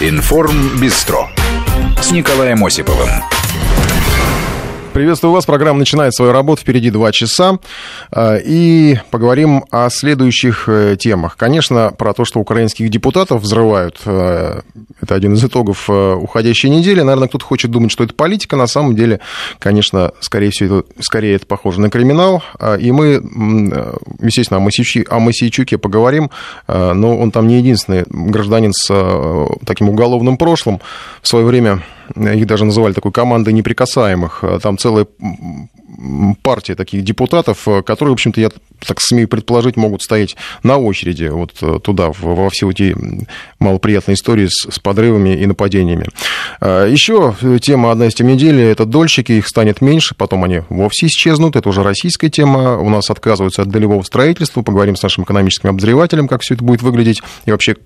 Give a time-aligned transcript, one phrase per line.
[0.00, 1.28] Информбистро
[2.00, 3.10] с Николаем Осиповым.
[4.98, 5.46] Приветствую вас.
[5.46, 6.62] Программа начинает свою работу.
[6.62, 7.60] Впереди два часа.
[8.10, 11.36] А, и поговорим о следующих э, темах.
[11.36, 14.00] Конечно, про то, что украинских депутатов взрывают.
[14.06, 14.62] Э,
[15.00, 17.00] это один из итогов э, уходящей недели.
[17.00, 18.56] Наверное, кто-то хочет думать, что это политика.
[18.56, 19.20] На самом деле,
[19.60, 22.42] конечно, скорее всего, скорее это похоже на криминал.
[22.58, 23.22] А, и мы,
[24.20, 26.32] естественно, о, Масичи, о Масичуке поговорим.
[26.66, 28.88] А, но он там не единственный гражданин с
[29.64, 30.80] таким уголовным прошлым.
[31.22, 31.84] В свое время
[32.16, 34.44] их даже называли такой командой неприкасаемых.
[34.62, 35.06] Там целая
[36.42, 38.50] партия таких депутатов, которые, в общем-то, я
[38.86, 42.94] так смею предположить, могут стоять на очереди вот туда, во все эти
[43.58, 46.06] малоприятные истории с, подрывами и нападениями.
[46.60, 51.06] А, Еще тема одна из тем недели– это дольщики, их станет меньше, потом они вовсе
[51.06, 55.70] исчезнут, это уже российская тема, у нас отказываются от долевого строительства, поговорим с нашим экономическим
[55.70, 57.76] обозревателем, как все это будет выглядеть, и вообще,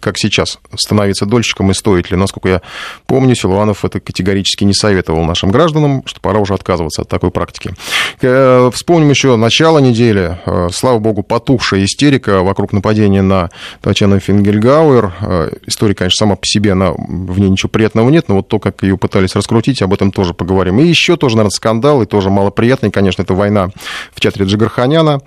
[0.00, 2.16] как сейчас становиться дольщиком и стоит ли.
[2.16, 2.62] Насколько я
[3.06, 7.74] помню, Силуанов это категорически не советовал нашим гражданам, что пора уже отказываться от такой практики.
[8.20, 10.38] Э, вспомним еще начало недели.
[10.44, 13.48] Э, слава богу, потухшая истерика вокруг нападения на
[13.80, 15.12] Татьяну Фингельгауэр.
[15.22, 18.58] Э, история, конечно, сама по себе, она, в ней ничего приятного нет, но вот то,
[18.58, 20.80] как ее пытались раскрутить, об этом тоже поговорим.
[20.80, 23.70] И еще тоже, наверное, скандал, и тоже малоприятный, конечно, это война
[24.12, 25.20] в театре Джигарханяна.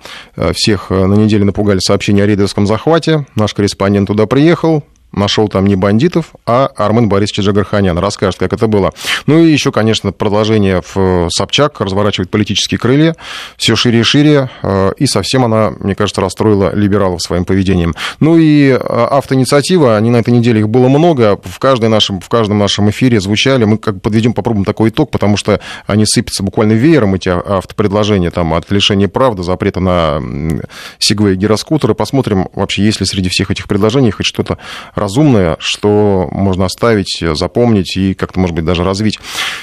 [0.54, 3.26] Всех на неделе напугали сообщения о рейдерском захвате.
[3.34, 4.84] Наш корреспондент туда приехал,
[5.16, 7.98] нашел там не бандитов, а Армен Борисович Джагарханян.
[7.98, 8.92] Расскажет, как это было.
[9.26, 13.16] Ну и еще, конечно, продолжение в Собчак разворачивает политические крылья
[13.56, 17.94] все шире и шире, э, и совсем она, мне кажется, расстроила либералов своим поведением.
[18.20, 22.28] Ну и э, автоинициатива, они на этой неделе их было много, в, каждой нашем, в
[22.28, 26.42] каждом нашем эфире звучали, мы как бы подведем, попробуем такой итог, потому что они сыпятся
[26.42, 30.20] буквально веером, эти автопредложения, там, от лишения прав до запрета на
[30.98, 31.94] сегвей и гироскутеры.
[31.94, 34.58] Посмотрим вообще, есть ли среди всех этих предложений хоть что-то
[35.04, 39.18] разумное, что можно оставить, запомнить и как-то, может быть, даже развить.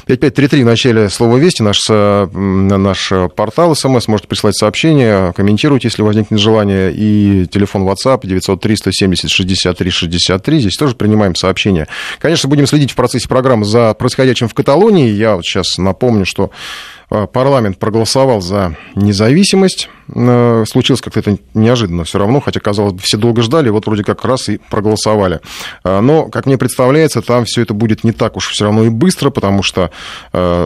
[0.06, 6.39] 5533 в начале слова «Вести», наш, наш портал СМС, можете прислать сообщение, комментируйте, если возникнет
[6.39, 11.87] желание, и телефон WhatsApp 903 170 63 63, здесь тоже принимаем сообщения.
[12.20, 15.10] Конечно, будем следить в процессе программы за происходящим в Каталонии.
[15.10, 17.01] Я вот сейчас напомню, что Э,
[17.33, 19.89] парламент проголосовал за независимость.
[20.14, 24.04] Э, случилось как-то это неожиданно все равно, хотя, казалось бы, все долго ждали, вот вроде
[24.04, 25.39] как раз и проголосовали.
[25.83, 28.89] Э, но, как мне представляется, там все это будет не так уж все равно и
[28.89, 29.92] быстро, потому что,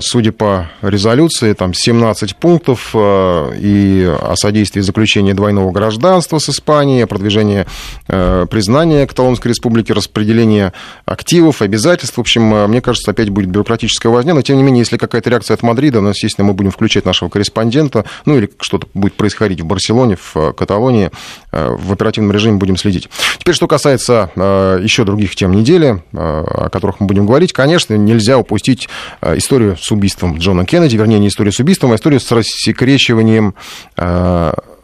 [0.01, 7.07] судя по резолюции, там 17 пунктов и о содействии заключения двойного гражданства с Испанией, о
[7.07, 7.66] продвижении
[8.07, 10.73] признания Каталонской республики, распределение
[11.06, 12.17] активов, обязательств.
[12.17, 15.56] В общем, мне кажется, опять будет бюрократическая возня, но, тем не менее, если какая-то реакция
[15.56, 19.16] от Мадрида, у нас есть естественно, мы будем включать нашего корреспондента, ну или что-то будет
[19.16, 21.12] происходить в Барселоне, в э, Каталонии,
[21.51, 23.09] э, в оперативном режиме будем следить.
[23.38, 28.38] Теперь, что касается э, еще других тем недели, о которых мы будем говорить, конечно, нельзя
[28.38, 28.90] упустить
[29.22, 33.56] историю с убийством Джона Кеннеди, вернее, не историю с убийством, а историю с рассекречиванием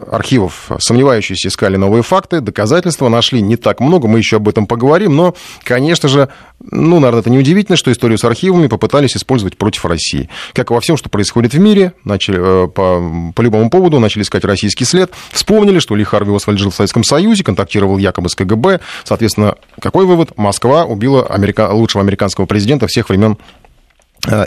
[0.09, 0.69] архивов.
[0.79, 5.35] Сомневающиеся искали новые факты, доказательства, нашли не так много, мы еще об этом поговорим, но,
[5.63, 6.29] конечно же,
[6.69, 10.29] ну, наверное, это неудивительно, что историю с архивами попытались использовать против России.
[10.53, 14.21] Как и во всем, что происходит в мире, начали, э, по, по любому поводу начали
[14.23, 18.35] искать российский след, вспомнили, что Ли Харви Освальд жил в Советском Союзе, контактировал якобы с
[18.35, 20.37] КГБ, соответственно, какой вывод?
[20.37, 21.69] Москва убила америка...
[21.71, 23.37] лучшего американского президента всех времен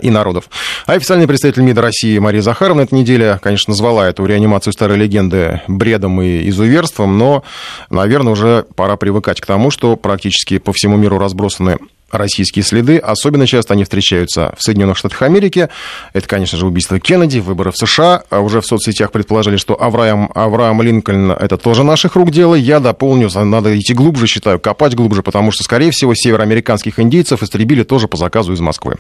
[0.03, 0.49] и народов.
[0.87, 5.63] А официальный представитель МИДа России Мария Захаровна эта неделя, конечно, назвала эту реанимацию старой легенды
[5.69, 7.43] бредом и изуверством, но,
[7.91, 11.79] наверное, уже пора привыкать к тому, что практически по всему миру разбросаны
[12.15, 12.99] российские следы.
[12.99, 15.69] Особенно часто они встречаются в Соединенных Штатах Америки.
[16.13, 18.23] Это, конечно же, убийство Кеннеди, выборы в США.
[18.31, 22.55] А уже в соцсетях предположили, что Авраам, Авраам Линкольн– это тоже наших рук дело.
[22.55, 27.83] Я дополню, надо идти глубже, считаю, копать глубже, потому что, скорее всего, североамериканских индейцев истребили
[27.83, 28.97] тоже по заказу из Москвы.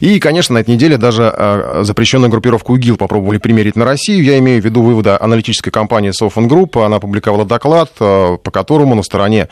[0.00, 4.24] И, конечно, на этой неделе даже а, запрещенную группировку ИГИЛ попробовали примерить на Россию.
[4.24, 6.78] Я имею в виду вывода аналитической компании Soufan Group.
[6.78, 9.48] Она опубликовала доклад, а, по которому на стороне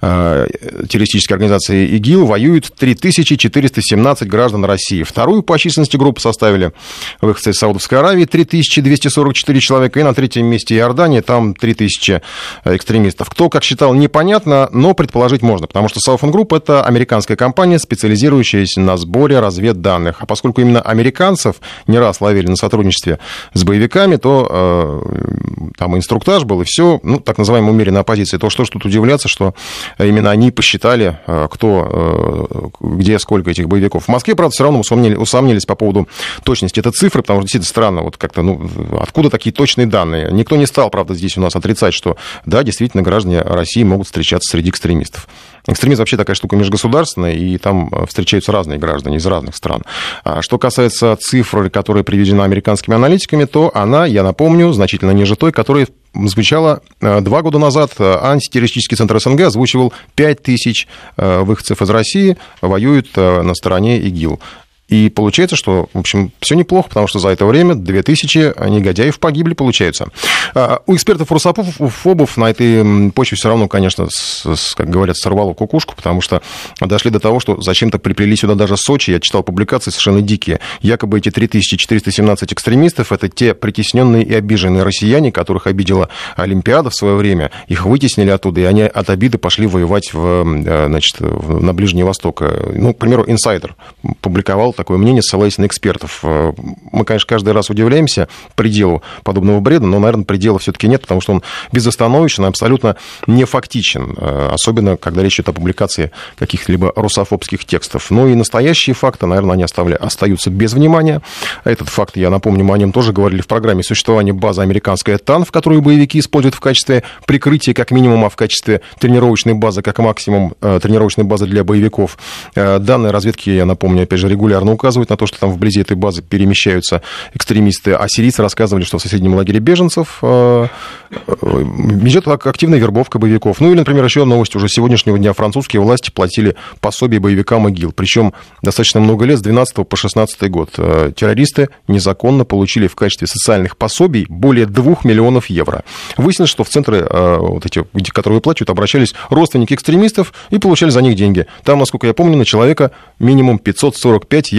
[0.00, 5.02] террористической организации ИГИЛ воюют воюют 3417 граждан России.
[5.02, 6.72] Вторую по численности группу составили
[7.20, 10.00] выходцы из Саудовской Аравии 3244 человека.
[10.00, 12.22] И на третьем месте Иордания, там 3000
[12.64, 13.28] экстремистов.
[13.30, 18.80] Кто, как считал, непонятно, но предположить можно, потому что Soufan Group– это американская компания, специализирующаяся
[18.80, 19.87] на сборе разведданных.
[19.96, 21.56] А поскольку именно американцев
[21.86, 23.18] не раз ловили на сотрудничестве
[23.54, 28.38] с боевиками, то э, там инструктаж был, и все, ну, так называемая умеренная оппозиция.
[28.38, 29.54] То, что тут удивляться, что
[29.98, 34.04] именно они посчитали, э, кто где сколько этих боевиков.
[34.04, 36.08] В Москве, правда, все равно усомнились, усомнились по поводу
[36.44, 38.68] точности этой цифры, потому что действительно странно, вот как-то, ну,
[39.00, 40.30] откуда такие точные данные.
[40.32, 44.50] Никто не стал, правда, здесь у нас отрицать, что, да, действительно, граждане России могут встречаться
[44.50, 45.28] среди экстремистов.
[45.70, 49.82] Экстремизм вообще такая штука межгосударственная, и там встречаются разные граждане из разных стран.
[50.24, 55.52] А что касается цифр, которая приведена американскими аналитиками, то она, я напомню, значительно ниже той,
[55.52, 57.92] которая звучало два года назад.
[58.00, 64.40] Антитеррористический центр СНГ озвучивал 5 тысяч выходцев из России воюют на стороне ИГИЛ.
[64.88, 69.52] И получается, что, в общем, все неплохо, потому что за это время 2000 негодяев погибли,
[69.52, 70.08] получается.
[70.54, 75.94] А, у экспертов русофобов на этой почве все равно, конечно, с, как говорят, сорвало кукушку,
[75.94, 76.40] потому что
[76.80, 79.10] дошли до того, что зачем-то приплели сюда даже Сочи.
[79.10, 80.60] Я читал публикации совершенно дикие.
[80.80, 87.14] Якобы эти 3417 экстремистов– это те притесненные и обиженные россияне, которых обидела Олимпиада в свое
[87.14, 87.50] время.
[87.66, 92.42] Их вытеснили оттуда, и они от обиды пошли воевать в, э, значит, на Ближний Восток.
[92.72, 93.76] Ну, к примеру, инсайдер
[94.22, 96.20] публиковал такое мнение, ссылаясь на экспертов.
[96.22, 96.52] Э,
[96.92, 101.32] мы, конечно, каждый раз удивляемся пределу подобного бреда, но, наверное, предела все-таки нет, потому что
[101.32, 101.42] он
[101.72, 102.96] безостановочен абсолютно
[103.26, 108.10] не фактичен, э, особенно когда речь идет о публикации каких-либо русофобских текстов.
[108.10, 109.96] Ну и настоящие факты, наверное, они оставля...
[109.96, 111.20] остаются без внимания.
[111.64, 115.44] Этот факт, я напомню, мы о нем тоже говорили в программе существования базы американская ТАН,
[115.44, 119.98] в которую боевики используют в качестве прикрытия, как минимум, а в качестве тренировочной базы, как
[119.98, 122.16] максимум, э, тренировочной базы для боевиков.
[122.54, 125.96] Данные разведки, я напомню, опять же, регулярно регулярно указывают на то, что там вблизи этой
[125.96, 127.02] базы перемещаются
[127.34, 130.66] экстремисты, а сирийцы рассказывали, что в соседнем лагере беженцев э,
[131.10, 131.62] э,
[132.04, 133.60] идет активная вербовка боевиков.
[133.60, 135.32] Ну или, например, еще новость уже сегодняшнего дня.
[135.32, 137.92] Французские власти платили пособие боевикам ИГИЛ.
[137.92, 138.32] Причем
[138.62, 140.70] достаточно много лет, с 12 по 16 год.
[140.78, 145.84] Э, террористы незаконно получили в качестве социальных пособий более 2 миллионов евро.
[146.16, 151.16] Выяснилось, что в центры, вот эти, которые выплачивают, обращались родственники экстремистов и получали за них
[151.16, 151.46] деньги.
[151.64, 154.57] Там, насколько я помню, на человека минимум 545 евро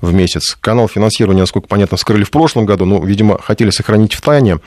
[0.00, 0.56] в месяц.
[0.60, 4.58] Канал финансирования, насколько понятно, вскрыли в прошлом году, но, видимо, хотели сохранить в тайне,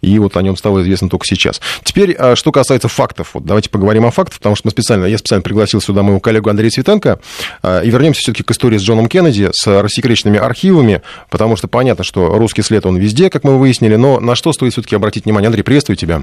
[0.00, 1.60] и вот о нем стало известно только сейчас.
[1.84, 3.30] Теперь, а, что касается фактов.
[3.34, 6.50] Вот давайте поговорим о фактах, потому что мы специально, я специально пригласил сюда моего коллегу
[6.50, 7.20] Андрея Светенко,
[7.62, 12.04] а, и вернемся все-таки к истории с Джоном Кеннеди, с рассекреченными архивами, потому что понятно,
[12.04, 15.48] что русский след, он везде, как мы выяснили, но на что стоит все-таки обратить внимание?
[15.48, 16.22] Андрей, приветствую тебя.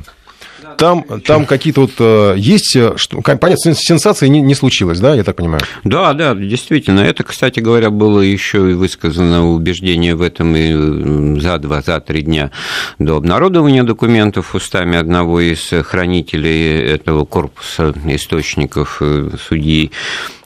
[0.77, 5.23] Там, там какие-то вот э, есть, э, что, понятно, сенсации не, не случилось, да, я
[5.23, 5.61] так понимаю?
[5.83, 6.99] Да, да, действительно.
[7.01, 12.21] Это, кстати говоря, было еще и высказано убеждение в этом и за два, за три
[12.23, 12.51] дня
[12.99, 19.91] до обнародования документов устами одного из хранителей этого корпуса источников э, судьи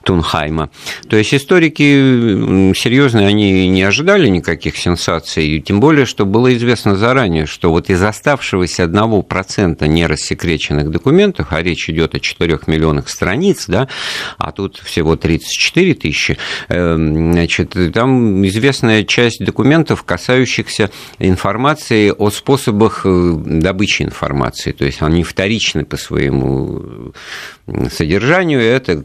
[0.04, 0.70] Тунхайма.
[1.10, 7.46] То есть историки серьезные, они не ожидали никаких сенсаций, тем более, что было известно заранее,
[7.46, 13.88] что вот из оставшегося 1% нерассекреченных документов, а речь идет о 4 миллионах страниц, да,
[14.38, 16.38] а тут всего 34 тысячи,
[16.70, 25.02] эм, значит, там известная часть документов, касающихся информации о способах э, добычи информации, то есть
[25.02, 27.14] они вторичны по своему
[27.92, 29.02] содержанию, это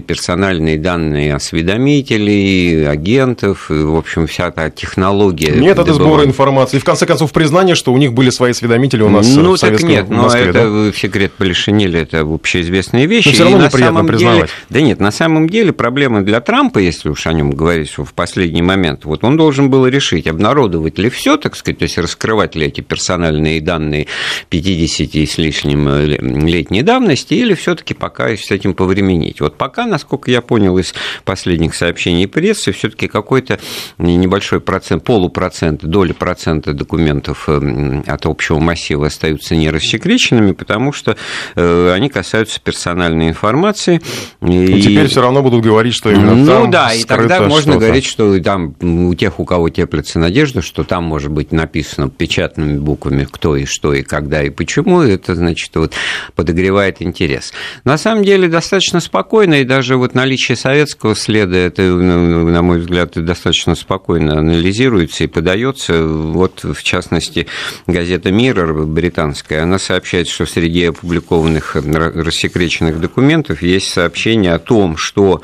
[0.00, 5.52] персональные данные осведомителей, агентов, и, в общем, вся та технология.
[5.52, 6.76] Методы сбора информации.
[6.76, 9.60] И, в конце концов, признание, что у них были свои осведомители у нас ну, в
[9.60, 10.92] так нет, но Москве, это да?
[10.92, 13.28] секрет Полишинеля, это общеизвестные вещи.
[13.28, 14.38] Но все равно неприятно признавать.
[14.40, 18.12] Деле, да нет, на самом деле проблема для Трампа, если уж о нем говорить в
[18.14, 22.56] последний момент, вот он должен был решить, обнародовать ли все, так сказать, то есть раскрывать
[22.56, 24.06] ли эти персональные данные
[24.50, 29.40] 50 и с лишним э, летней давности, или все-таки пока с этим повременить.
[29.40, 33.58] Вот пока насколько я понял из последних сообщений прессы, все-таки какой-то
[33.98, 41.16] небольшой процент, полупроцент, доля процента документов э, от общего массива остаются нерассекреченными, потому что
[41.54, 44.00] э, они касаются персональной информации.
[44.42, 47.42] И, и теперь все равно будут говорить, что именно ну, там Ну да, и тогда
[47.42, 52.08] можно говорить, что там у тех, у кого теплится надежда, что там может быть написано
[52.08, 55.92] печатными буквами, кто и что, и когда, и почему, это, значит, вот
[56.34, 57.52] подогревает интерес.
[57.84, 62.78] На самом деле достаточно спокойно, и даже даже вот наличие советского следа, это, на мой
[62.78, 66.02] взгляд, достаточно спокойно анализируется и подается.
[66.02, 67.46] Вот, в частности,
[67.86, 75.42] газета «Миррор» британская, она сообщает, что среди опубликованных рассекреченных документов есть сообщение о том, что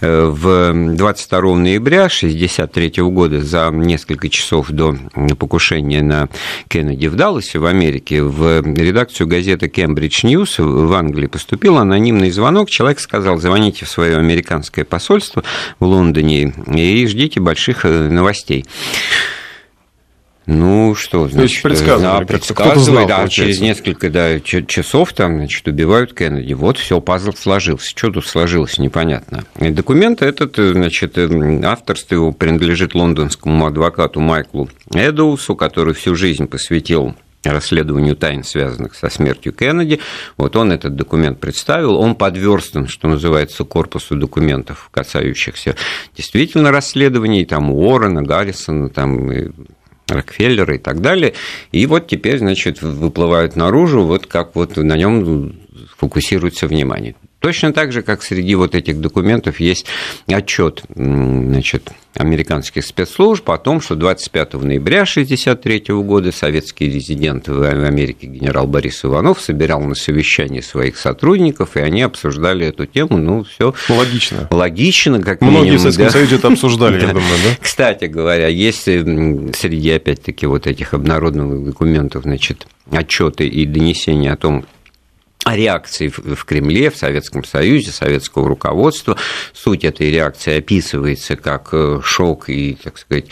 [0.00, 4.96] в 22 ноября 1963 года, за несколько часов до
[5.38, 6.28] покушения на
[6.68, 12.70] Кеннеди в Далласе, в Америке, в редакцию газеты «Cambridge News» в Англии поступил анонимный звонок.
[12.70, 15.42] Человек сказал, звоните звоните в свое американское посольство
[15.78, 18.64] в Лондоне и ждите больших э, новостей.
[20.50, 23.34] Ну, что, значит, предсказывали, предсказывали, да, получается.
[23.36, 26.54] через несколько да, часов там, значит, убивают Кеннеди.
[26.54, 27.90] Вот все, пазл сложился.
[27.90, 29.44] Что тут сложилось, непонятно.
[29.60, 36.16] И документ этот, э, значит, э, авторство его принадлежит лондонскому адвокату Майклу Эдоусу, который всю
[36.16, 37.14] жизнь посвятил
[37.44, 40.00] расследованию тайн, связанных со смертью Кеннеди.
[40.38, 45.76] Вот он этот документ представил, он подверстан, что называется, корпусу документов, касающихся
[46.16, 49.30] действительно расследований, там Уоррена, Гаррисона, там
[50.08, 51.34] Рокфеллера и так далее.
[51.72, 55.60] И вот теперь, значит, выплывают наружу, вот как вот на нем
[55.96, 57.14] фокусируется внимание.
[57.40, 59.86] Точно так же, как среди вот этих документов есть
[60.26, 68.26] отчет значит, американских спецслужб о том, что 25 ноября 1963 года советский резидент в Америке
[68.26, 73.18] генерал Борис Иванов собирал на совещании своих сотрудников, и они обсуждали эту тему.
[73.18, 74.48] Ну, все логично.
[74.50, 76.10] Логично, как Многие минимум, в Советском да?
[76.10, 77.56] Союзе это обсуждали, я думаю, да?
[77.60, 84.64] Кстати говоря, есть среди, опять-таки, вот этих обнародованных документов, значит, отчеты и донесения о том,
[85.46, 89.16] реакции в Кремле, в Советском Союзе, советского руководства.
[89.52, 93.26] Суть этой реакции описывается как э, шок и, так сказать,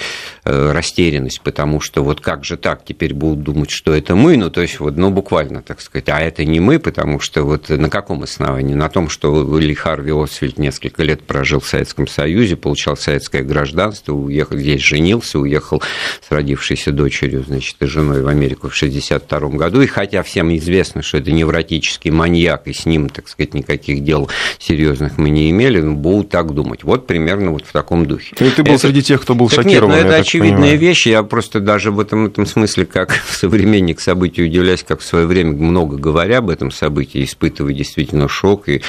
[0.44, 4.50] э, растерянность, потому что вот как же так, теперь будут думать, что это мы, ну,
[4.50, 7.90] то есть вот, ну, буквально, так сказать, а это не мы, потому что вот на
[7.90, 8.74] каком основании?
[8.74, 14.12] На том, что Ли Харви Освальд несколько лет прожил в Советском Союзе, получал советское гражданство,
[14.12, 15.82] уехал здесь, женился, уехал
[16.26, 21.02] с родившейся дочерью, значит, и женой в Америку в 1962 году, и хотя всем известно,
[21.02, 25.50] что это невротический политический маньяк, и с ним, так сказать, никаких дел серьезных мы не
[25.50, 26.84] имели, но будут так думать.
[26.84, 28.34] Вот примерно вот в таком духе.
[28.38, 28.86] И ты был это...
[28.86, 29.94] среди тех, кто был так шокирован.
[29.94, 30.78] Нет, ну это очевидная понимаю.
[30.78, 31.06] вещь.
[31.06, 35.52] Я просто даже в этом, этом смысле, как современник событий, удивляюсь, как в свое время,
[35.52, 38.82] много говоря об этом событии, испытывая действительно шок и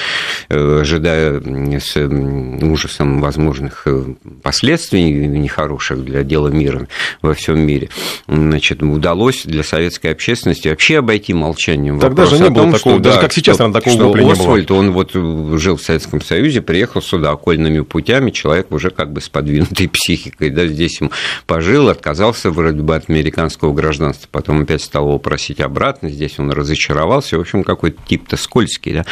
[0.48, 1.40] э, ожидая
[1.80, 4.04] с ужасом возможных э,
[4.42, 6.88] последствий нехороших для дела мира
[7.22, 7.88] во всем мире,
[8.26, 12.97] значит, удалось для советской общественности вообще обойти молчанием Тогда же не было том, такого, что,
[13.00, 16.60] даже да, как сейчас, наверное, такого что вопля Освальд, он вот жил в Советском Союзе,
[16.62, 21.10] приехал сюда окольными путями, человек уже как бы с подвинутой психикой, да, здесь им
[21.46, 26.50] пожил, отказался вроде бы от американского гражданства, потом опять стал его просить обратно, здесь он
[26.50, 29.04] разочаровался, в общем, какой-то тип-то скользкий, да.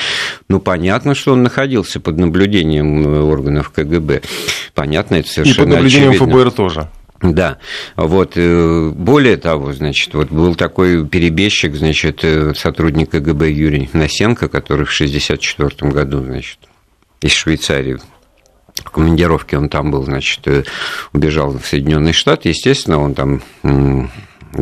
[0.48, 4.22] Ну, понятно, что он находился под наблюдением органов КГБ,
[4.74, 6.32] понятно, это совершенно И под наблюдением очевидно.
[6.32, 6.88] ФБР тоже.
[7.22, 7.58] Да,
[7.96, 14.48] вот э, более того, значит, вот был такой перебежчик, значит, э, сотрудник КГБ Юрий Носенко,
[14.48, 16.58] который в 1964 году, значит,
[17.22, 17.98] из Швейцарии
[18.84, 20.64] в командировке он там был, значит, э,
[21.12, 22.50] убежал в Соединенные Штаты.
[22.50, 23.42] Естественно, он там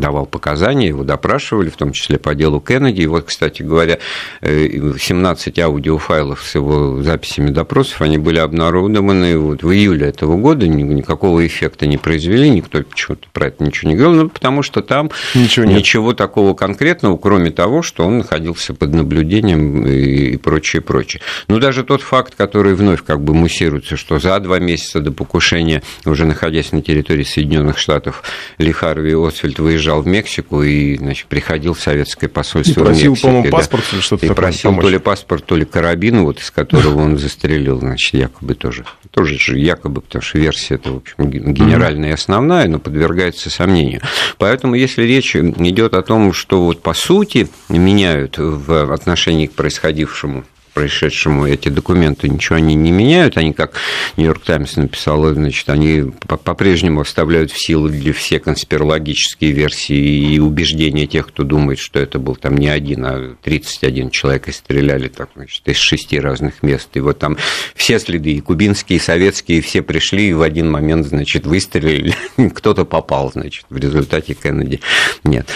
[0.01, 3.03] давал показания, его допрашивали, в том числе по делу Кеннеди.
[3.03, 3.99] И вот, кстати говоря,
[4.43, 10.67] 17 э, аудиофайлов с его записями допросов, они были обнародованы вот в июле этого года,
[10.67, 15.11] никакого эффекта не произвели, никто почему-то про это ничего не говорил, ну, потому что там
[15.35, 15.79] ничего, нет.
[15.79, 21.23] ничего такого конкретного, кроме того, что он находился под наблюдением и прочее, прочее.
[21.49, 25.83] Но даже тот факт, который вновь как бы муссируется, что за два месяца до покушения,
[26.05, 28.23] уже находясь на территории Соединенных Штатов,
[28.59, 33.17] Ли Харви Освальд выезжал уезжал в Мексику и значит, приходил в советское посольство и просил,
[33.17, 34.83] по-моему, паспорт или что-то И просил помочь.
[34.85, 38.85] то ли паспорт, то ли карабин, вот, из которого он застрелил, значит, якобы тоже.
[39.11, 44.00] Тоже же якобы, потому что версия это, в общем, генеральная и основная, но подвергается сомнению.
[44.38, 50.45] Поэтому, если речь идет о том, что вот по сути меняют в отношении к происходившему
[50.75, 53.38] происшедшему эти документы ничего они не меняют.
[53.38, 53.75] Они, как
[54.16, 61.07] Нью-Йорк Таймс написал, значит, они по-прежнему оставляют в силу для все конспирологические версии и убеждения
[61.07, 65.31] тех, кто думает, что это был там не один, а 31 человек и стреляли так,
[65.37, 66.88] значит, из шести разных мест.
[66.95, 67.38] И вот там
[67.75, 72.14] все следы, и кубинские, и советские, все пришли и в один момент, значит, выстрелили.
[72.54, 74.81] Кто-то попал, значит, в результате Кеннеди.
[75.23, 75.49] Нет.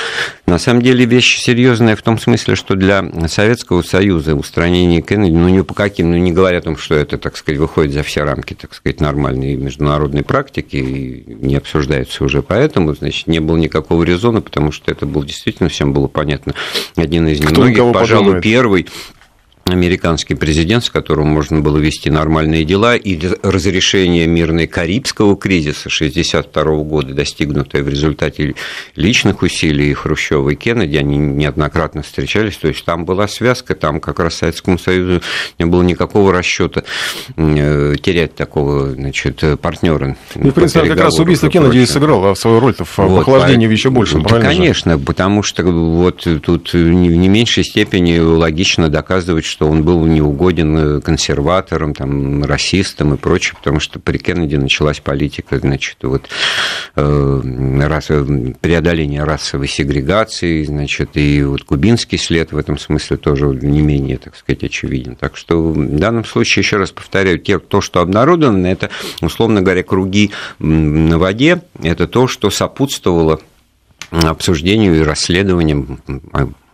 [0.47, 5.49] На самом деле вещь серьезная в том смысле, что для Советского Союза устранение Кеннеди, ну,
[5.49, 8.25] ни по каким, ну, не говоря о том, что это, так сказать, выходит за все
[8.25, 14.03] рамки, так сказать, нормальной международной практики, и не обсуждается уже поэтому, значит, не было никакого
[14.03, 16.53] резона, потому что это был действительно, всем было понятно,
[16.95, 18.43] один из немногих, пожалуй, подумает?
[18.43, 18.87] первый
[19.73, 26.83] американский президент, с которым можно было вести нормальные дела, и разрешение мирной Карибского кризиса 1962
[26.85, 28.55] года, достигнутое в результате
[28.97, 34.21] личных усилий Хрущева и Кеннеди, они неоднократно встречались, то есть там была связка, там как
[34.21, 35.23] раз Советскому Союзу
[35.59, 36.85] не было никакого расчета
[37.37, 40.17] э, терять такого значит, партнера.
[40.35, 43.91] Ну, в принципе, как раз убийство Кеннеди сыграло свою роль в вот, охлаждении в еще
[43.91, 44.99] большем, да, конечно, же?
[44.99, 50.07] потому что вот тут не в не меньшей степени логично доказывать, что что он был
[50.07, 56.29] неугоден э, консерваторам, там, расистам и прочее, потому что при Кеннеди началась политика, значит, вот,
[56.95, 57.41] э,
[57.81, 58.07] рас,
[58.61, 64.37] преодоление расовой сегрегации, значит, и вот кубинский след в этом смысле тоже не менее, так
[64.37, 65.17] сказать, очевиден.
[65.17, 69.83] Так что в данном случае, еще раз повторяю, те, то, что обнародовано, это, условно говоря,
[69.83, 73.41] круги на воде, это то, что сопутствовало
[74.13, 75.99] обсуждению и расследованию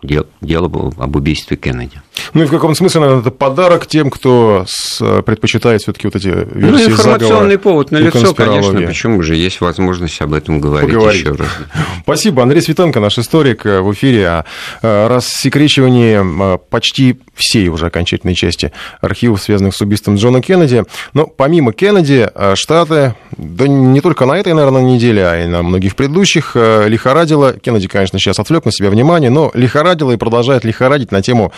[0.02, 2.03] дел, дело было об убийстве Кеннеди.
[2.32, 6.28] Ну и в каком смысле, наверное, это подарок тем, кто с, предпочитает все-таки вот эти
[6.28, 11.20] версии Ну, информационный повод на лицо, конечно, почему же есть возможность об этом говорить Поговорить.
[11.20, 11.48] еще раз.
[12.02, 12.42] Спасибо.
[12.42, 14.44] Андрей Светенко, наш историк, э, в эфире о
[14.82, 20.84] э, рассекречивании э, почти всей уже окончательной части архивов, связанных с убийством Джона Кеннеди.
[21.12, 25.96] Но помимо Кеннеди, Штаты, да не только на этой, наверное, неделе, а и на многих
[25.96, 27.54] предыдущих, лихорадило.
[27.54, 31.52] Кеннеди, конечно, сейчас отвлек на себя внимание, но лихорадило и продолжает лихорадить на тему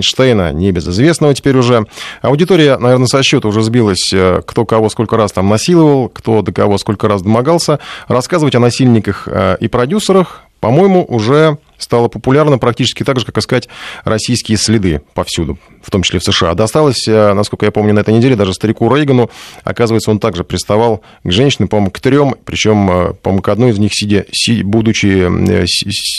[0.00, 1.84] Вайнштейна, небезызвестного теперь уже.
[2.22, 6.52] Аудитория, наверное, со счета уже сбилась, э, кто кого сколько раз там насиловал, кто до
[6.52, 7.78] кого сколько раз домогался.
[8.08, 13.68] Рассказывать о насильниках э, и продюсерах, по-моему, уже стало популярно практически так же, как искать
[14.04, 16.54] российские следы повсюду, в том числе в США.
[16.54, 19.30] Досталось, э, насколько я помню, на этой неделе даже старику Рейгану.
[19.64, 23.78] Оказывается, он также приставал к женщинам, по-моему, к трем, причем, э, по-моему, к одной из
[23.78, 24.24] них сидя,
[24.64, 25.64] будучи э,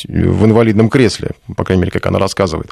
[0.07, 2.71] в инвалидном кресле, по крайней мере, как она рассказывает.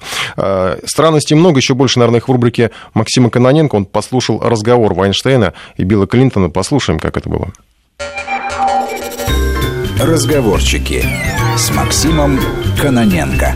[0.86, 3.75] Странностей много, еще больше, наверное, их в рубрике Максима Каноненко.
[3.75, 6.50] Он послушал разговор Вайнштейна и Билла Клинтона.
[6.50, 7.51] Послушаем, как это было.
[10.00, 11.03] Разговорчики
[11.58, 12.39] с Максимом
[12.82, 13.56] Каноненко.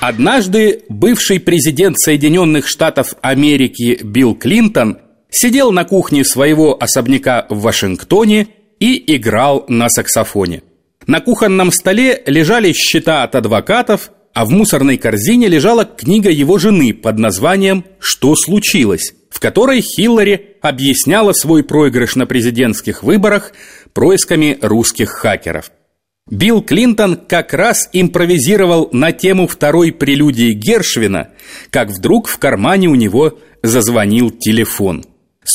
[0.00, 4.98] Однажды бывший президент Соединенных Штатов Америки Билл Клинтон
[5.30, 8.48] сидел на кухне своего особняка в Вашингтоне
[8.80, 10.62] и играл на саксофоне.
[11.06, 16.92] На кухонном столе лежали счета от адвокатов, а в мусорной корзине лежала книга его жены
[16.92, 23.52] под названием «Что случилось?», в которой Хиллари объясняла свой проигрыш на президентских выборах
[23.92, 25.70] происками русских хакеров–
[26.30, 31.30] Билл Клинтон как раз импровизировал на тему второй прелюдии Гершвина,
[31.70, 35.04] как вдруг в кармане у него зазвонил телефон.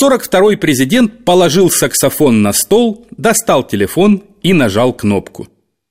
[0.01, 5.47] 42-й президент положил саксофон на стол, достал телефон и нажал кнопку.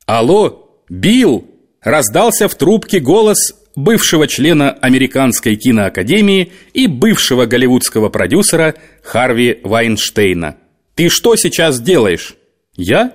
[0.06, 1.44] «Алло, Билл!»
[1.82, 10.56] раздался в трубке голос бывшего члена Американской киноакадемии и бывшего голливудского продюсера Харви Вайнштейна.
[10.94, 12.36] «Ты что сейчас делаешь?»
[12.76, 13.12] «Я?»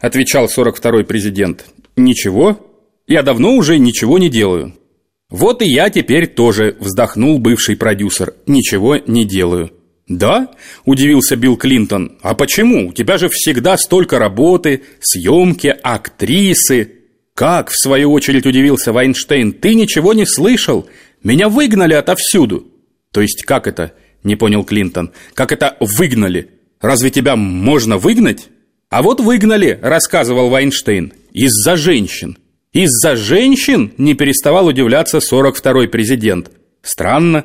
[0.00, 1.66] Отвечал 42-й президент.
[1.96, 2.58] Ничего,
[3.06, 4.74] я давно уже ничего не делаю.
[5.28, 8.34] Вот и я теперь тоже, вздохнул бывший продюсер.
[8.46, 9.70] Ничего не делаю.
[10.08, 10.48] Да?
[10.84, 12.18] Удивился Билл Клинтон.
[12.22, 12.88] А почему?
[12.88, 16.94] У тебя же всегда столько работы, съемки, актрисы.
[17.34, 19.52] Как, в свою очередь, удивился Вайнштейн.
[19.52, 20.88] Ты ничего не слышал?
[21.22, 22.66] Меня выгнали отовсюду.
[23.12, 23.92] То есть как это?
[24.24, 25.12] Не понял Клинтон.
[25.34, 26.50] Как это выгнали?
[26.80, 28.48] Разве тебя можно выгнать?
[28.90, 32.36] А вот выгнали, рассказывал Вайнштейн, из-за женщин.
[32.72, 36.50] Из-за женщин не переставал удивляться 42-й президент.
[36.82, 37.44] Странно.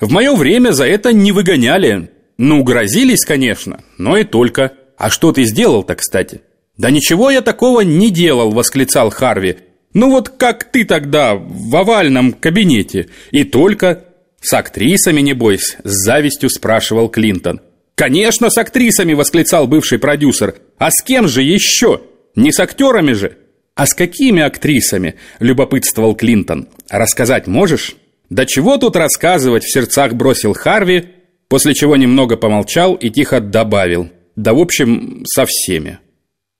[0.00, 2.10] В мое время за это не выгоняли.
[2.38, 4.72] Ну, грозились, конечно, но и только.
[4.96, 6.42] А что ты сделал-то, кстати?
[6.76, 9.56] Да ничего я такого не делал, восклицал Харви.
[9.94, 13.08] Ну вот как ты тогда в овальном кабинете.
[13.30, 14.04] И только...
[14.40, 17.62] С актрисами, небось, с завистью спрашивал Клинтон.
[17.94, 20.56] «Конечно, с актрисами!»– восклицал бывший продюсер.
[20.78, 22.00] «А с кем же еще?
[22.34, 23.36] Не с актерами же!»
[23.74, 26.68] «А с какими актрисами?»– любопытствовал Клинтон.
[26.88, 27.96] «Рассказать можешь?»
[28.30, 31.06] «Да чего тут рассказывать?»– в сердцах бросил Харви,
[31.48, 34.10] после чего немного помолчал и тихо добавил.
[34.36, 35.98] «Да в общем, со всеми».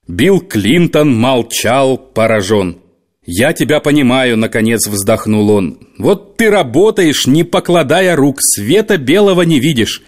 [0.07, 2.79] Билл Клинтон молчал, поражен.
[3.25, 5.79] «Я тебя понимаю»,— наконец вздохнул он.
[5.99, 10.03] «Вот ты работаешь, не покладая рук, света белого не видишь.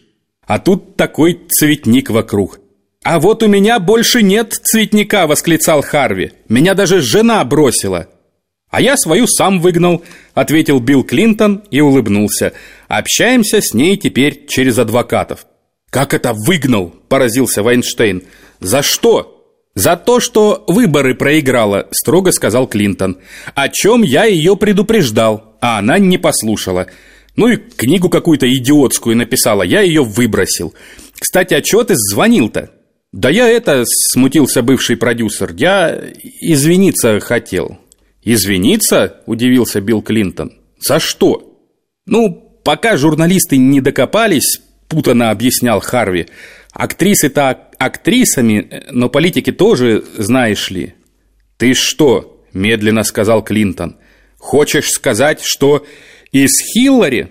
[0.46, 2.60] А тут такой цветник вокруг.
[3.02, 6.32] «А вот у меня больше нет цветника!»— восклицал Харви.
[6.48, 8.08] «Меня даже жена бросила!»
[8.70, 10.02] «А я свою сам выгнал»,—
[10.34, 12.52] ответил Билл Клинтон и улыбнулся.
[12.88, 15.46] «Общаемся с ней теперь через адвокатов».
[15.90, 18.22] «Как это выгнал?»— поразился Вайнштейн.
[18.60, 19.32] «За что?»
[19.74, 23.18] «За то, что выборы проиграла»,— строго сказал Клинтон.
[23.54, 26.86] «О чем я ее предупреждал, а она не послушала».
[27.36, 30.74] Ну и книгу какую-то идиотскую написала, я ее выбросил.
[31.18, 32.70] Кстати, а чего ты звонил-то?
[33.12, 36.02] Да я это, смутился бывший продюсер, я
[36.40, 37.78] извиниться хотел.
[38.22, 39.20] Извиниться?
[39.26, 40.52] Удивился Билл Клинтон.
[40.80, 41.58] За что?
[42.06, 46.26] Ну, пока журналисты не докопались, путано объяснял Харви.
[46.72, 50.94] Актрисы-то актрисами, но политики тоже, знаешь ли.
[51.56, 52.44] Ты что?
[52.52, 53.96] Медленно сказал Клинтон.
[54.38, 55.86] Хочешь сказать, что
[56.32, 57.30] из Хиллари?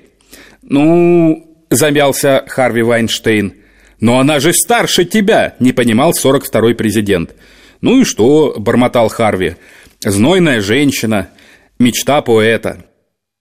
[0.61, 3.53] Ну, замялся Харви Вайнштейн.
[3.99, 7.35] Но она же старше тебя, не понимал 42-й президент.
[7.81, 9.55] Ну и что, бормотал Харви.
[10.03, 11.29] Знойная женщина,
[11.79, 12.85] мечта поэта.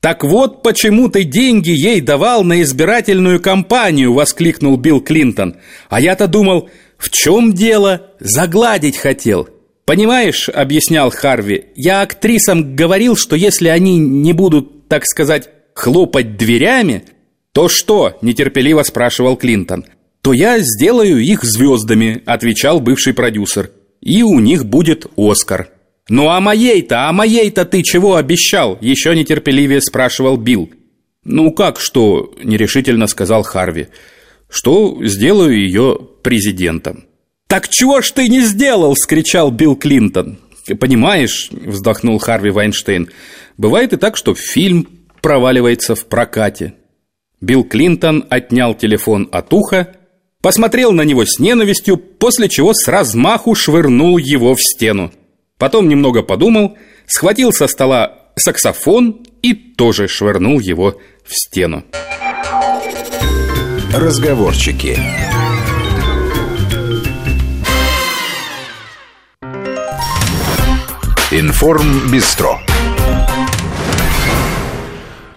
[0.01, 5.57] «Так вот почему ты деньги ей давал на избирательную кампанию!»— воскликнул Билл Клинтон.
[5.89, 8.11] «А я-то думал, в чем дело?
[8.21, 9.49] Загладить хотел.
[9.85, 17.05] «Понимаешь,— объяснял Харви,— я актрисам говорил, что если они не будут, так сказать, хлопать дверями,
[17.53, 19.85] то что?»— нетерпеливо спрашивал Клинтон.
[20.23, 23.71] «То я сделаю их звездами»,— отвечал бывший продюсер.
[24.01, 25.69] «И у них будет Оскар».
[26.09, 30.71] «Ну а моей-то, а моей-то ты чего обещал?»— еще нетерпеливее спрашивал Билл.
[31.25, 33.89] «Ну как что?»— нерешительно сказал Харви.
[34.51, 37.05] «Что сделаю ее президентом».
[37.47, 40.39] «Так чего ж ты не сделал?»– скричал Билл Клинтон.
[40.79, 43.09] «Понимаешь»,– вздохнул Харви Вайнштейн,
[43.57, 44.89] «бывает и так, что фильм
[45.21, 46.75] проваливается в прокате».
[47.41, 49.97] Билл Клинтон отнял телефон от уха,
[50.41, 55.13] посмотрел на него с ненавистью, после чего с размаху швырнул его в стену.
[55.59, 61.85] Потом немного подумал, схватил со стола саксофон и тоже швырнул его в стену.
[63.93, 64.99] Разговорчики.
[71.31, 72.61] Информ Бистро.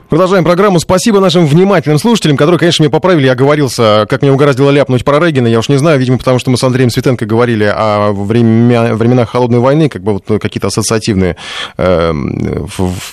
[0.10, 0.80] Продолжаем программу.
[0.80, 3.26] Спасибо нашим внимательным слушателям, которые, конечно, меня поправили.
[3.26, 5.48] Я оговорился, как мне угораздило ляпнуть про Рейгена.
[5.48, 9.32] Я уж не знаю, видимо, потому что мы с Андреем Светенко говорили о время, временах
[9.32, 11.36] Холодной войны, как бы вот какие-то ассоциативные
[11.78, 12.14] э,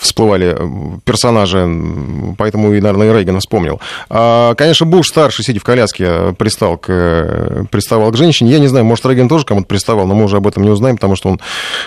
[0.00, 0.57] всплывали
[1.04, 1.68] персонажи,
[2.38, 3.80] поэтому и, наверное, и Рейгана вспомнил.
[4.09, 8.52] А, конечно, Буш старший, сидя в коляске, пристал к, приставал к женщине.
[8.52, 10.94] Я не знаю, может, Рейган тоже кому-то приставал, но мы уже об этом не узнаем,
[10.94, 11.40] потому что он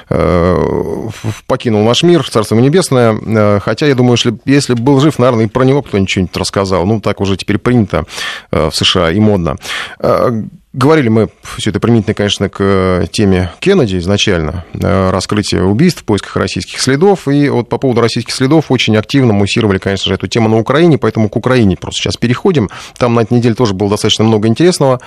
[0.09, 1.07] э,
[1.45, 3.17] покинул наш мир, Царство Небесное.
[3.25, 6.37] Э, хотя, я думаю, если, если был был жив, наверное, и про него кто-нибудь что-нибудь
[6.37, 6.85] рассказал.
[6.85, 8.05] Ну, так уже теперь принято
[8.51, 9.57] э, в США и модно.
[9.99, 10.31] Э,
[10.73, 16.35] говорили мы, все это применительно, конечно, к теме Кеннеди изначально, э, раскрытие убийств в поисках
[16.37, 17.27] российских следов.
[17.27, 20.97] И вот по поводу российских следов очень активно муссировали, конечно же, эту тему на Украине,
[20.97, 22.69] поэтому к Украине просто сейчас переходим.
[22.97, 24.99] Там на этой неделе тоже было достаточно много интересного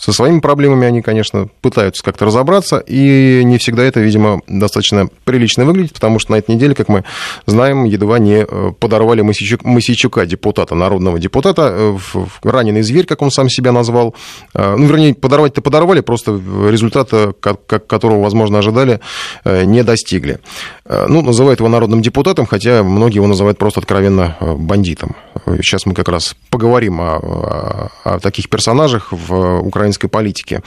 [0.00, 5.66] со своими проблемами они, конечно, пытаются как-то разобраться, и не всегда это, видимо, достаточно прилично
[5.66, 7.04] выглядит, потому что на этой неделе, как мы
[7.44, 11.98] знаем, едва не э, подорвали Масичук, Масичука, депутата, народного депутата, э,
[12.42, 14.14] раненый зверь, как он сам себя назвал.
[14.54, 19.00] Э, ну, вернее, подорвать-то подорвали, просто результата, которого, возможно, ожидали,
[19.44, 20.38] не достигли.
[20.86, 25.14] Ну, называют его народным депутатом, хотя многие его называют просто откровенно бандитом.
[25.46, 30.62] Сейчас мы как раз поговорим о, о, о таких персонажах в Украине украинской политики.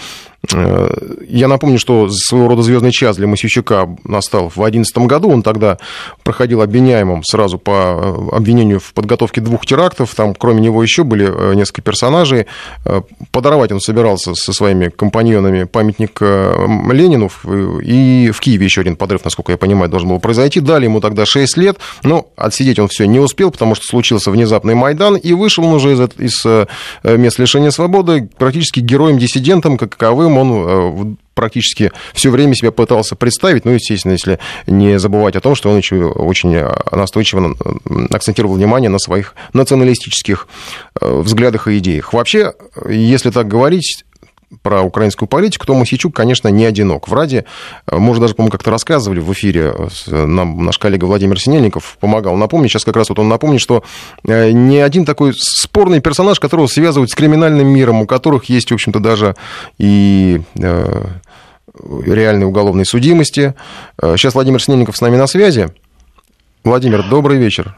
[0.52, 0.90] Э,
[1.28, 5.30] я напомню, что своего рода звездный час для Масичука настал в 2011 году.
[5.30, 5.78] Он тогда
[6.24, 7.72] проходил обвиняемым сразу по
[8.32, 10.14] э, обвинению в подготовке двух терактов.
[10.16, 12.46] Там, кроме него, еще были э, несколько персонажей.
[13.32, 17.30] Подорвать он собирался со своими компаньонами памятник Ленину.
[17.82, 20.60] И в Киеве еще один подрыв, насколько я понимаю, должен был произойти.
[20.60, 21.78] Дали ему тогда 6 лет.
[22.04, 25.16] Но отсидеть он все не успел, потому что случился внезапный Майдан.
[25.16, 26.68] И вышел он уже из, из
[27.04, 33.72] мест лишения свободы практически героем-диссидентом, каковым он э, практически все время себя пытался представить, ну,
[33.72, 37.56] естественно, если не забывать о том, что он еще очень э, настойчиво
[38.12, 40.48] акцентировал внимание на своих националистических
[41.00, 42.14] э, взглядах и идеях.
[42.14, 42.54] Вообще,
[42.88, 44.06] если так говорить,
[44.62, 47.08] про украинскую политику, то Мосичук, конечно, не одинок.
[47.08, 47.46] В Раде,
[47.88, 49.74] э, мы уже даже, по-моему, как-то рассказывали в эфире,
[50.08, 53.84] нам наш коллега Владимир Синельников помогал напомнить, сейчас как раз вот он напомнит, что
[54.26, 58.74] э, не один такой спорный персонаж, которого связывают с криминальным миром, у которых есть, в
[58.74, 59.36] общем-то, даже
[59.78, 61.06] и э,
[62.06, 63.56] реальной уголовной судимости.
[64.00, 65.70] Сейчас Владимир Синельников с нами на связи.
[66.64, 67.76] Владимир, добрый вечер.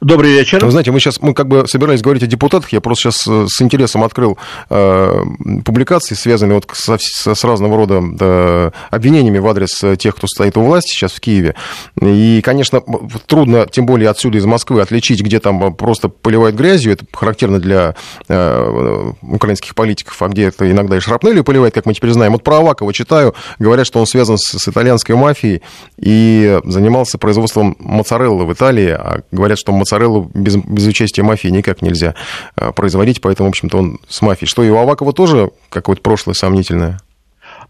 [0.00, 0.64] Добрый вечер.
[0.64, 3.46] Вы знаете, мы сейчас, мы как бы собирались говорить о депутатах, я просто сейчас э,
[3.48, 4.38] с интересом открыл
[4.70, 5.22] э,
[5.64, 10.28] публикации, связанные вот со, со, с разного рода да, обвинениями в адрес э, тех, кто
[10.28, 11.56] стоит у власти сейчас в Киеве.
[12.00, 12.80] И, конечно,
[13.26, 17.96] трудно, тем более отсюда из Москвы, отличить, где там просто поливают грязью, это характерно для
[18.28, 22.34] э, украинских политиков, а где это иногда и шрапнелью поливает, как мы теперь знаем.
[22.34, 25.62] Вот про Авакова читаю, говорят, что он связан с, с итальянской мафией
[25.96, 31.82] и занимался производством моцареллы в Италии, а говорят, что моцареллу без, без участия мафии никак
[31.82, 32.14] нельзя
[32.56, 34.48] э, производить, поэтому, в общем-то, он с мафией.
[34.48, 37.00] Что и у Авакова тоже какое-то прошлое сомнительное?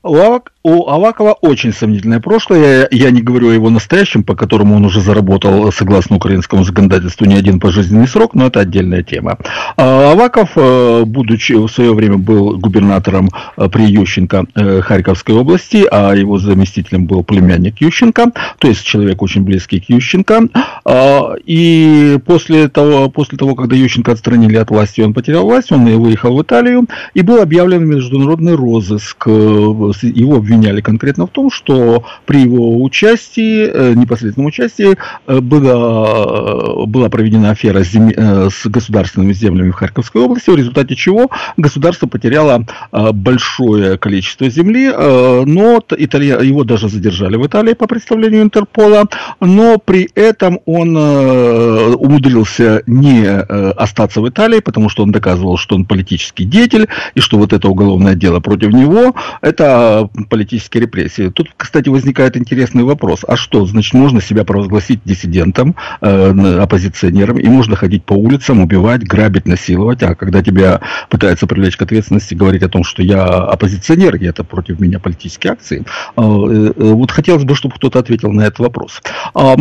[0.03, 2.89] У, Авак, у Авакова очень сомнительное прошлое.
[2.91, 7.25] Я, я не говорю о его настоящем, по которому он уже заработал, согласно украинскому законодательству,
[7.25, 9.39] не один пожизненный срок, но это отдельная тема.
[9.77, 15.87] А Аваков, э, будучи в свое время был губернатором э, при Ющенко э, Харьковской области,
[15.91, 20.49] а его заместителем был племянник Ющенко, то есть человек очень близкий к Ющенко.
[20.85, 25.87] А, и после того, после того, когда Ющенко отстранили от власти, он потерял власть, он
[25.99, 32.05] выехал в Италию, и был объявлен международный розыск его обвинили обвиняли конкретно в том, что
[32.27, 38.11] при его участии, непосредственном участии, была, была проведена афера с, зем...
[38.11, 42.65] с государственными землями в Харьковской области, в результате чего государство потеряло
[43.13, 49.05] большое количество земли, но Италия, его даже задержали в Италии по представлению Интерпола,
[49.41, 55.85] но при этом он умудрился не остаться в Италии, потому что он доказывал, что он
[55.85, 60.09] политический деятель, и что вот это уголовное дело против него, это
[60.39, 61.31] политические репрессии.
[61.31, 63.25] Тут, кстати, возникает интересный вопрос.
[63.27, 69.03] А что, значит, можно себя провозгласить диссидентом, э, оппозиционером, и можно ходить по улицам, убивать,
[69.03, 74.15] грабить, насиловать, а когда тебя пытаются привлечь к ответственности, говорить о том, что я оппозиционер,
[74.15, 75.85] и это против меня политические акции,
[76.17, 79.03] э, э, вот хотелось бы, чтобы кто-то ответил на этот вопрос.
[79.35, 79.57] А,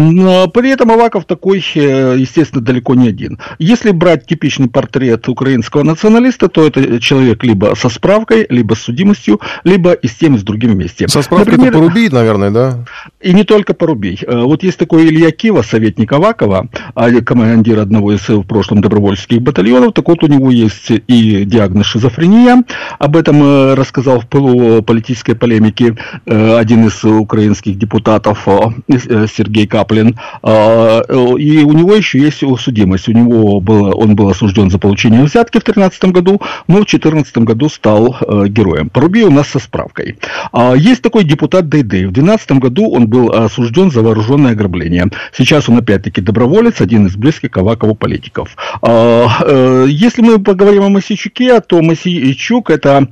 [0.47, 3.39] при этом Аваков такой, э, естественно, далеко не один.
[3.57, 9.41] Если брать типичный портрет украинского националиста, то это человек либо со справкой, либо с судимостью,
[9.63, 11.07] либо и с тем, и с другим вместе.
[11.07, 12.85] Со справкой Например, это Порубий, наверное, да?
[13.21, 14.19] И не только Порубий.
[14.25, 19.41] Э, вот есть такой Илья Кива, советник Авакова, а, командир одного из в прошлом добровольческих
[19.41, 22.63] батальонов, так вот у него есть и диагноз шизофрения,
[22.99, 28.47] об этом э, рассказал в пылу политической полемики э, один из украинских депутатов
[28.87, 34.79] Сергей Каплин, и у него еще есть судимость, у него было, он был осужден за
[34.79, 38.89] получение взятки в 2013 году, но в 2014 году стал э, героем.
[38.89, 40.17] Поруби у нас со справкой.
[40.57, 42.05] А, есть такой депутат Дейдей.
[42.05, 45.07] В 2012 году он был осужден за вооруженное ограбление.
[45.31, 48.55] Сейчас он опять-таки доброволец, один из близких Авакову политиков.
[48.81, 53.07] А, э, если мы поговорим о Масичуке, то Масичук это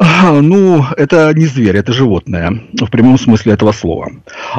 [0.00, 4.10] ну, это не зверь, это животное, в прямом смысле этого слова.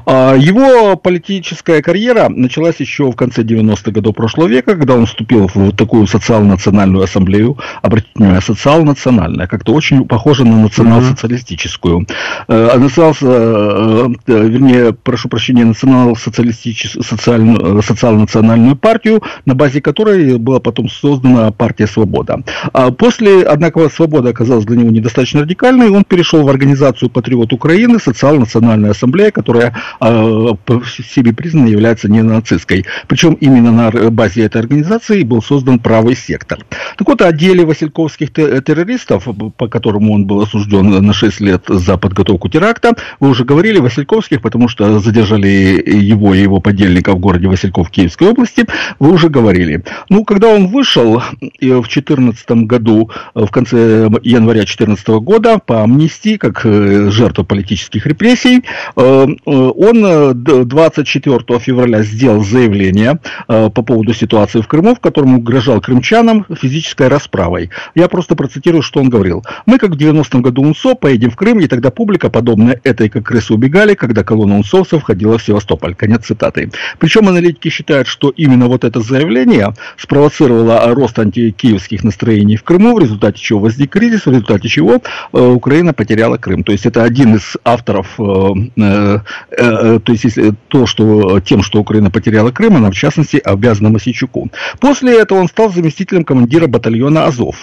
[0.06, 5.50] А, его политическая карьера началась еще в конце 90-х годов прошлого века, когда он вступил
[5.54, 12.06] в такую социал-национальную ассамблею, обратите внимание, социал-национальная, как-то очень похоже на национал-социалистическую.
[12.48, 12.78] Mm-hmm.
[12.78, 17.04] Национал, э, вернее, прошу прощения, национал-социалистическую,
[17.82, 22.42] социал-национальную партию, на базе которой была потом создана партия «Свобода».
[22.72, 27.52] А после, однако, «Свобода» оказалась для него недостаточно достаточно радикальный, он перешел в организацию «Патриот
[27.54, 32.86] Украины», социал-национальная ассамблея, которая э, по себе признана является не нацистской.
[33.08, 36.60] Причем именно на базе этой организации был создан правый сектор.
[36.98, 41.98] Так вот, о деле васильковских террористов, по которому он был осужден на 6 лет за
[41.98, 47.48] подготовку теракта, вы уже говорили, Васильковских, потому что задержали его и его подельника в городе
[47.48, 48.66] Васильков Киевской области,
[49.00, 49.84] вы уже говорили.
[50.10, 56.66] Ну, когда он вышел в 2014 году, в конце января 2014 года по амнистии, как
[56.66, 58.64] э, жертва политических репрессий.
[58.96, 65.82] Э, э, он 24 февраля сделал заявление по поводу ситуации в Крыму, в котором угрожал
[65.82, 67.70] крымчанам физической расправой.
[67.96, 69.44] Я просто процитирую, что он говорил.
[69.66, 73.26] «Мы, как в 90-м году УНСО, поедем в Крым, и тогда публика, подобная этой, как
[73.26, 75.96] крысы убегали, когда колонна УНСОвцев входила в Севастополь».
[75.96, 76.72] Конец цитаты.
[77.00, 83.00] Причем аналитики считают, что именно вот это заявление спровоцировало рост антикиевских настроений в Крыму, в
[83.00, 85.02] результате чего возник кризис, в результате чего
[85.32, 86.64] Украина потеряла Крым.
[86.64, 90.38] То есть это один из авторов, э, э, то есть
[90.68, 94.50] то, что тем, что Украина потеряла Крым, она в частности обязана Масичуку.
[94.80, 97.56] После этого он стал заместителем командира батальона Азов.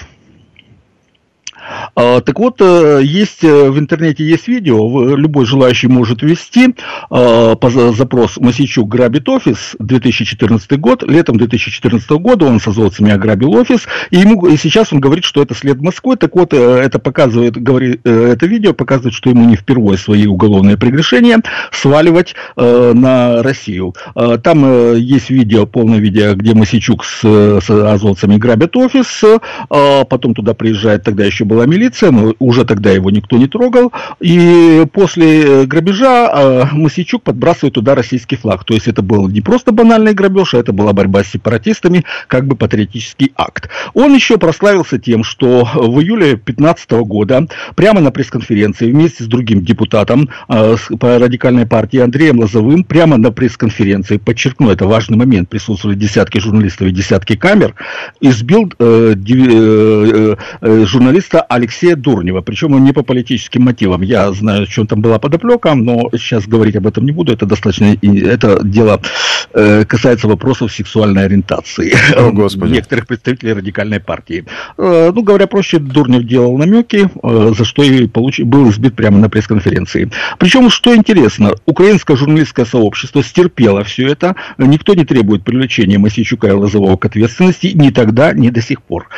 [1.94, 6.74] А, так вот, э, есть э, в интернете есть видео, любой желающий может ввести
[7.10, 7.54] а,
[7.92, 14.18] запрос Масичук грабит офис 2014 год, летом 2014 года он с азовцами ограбил офис, и,
[14.18, 18.06] ему, и сейчас он говорит, что это след Москвы, так вот, э, это показывает, говорит,
[18.06, 23.94] это видео показывает, что ему не впервые свои уголовные прегрешения сваливать на Россию.
[24.14, 29.22] А, там есть видео, полное видео, где Масичук с, с азовцами грабят офис,
[29.68, 33.92] потом туда приезжает, тогда еще была милиция, но уже тогда его никто не трогал.
[34.20, 38.64] И после э, грабежа э, Масичук подбрасывает туда российский флаг.
[38.64, 42.46] То есть это был не просто банальный грабеж, а это была борьба с сепаратистами, как
[42.46, 43.68] бы патриотический акт.
[43.92, 49.62] Он еще прославился тем, что в июле 2015 года прямо на пресс-конференции вместе с другим
[49.62, 55.96] депутатом э, по радикальной партии Андреем Лозовым, прямо на пресс-конференции, подчеркну, это важный момент, присутствовали
[55.96, 57.74] десятки журналистов и десятки камер,
[58.20, 64.02] избил э, э, э, журналиста Алексея Дурнева, причем не по политическим мотивам.
[64.02, 67.32] Я знаю, что там была подоплека, но сейчас говорить об этом не буду.
[67.32, 69.00] Это достаточно, это дело
[69.52, 72.72] э, касается вопросов сексуальной ориентации О, Господи.
[72.72, 74.44] некоторых представителей радикальной партии.
[74.78, 78.40] Э, ну, говоря проще, Дурнев делал намеки, э, за что и получ...
[78.40, 80.10] был избит прямо на пресс-конференции.
[80.38, 86.52] Причем, что интересно, украинское журналистское сообщество стерпело все это, никто не требует привлечения Масичука и
[86.52, 89.08] Лозового к ответственности ни тогда, ни до сих пор.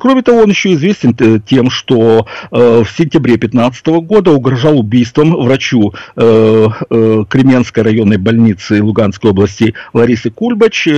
[0.00, 1.14] Кроме того, он еще известен
[1.46, 10.30] тем, что в сентябре 2015 года угрожал убийством врачу Кременской районной больницы Луганской области Ларисы
[10.30, 10.88] Кульбач.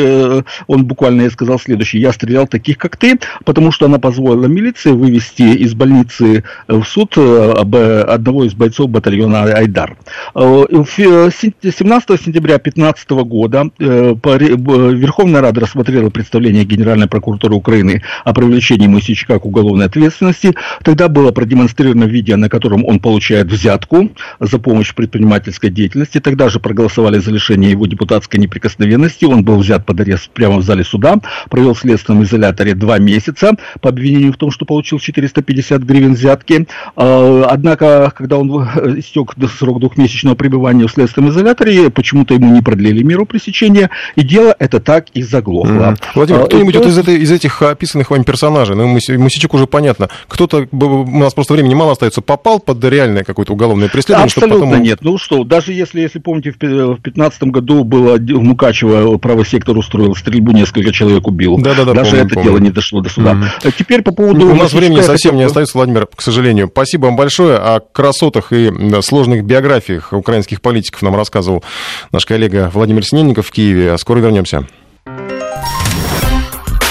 [0.66, 2.02] Он буквально сказал следующее.
[2.02, 7.16] Я стрелял таких, как ты, потому что она позволила милиции вывести из больницы в суд
[7.16, 9.96] одного из бойцов батальона Айдар.
[10.34, 19.46] 17 сентября 2015 года Верховная Рада рассмотрела представление Генеральной прокуратуры Украины о привлечении Мосичка к
[19.46, 20.54] уголовной ответственности.
[20.82, 26.20] Тогда было продемонстрировано видео, на котором он получает взятку за помощь в предпринимательской деятельности.
[26.20, 29.24] Тогда же проголосовали за лишение его депутатской неприкосновенности.
[29.24, 31.16] Он был взят под арест прямо в зале суда,
[31.50, 36.66] провел в следственном изоляторе два месяца по обвинению в том, что получил 450 гривен взятки.
[36.96, 38.50] А, однако, когда он
[38.98, 44.54] истек срок двухмесячного пребывания в следственном изоляторе, почему-то ему не продлили меру пресечения, и дело
[44.58, 45.70] это так и заглохло.
[45.70, 46.02] Mm-hmm.
[46.14, 50.08] Владимир, а, кто-нибудь вот из, этой, из этих описанных вами персонажей, ну, Мусичек уже понятно,
[50.28, 54.26] кто-то, у нас просто времени мало остается, попал под реальное какое-то уголовное преследование?
[54.26, 54.82] Абсолютно потом...
[54.82, 54.98] нет.
[55.02, 60.14] Ну что, даже если, если помните, в 2015 году было в Мукачево правый сектор устроил
[60.14, 61.58] стрельбу, несколько человек убил.
[61.58, 62.48] Да-да-да, Даже помню, это помню.
[62.48, 63.32] дело не дошло до суда.
[63.32, 63.74] Mm-hmm.
[63.78, 64.46] Теперь по поводу...
[64.46, 66.68] У нас времени совсем не остается, Владимир, к сожалению.
[66.68, 67.56] Спасибо вам большое.
[67.56, 68.70] О красотах и
[69.02, 71.64] сложных биографиях украинских политиков нам рассказывал
[72.12, 73.96] наш коллега Владимир Синельников в Киеве.
[73.98, 74.66] Скоро вернемся.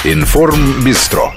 [0.03, 1.33] Информ Бистро.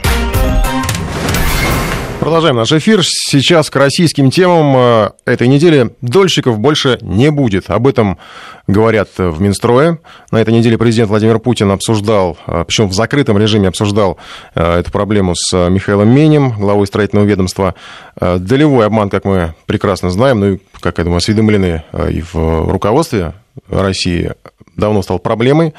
[2.21, 3.03] Продолжаем наш эфир.
[3.05, 7.71] Сейчас к российским темам э, этой недели дольщиков больше не будет.
[7.71, 8.19] Об этом
[8.67, 10.01] говорят в Минстрое.
[10.33, 14.19] На этой неделе президент Владимир Путин обсуждал, э, причем в закрытом режиме обсуждал
[14.57, 17.77] э, эту проблему с Михаилом Менем, главой строительного ведомства.
[18.21, 23.35] Долевой обман, как мы прекрасно знаем, ну и, как я думаю, осведомлены и в руководстве
[23.71, 24.33] России,
[24.77, 25.73] давно стал проблемой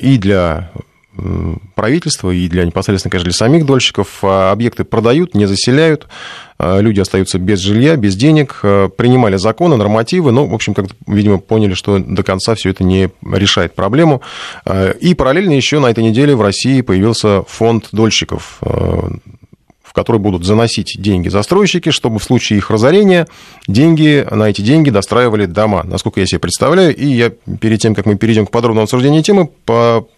[0.00, 0.70] и для
[1.74, 4.18] правительства и для непосредственно, конечно, для самих дольщиков.
[4.22, 6.06] А объекты продают, не заселяют,
[6.58, 10.86] а люди остаются без жилья, без денег, а принимали законы, нормативы, но, в общем, как
[11.06, 14.22] видимо, поняли, что до конца все это не решает проблему.
[15.00, 18.60] И параллельно еще на этой неделе в России появился фонд дольщиков
[19.94, 23.28] который будут заносить деньги застройщики, чтобы в случае их разорения
[23.68, 26.94] деньги, на эти деньги достраивали дома, насколько я себе представляю.
[26.94, 27.30] И я
[27.60, 29.48] перед тем, как мы перейдем к подробному обсуждению темы,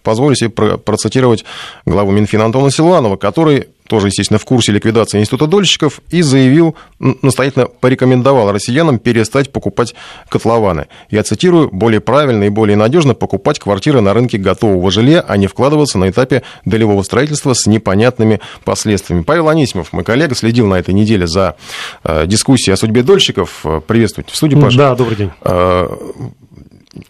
[0.03, 1.45] позволю себе процитировать
[1.85, 7.66] главу Минфина Антона Силуанова, который тоже, естественно, в курсе ликвидации института дольщиков, и заявил, настоятельно
[7.66, 9.94] порекомендовал россиянам перестать покупать
[10.29, 10.87] котлованы.
[11.11, 15.46] Я цитирую, более правильно и более надежно покупать квартиры на рынке готового жилья, а не
[15.46, 19.22] вкладываться на этапе долевого строительства с непонятными последствиями.
[19.22, 21.57] Павел Анисимов, мой коллега, следил на этой неделе за
[22.05, 23.64] э, дискуссией о судьбе дольщиков.
[23.87, 24.79] Приветствуйте в студии, Паша.
[24.79, 25.31] Да, добрый день.
[25.42, 25.88] Э,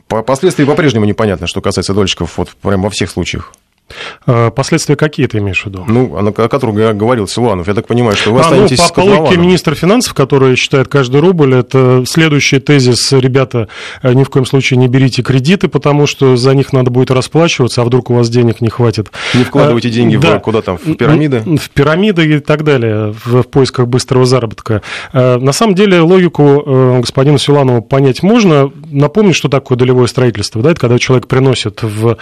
[0.09, 3.53] последствия по-прежнему непонятно, что касается дольщиков, вот прямо во всех случаях.
[4.27, 5.85] А, последствия какие ты имеешь в виду?
[5.87, 7.69] Ну, о которых я говорил Силуанов.
[7.69, 11.21] Я так понимаю, что вы а, ну, по, по логике министра финансов, который считает каждый
[11.21, 13.69] рубль, это следующий тезис, ребята,
[14.03, 17.83] э, ни в коем случае не берите кредиты, потому что за них надо будет расплачиваться,
[17.83, 19.11] а вдруг у вас денег не хватит.
[19.35, 20.39] Не вкладывайте а, деньги да.
[20.39, 21.41] в, куда там, в пирамиды?
[21.41, 24.83] В пирамиды и так далее, в, в поисках быстрого заработка.
[25.13, 28.73] Э, на самом деле логику господина Силуанова понять можно.
[28.91, 30.63] Напомню, что такое долевое строительство.
[30.63, 30.73] Да?
[30.73, 32.17] Это когда человек приносит в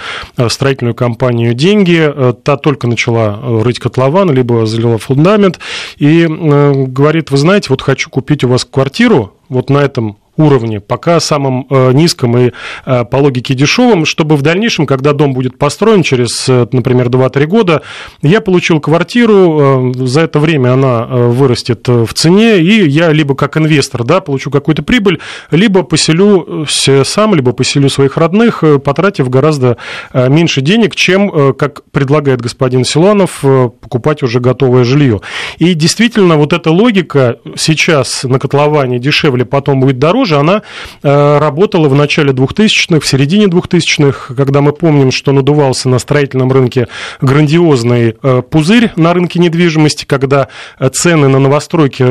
[0.48, 5.60] строительную компанию деньги, э, та только начала э, рыть котлован, либо залила фундамент,
[5.96, 10.80] и э, говорит, вы знаете, вот хочу купить у вас квартиру, вот на этом уровне,
[10.80, 12.52] пока самым э, низком и
[12.86, 17.46] э, по логике дешевым, чтобы в дальнейшем, когда дом будет построен через, э, например, 2-3
[17.46, 17.82] года,
[18.22, 24.04] я получил квартиру, за это время она вырастет в цене, и я либо как инвестор
[24.04, 25.20] да, получу какую-то прибыль,
[25.50, 29.76] либо поселю сам, либо поселю своих родных, потратив гораздо
[30.12, 35.20] меньше денег, чем, как предлагает господин Силанов, покупать уже готовое жилье.
[35.58, 40.62] И действительно, вот эта логика сейчас на котловане дешевле, потом будет дороже, тоже она
[41.02, 46.50] э, работала в начале 2000-х, в середине 2000-х, когда мы помним, что надувался на строительном
[46.50, 46.88] рынке
[47.20, 52.04] грандиозный э, пузырь на рынке недвижимости, когда э, цены на новостройки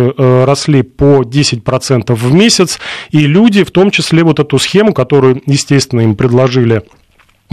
[0.45, 6.01] росли по 10% в месяц, и люди, в том числе вот эту схему, которую, естественно,
[6.01, 6.83] им предложили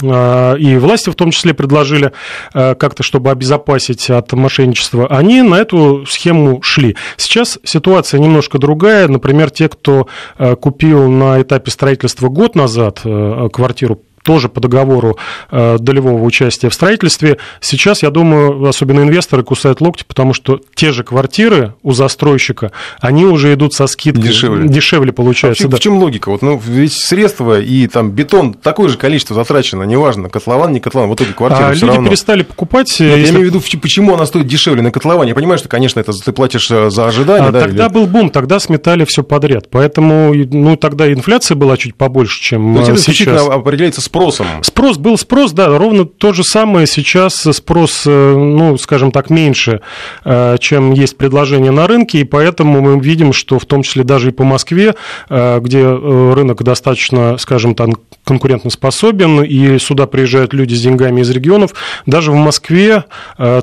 [0.03, 2.13] и власти в том числе предложили
[2.53, 6.97] а, как-то, чтобы обезопасить от мошенничества, они на эту схему шли.
[7.17, 9.09] Сейчас ситуация немножко другая.
[9.09, 10.09] Например, те, кто
[10.39, 15.17] а, купил на этапе строительства год назад квартиру тоже по договору
[15.51, 17.39] э, долевого участия в строительстве.
[17.61, 23.25] Сейчас, я думаю, особенно инвесторы кусают локти, потому что те же квартиры у застройщика, они
[23.25, 24.25] уже идут со скидкой.
[24.25, 24.69] Дешевле.
[24.69, 25.65] Дешевле получается.
[25.65, 25.77] А в, да.
[25.77, 26.31] в чем логика?
[26.31, 31.09] Вот, ну, ведь средства и там бетон, такое же количество затрачено, неважно, котлован, не котлован,
[31.09, 32.09] вот эти квартиры А все люди равно.
[32.11, 32.89] перестали покупать.
[33.01, 35.31] Нет, если- Я имею в виду, в- почему она стоит дешевле на котловане.
[35.31, 38.07] Я понимаю, что, конечно, это ты платишь э, за ожидание, А да, тогда или- был
[38.07, 39.69] бум, тогда сметали все подряд.
[39.71, 43.15] Поэтому, ну, тогда инфляция была чуть побольше, чем есть э, это сейчас.
[43.15, 44.47] исключительно определяется спросом.
[44.63, 46.89] Спрос был спрос, да, ровно то же самое.
[46.89, 49.83] Сейчас спрос, э, ну, скажем так, меньше,
[50.25, 54.31] э, чем есть предложение на рынке, и поэтому мы видим, что в том числе даже
[54.31, 54.97] и по Москве,
[55.29, 57.91] э, где рынок достаточно, скажем так,
[58.25, 61.75] конкурентоспособен, и сюда приезжают люди с деньгами из регионов,
[62.07, 63.05] даже в Москве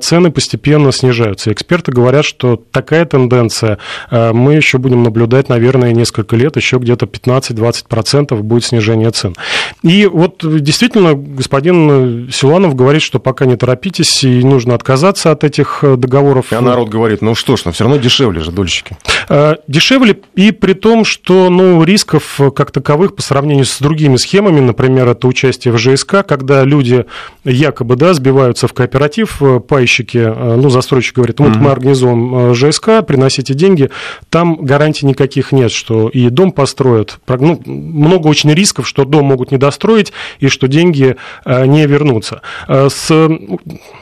[0.01, 1.51] цены постепенно снижаются.
[1.51, 3.77] Эксперты говорят, что такая тенденция
[4.11, 9.35] мы еще будем наблюдать, наверное, несколько лет, еще где-то 15-20% будет снижение цен.
[9.83, 15.79] И вот действительно господин Силанов говорит, что пока не торопитесь и нужно отказаться от этих
[15.83, 16.47] э, договоров.
[16.51, 18.97] А народ говорит, ну что ж, ну все равно дешевле же дольщики.
[19.29, 24.17] Э, Дешевле и при том, что ну, рисков э, как таковых по сравнению с другими
[24.17, 27.05] схемами, например, это участие в ЖСК, когда люди
[27.43, 33.89] якобы да, сбиваются в кооператив, пайщики, ну, застройщик говорит, вот мы организуем ЖСК, приносите деньги,
[34.29, 37.19] там гарантий никаких нет, что и дом построят.
[37.27, 41.15] Ну, много очень рисков, что дом могут не достроить и что деньги
[41.45, 42.41] э, не вернутся.
[42.67, 43.29] Э, С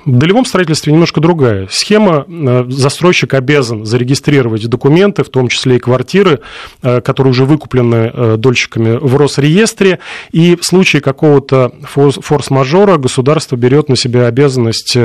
[0.05, 2.25] долевом строительстве немножко другая схема.
[2.27, 6.39] Э, Застройщик обязан зарегистрировать документы, в том числе и квартиры,
[6.81, 9.99] которые уже выкуплены дольщиками в Росреестре.
[10.31, 14.95] И в случае какого-то форс- форс-мажора государство берет на себя обязанность,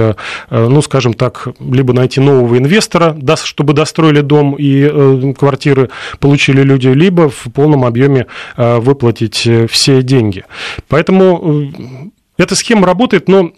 [0.51, 7.29] ну, скажем так, либо найти нового инвестора, чтобы достроили дом и квартиры получили люди, либо
[7.29, 10.45] в полном объеме выплатить все деньги.
[10.89, 13.53] Поэтому э, эта схема работает, но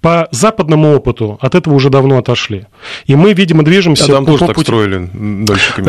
[0.00, 2.66] по западному опыту от этого уже давно отошли.
[3.06, 5.86] И мы, видимо, движемся А там тоже так пути- строили дольщиками.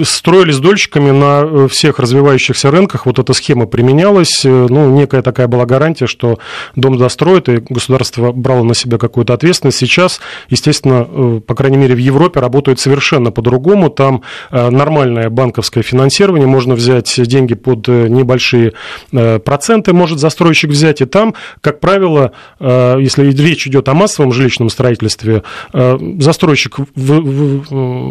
[0.00, 3.06] Э, Строили с дольщиками на э, всех развивающихся рынках.
[3.06, 4.44] Вот эта схема применялась.
[4.44, 6.38] Э, Ну, некая такая была гарантия, что
[6.76, 9.78] дом достроит, и государство брало на себя какую-то ответственность.
[9.78, 10.20] Сейчас,
[10.50, 13.88] естественно, по крайней мере, в Европе работает совершенно по-другому.
[13.90, 16.46] Там нормальное банковское финансирование.
[16.46, 18.72] Можно взять деньги под небольшие
[19.12, 21.00] проценты, может застройщик взять.
[21.00, 21.34] И там,
[21.68, 25.42] как правило, э, если речь идет о массовом жилищном строительстве,
[25.74, 27.58] э, застройщик вы- вы-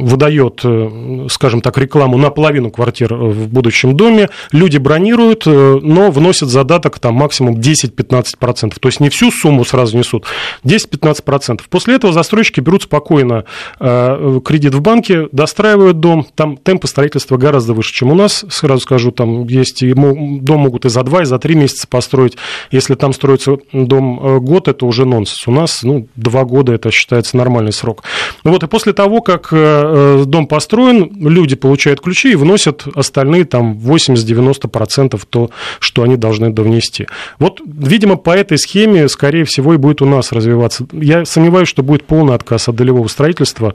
[0.05, 6.49] выдает, э, скажем так, рекламу на половину квартир в будущем доме, люди бронируют, но вносят
[6.49, 8.77] задаток там максимум 10-15%.
[8.79, 10.25] То есть не всю сумму сразу несут,
[10.63, 11.67] 10-15%.
[11.67, 13.45] После этого застройщики берут спокойно
[13.79, 19.09] кредит в банке, достраивают дом, там темпы строительства гораздо выше, чем у нас, сразу скажу,
[19.09, 22.37] там есть дом могут и за 2, и за 3 месяца построить.
[22.69, 25.47] Если там строится дом э, год, это уже нонсенс.
[25.47, 28.03] У нас, ну, 2 года это считается нормальный срок.
[28.43, 32.85] Ну вот, и после того, как э, э, дом построен, люди получают ключи и вносят
[32.95, 37.07] остальные там 80-90% то, что они должны довнести.
[37.39, 40.85] Вот, видимо, по этой схеме, скорее всего, и будет у нас развиваться.
[40.91, 43.73] Я сомневаюсь, что будет полный отказ от долевого строительства,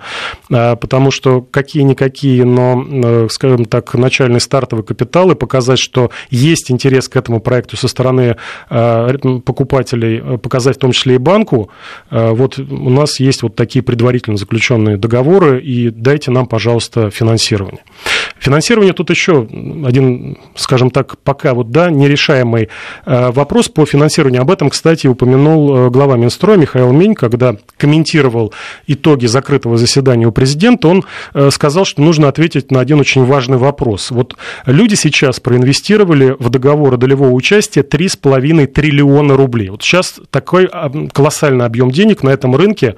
[0.48, 7.16] потому что какие-никакие, но, скажем так, начальный стартовый капитал и показать, что есть интерес к
[7.16, 8.36] этому проекту со стороны
[8.70, 9.16] э,
[9.52, 11.68] покупателей, э, показать в том числе и банку,
[12.10, 17.82] э, вот у нас есть вот такие предварительно заключенные договоры, и дайте нам, пожалуйста, финансирование.
[18.42, 19.46] Финансирование тут еще
[19.86, 22.70] один, скажем так, пока вот, да, нерешаемый
[23.06, 24.42] э, вопрос по финансированию.
[24.42, 28.52] Об этом, кстати, упомянул э, глава Минстроя Михаил Минь, когда комментировал
[28.88, 33.58] итоги закрытого заседания у президента, он э, сказал, что нужно ответить на один очень важный
[33.58, 34.10] вопрос.
[34.10, 34.34] Вот
[34.66, 39.68] люди сейчас проинвестировали в договоры долевого участия 3,5 триллиона рублей.
[39.68, 42.96] Вот сейчас такой а, колоссальный объем денег на этом рынке.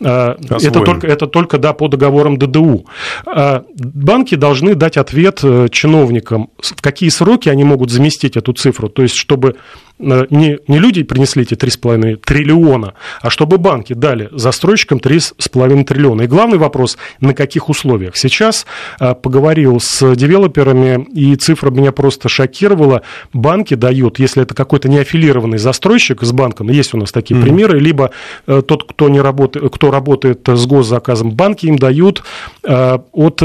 [0.00, 2.86] Это только, это только да, по договорам ДДУ.
[3.26, 8.88] Банки должны дать ответ э, чиновникам, в какие сроки они могут заместить эту цифру.
[8.88, 9.56] То есть, чтобы
[9.98, 16.22] э, не, не люди принесли эти 3,5 триллиона, а чтобы банки дали застройщикам 3,5 триллиона.
[16.22, 18.16] И главный вопрос, на каких условиях.
[18.16, 18.66] Сейчас
[19.00, 23.02] э, поговорил с девелоперами, и цифра меня просто шокировала.
[23.32, 28.10] Банки дают, если это какой-то неаффилированный застройщик с банком, есть у нас такие примеры, либо
[28.46, 32.22] тот, кто, не работает, кто работает с госзаказом, банки им дают
[32.62, 33.42] от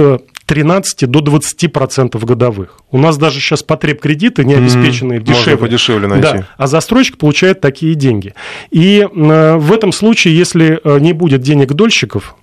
[0.52, 2.80] 13 до 20 процентов годовых.
[2.92, 5.58] У нас даже сейчас потреб кредиты не обеспеченные Можно дешевле.
[5.58, 6.24] подешевле найти.
[6.24, 8.34] Да, а застройщик получает такие деньги.
[8.70, 12.36] И э, в этом случае, если э, не будет денег дольщиков,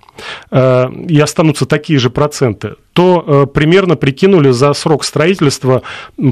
[0.51, 5.83] и останутся такие же проценты, то примерно прикинули за срок строительства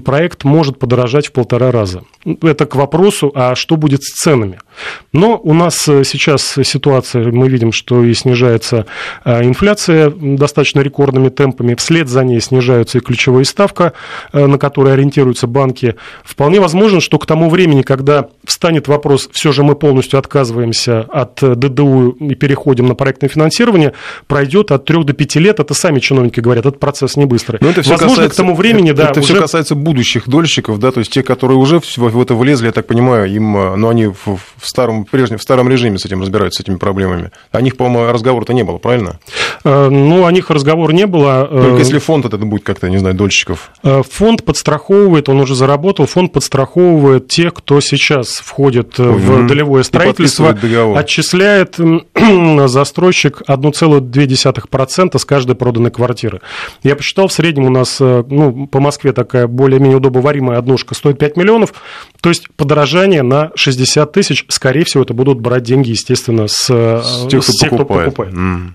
[0.03, 2.01] проект может подорожать в полтора раза.
[2.41, 4.59] Это к вопросу, а что будет с ценами?
[5.13, 8.85] Но у нас сейчас ситуация, мы видим, что и снижается
[9.25, 13.93] инфляция достаточно рекордными темпами, вслед за ней снижаются и ключевые ставка,
[14.33, 15.95] на которые ориентируются банки.
[16.23, 21.39] Вполне возможно, что к тому времени, когда встанет вопрос, все же мы полностью отказываемся от
[21.41, 23.76] ДДУ и переходим на проектное финансирование,
[24.27, 27.57] пройдет от 3 до 5 лет, это сами чиновники говорят, этот процесс не быстрый.
[27.61, 29.09] Но это все Возможно, касается, к тому времени, да.
[29.09, 29.33] Это уже...
[29.33, 32.87] все касается будущих дольщиков, да, то есть те, которые уже в это влезли, я так
[32.87, 36.65] понимаю, им, ну, они в, в старом, прежнем, в старом режиме с этим разбираются, с
[36.65, 37.31] этими проблемами.
[37.51, 39.19] О них, по-моему, разговора-то не было, правильно?
[39.63, 41.47] Э, ну, о них разговор не было.
[41.47, 43.71] Только э, если фонд это будет как-то, не знаю, дольщиков.
[43.83, 50.55] Э, фонд подстраховывает, он уже заработал, фонд подстраховывает тех, кто сейчас входит в долевое строительство,
[50.95, 51.77] отчисляет
[52.67, 53.41] застройщик
[53.71, 56.41] 1,2% с каждой проданной квартиры.
[56.83, 61.37] Я посчитал, в среднем у нас ну, по Москве такая более-менее удобоваримая однушка стоит 5
[61.37, 61.73] миллионов,
[62.21, 67.27] то есть подорожание на 60 тысяч, скорее всего, это будут брать деньги, естественно, с, с
[67.29, 68.13] тех, кто, с тех, покупает.
[68.13, 68.33] кто покупает.
[68.33, 68.71] Mm.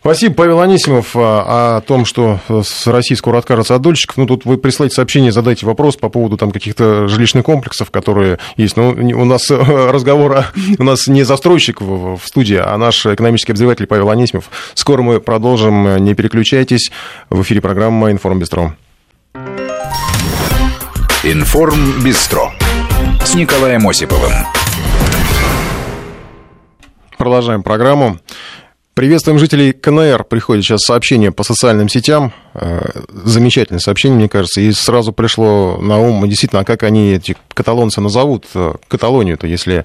[0.00, 4.16] Спасибо, Павел Анисимов, а, о том, что с России скоро откажется от дольщиков.
[4.16, 8.76] Ну, тут вы присылаете сообщение, задайте вопрос по поводу там каких-то жилищных комплексов, которые есть.
[8.76, 10.46] Ну, у нас разговор,
[10.78, 14.50] у нас не застройщик в, в студии, а наш экономический обозреватель Павел Анисимов.
[14.74, 16.90] Скоро мы продолжим, не переключайтесь.
[17.28, 18.76] В эфире программа «Информбистро».
[21.22, 22.52] «Информбистро»
[23.24, 24.32] с Николаем Осиповым.
[27.18, 28.18] Продолжаем программу.
[28.94, 30.24] Приветствуем жителей КНР.
[30.24, 32.32] Приходит сейчас сообщение по социальным сетям.
[32.52, 34.60] Э, замечательное сообщение, мне кажется.
[34.60, 39.84] И сразу пришло на ум, действительно, а как они, эти каталонцы, назовут э, Каталонию-то, если...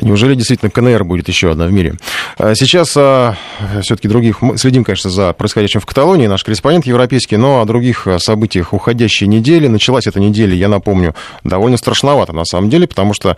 [0.00, 1.96] Неужели действительно КНР будет еще одна в мире?
[2.38, 3.36] А сейчас а,
[3.82, 4.40] все-таки других...
[4.40, 6.26] Мы следим, конечно, за происходящим в Каталонии.
[6.26, 9.66] Наш корреспондент европейский, но о других событиях уходящей недели.
[9.66, 13.36] Началась эта неделя, я напомню, довольно страшновато на самом деле, потому что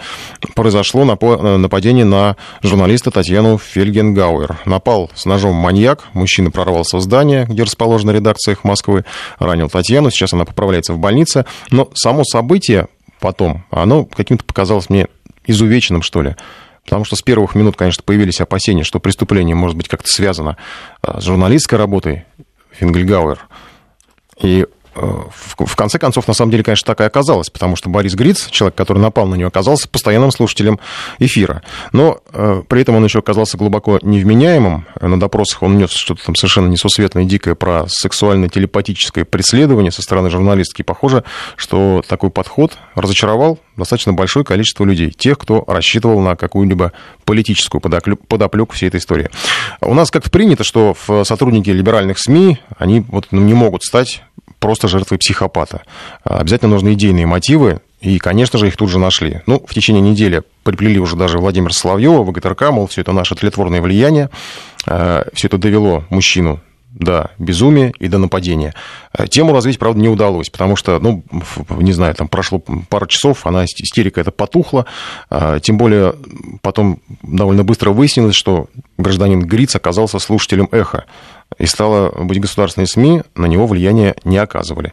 [0.55, 4.59] произошло нападение на журналиста Татьяну Фельгенгауэр.
[4.67, 6.05] Напал с ножом маньяк.
[6.13, 9.05] Мужчина прорвался в здание, где расположена редакция их Москвы,
[9.39, 10.11] ранил Татьяну.
[10.11, 11.45] Сейчас она поправляется в больнице.
[11.71, 12.89] Но само событие
[13.21, 15.09] потом, оно каким-то показалось мне
[15.47, 16.37] изувеченным, что ли.
[16.85, 20.57] Потому что с первых минут, конечно, появились опасения, что преступление может быть как-то связано
[21.03, 22.25] э, с журналистской работой
[22.73, 23.39] Фингельгауэр.
[24.41, 28.49] И в конце концов, на самом деле, конечно, так и оказалось, потому что Борис Гриц,
[28.51, 30.79] человек, который напал на нее, оказался постоянным слушателем
[31.19, 31.63] эфира.
[31.93, 34.87] Но э, при этом он еще оказался глубоко невменяемым.
[35.01, 40.83] На допросах он нес что-то там совершенно несусветное, дикое про сексуально-телепатическое преследование со стороны журналистки.
[40.83, 41.25] Похоже,
[41.57, 46.93] что такой подход разочаровал достаточно большое количество людей, тех, кто рассчитывал на какую-либо
[47.25, 49.31] политическую подоплеку всей этой истории.
[49.81, 54.23] У нас как-то принято, что сотрудники либеральных СМИ, они вот ну, не могут стать
[54.63, 55.83] просто жертвой психопата.
[56.25, 59.43] А, обязательно нужны идейные мотивы, и, конечно же, их тут же нашли.
[59.47, 63.83] Ну, в течение недели приплели уже даже Владимир Соловьева, ВГТРК, мол, все это наше тлетворное
[63.83, 64.31] влияние,
[64.87, 66.61] а, все это довело мужчину
[66.93, 68.73] до безумия и до нападения.
[69.13, 71.25] А, тему развить, правда, не удалось, потому что, ну,
[71.71, 74.87] не знаю, там прошло пару часов, она, истерика эта потухла,
[75.63, 76.15] тем более
[76.61, 81.07] потом довольно быстро выяснилось, что гражданин Гриц оказался слушателем «Эхо»,
[81.59, 84.93] и стало быть государственные СМИ на него влияния не оказывали.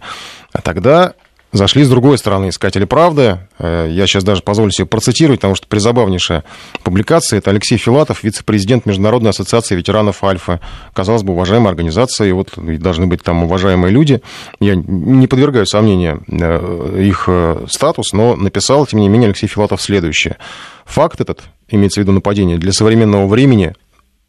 [0.52, 1.14] А тогда
[1.52, 3.40] зашли с другой стороны искатели правды.
[3.58, 6.44] Э, я сейчас даже позволю себе процитировать, потому что призабавнейшая
[6.84, 7.40] публикация.
[7.40, 10.60] Это Алексей Филатов, вице-президент Международной ассоциации ветеранов Альфа.
[10.94, 14.22] Казалось бы, уважаемая организация, и вот должны быть там уважаемые люди.
[14.60, 19.82] Я не подвергаю сомнению э, их э, статус, но написал, тем не менее, Алексей Филатов
[19.82, 20.38] следующее.
[20.86, 23.74] Факт этот, имеется в виду нападение, для современного времени,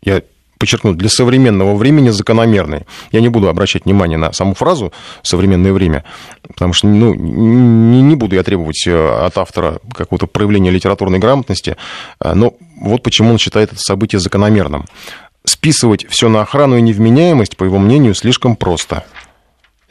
[0.03, 0.23] я
[0.61, 2.87] подчеркну, для современного времени закономерный.
[3.11, 4.93] Я не буду обращать внимание на саму фразу
[5.23, 6.05] «современное время»,
[6.47, 11.77] потому что ну, не, не буду я требовать э, от автора какого-то проявления литературной грамотности,
[12.23, 14.85] э, но вот почему он считает это событие закономерным.
[15.47, 19.05] Списывать все на охрану и невменяемость, по его мнению, слишком просто–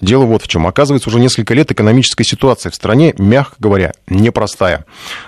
[0.01, 0.65] Дело вот в чем.
[0.65, 4.85] Оказывается, уже несколько лет экономическая ситуация в стране, мягко говоря, непростая.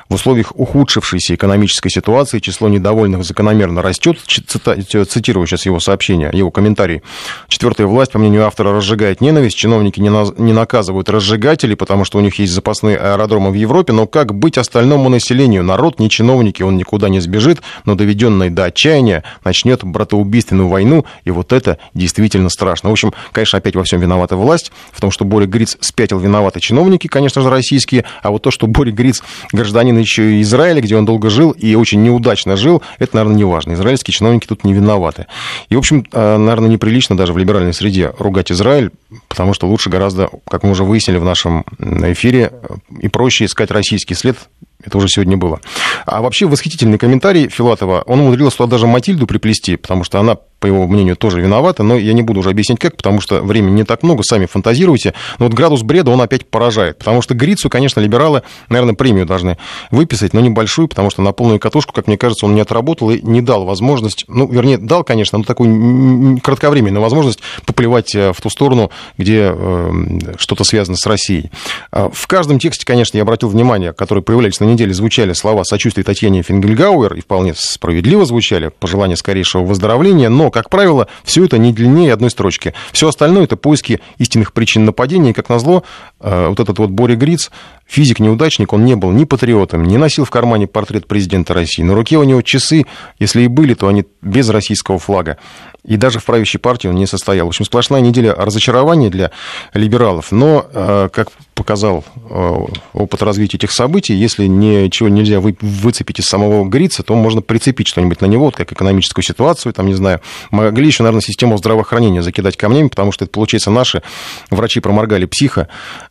[0.07, 4.17] В условиях ухудшившейся экономической ситуации число недовольных закономерно растет.
[4.19, 7.01] Цитирую сейчас его сообщение, его комментарий.
[7.49, 9.57] Четвертая власть, по мнению автора, разжигает ненависть.
[9.57, 10.25] Чиновники не, на...
[10.37, 13.91] не наказывают разжигателей, потому что у них есть запасные аэродромы в Европе.
[13.91, 15.63] Но как быть остальному населению?
[15.63, 21.05] Народ не чиновники, он никуда не сбежит, но доведенный до отчаяния начнет братоубийственную войну.
[21.25, 22.89] И вот это действительно страшно.
[22.89, 26.19] В общем, конечно, опять во всем виновата власть власть, в том, что Боря Гриц спятил
[26.19, 30.81] виноваты чиновники, конечно же, российские, а вот то, что Боря Гриц гражданин еще и Израиля,
[30.81, 33.73] где он долго жил и очень неудачно жил, это, наверное, не важно.
[33.73, 35.27] Израильские чиновники тут не виноваты.
[35.69, 38.91] И, в общем, э, наверное, неприлично даже в либеральной среде ругать Израиль,
[39.27, 42.51] потому что лучше гораздо, как мы уже выяснили в нашем эфире,
[42.99, 44.37] и проще искать российский след
[44.83, 45.59] это уже сегодня было.
[46.07, 48.01] А вообще восхитительный комментарий Филатова.
[48.07, 51.97] Он умудрился туда даже Матильду приплести, потому что она по его мнению, тоже виновата, но
[51.97, 55.15] я не буду уже объяснять как, потому что времени не так много, сами фантазируйте.
[55.39, 59.57] Но вот градус бреда, он опять поражает, потому что Грицу, конечно, либералы, наверное, премию должны
[59.89, 63.19] выписать, но небольшую, потому что на полную катушку, как мне кажется, он не отработал и
[63.23, 68.51] не дал возможность, ну, вернее, дал, конечно, но такую кратковременную возможность поплевать э, в ту
[68.51, 69.91] сторону, где э,
[70.37, 71.49] что-то связано с Россией.
[71.91, 76.03] А в каждом тексте, конечно, я обратил внимание, которые появлялись на неделе, звучали слова сочувствия
[76.03, 81.73] Татьяне Фингельгауэр, и вполне справедливо звучали, пожелания скорейшего выздоровления, но как правило, все это не
[81.73, 82.73] длиннее одной строчки.
[82.91, 85.31] Все остальное это поиски истинных причин нападения.
[85.31, 85.83] И, как назло,
[86.19, 87.49] э, вот этот вот Боря Гриц,
[87.87, 91.83] физик-неудачник, он не был ни патриотом, не носил в кармане портрет президента России.
[91.83, 92.85] На руке у него часы,
[93.19, 95.37] если и были, то они без российского флага.
[95.83, 97.47] И даже в правящей партии он не состоял.
[97.47, 99.31] В общем, сплошная неделя разочарования для
[99.73, 100.31] либералов.
[100.31, 101.29] Но, э, как
[101.61, 102.57] показал э,
[102.93, 108.19] опыт развития этих событий, если ничего нельзя выцепить из самого Грица, то можно прицепить что-нибудь
[108.19, 110.21] на него, вот как экономическую ситуацию, там, не знаю.
[110.49, 114.01] Могли еще, наверное, систему здравоохранения закидать камнями, потому что это, получается, наши
[114.49, 115.67] врачи проморгали психа,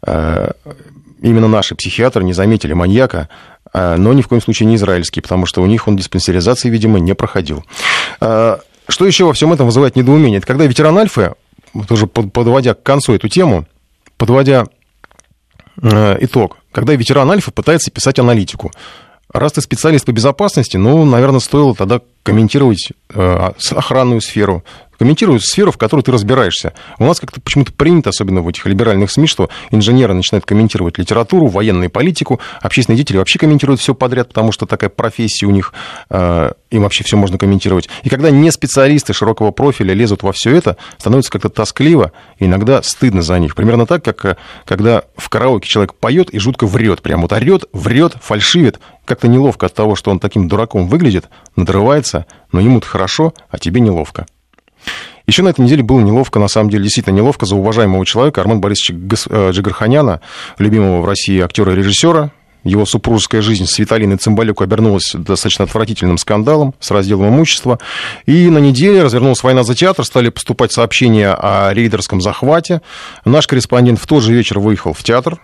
[0.06, 0.52] э,
[1.20, 3.28] именно наши психиатры не заметили маньяка,
[3.74, 7.14] но ни в коем случае не израильский, потому что у них он диспансеризации, видимо, не
[7.14, 7.64] проходил.
[8.18, 10.38] Что еще во всем этом вызывает недоумение?
[10.38, 11.34] Это когда ветеран Альфы,
[11.86, 13.66] тоже подводя к концу эту тему,
[14.16, 14.66] подводя э,
[15.82, 18.70] итог, когда ветеран Альфа пытается писать аналитику.
[19.32, 24.64] Раз ты специалист по безопасности, ну, наверное, стоило тогда комментировать э, охранную сферу,
[25.00, 26.74] комментируют сферу, в которой ты разбираешься.
[26.98, 31.46] У нас как-то почему-то принято, особенно в этих либеральных СМИ, что инженеры начинают комментировать литературу,
[31.46, 35.72] военную политику, общественные деятели вообще комментируют все подряд, потому что такая профессия у них,
[36.10, 37.88] э, им вообще все можно комментировать.
[38.02, 43.22] И когда не специалисты широкого профиля лезут во все это, становится как-то тоскливо, иногда стыдно
[43.22, 43.56] за них.
[43.56, 44.36] Примерно так, как э,
[44.66, 49.64] когда в караоке человек поет и жутко врет, прям вот орет, врет, фальшивит, как-то неловко
[49.64, 54.26] от того, что он таким дураком выглядит, надрывается, но ему-то хорошо, а тебе неловко.
[55.26, 58.60] Еще на этой неделе было неловко, на самом деле, действительно неловко за уважаемого человека Арман
[58.60, 58.94] Борисовича
[59.30, 60.20] э, Джигарханяна,
[60.58, 62.32] любимого в России актера и режиссера.
[62.64, 67.78] Его супружеская жизнь с Виталиной Цымбалюк обернулась достаточно отвратительным скандалом с разделом имущества.
[68.26, 72.82] И на неделе развернулась война за театр, стали поступать сообщения о рейдерском захвате.
[73.24, 75.38] Наш корреспондент в тот же вечер выехал в театр,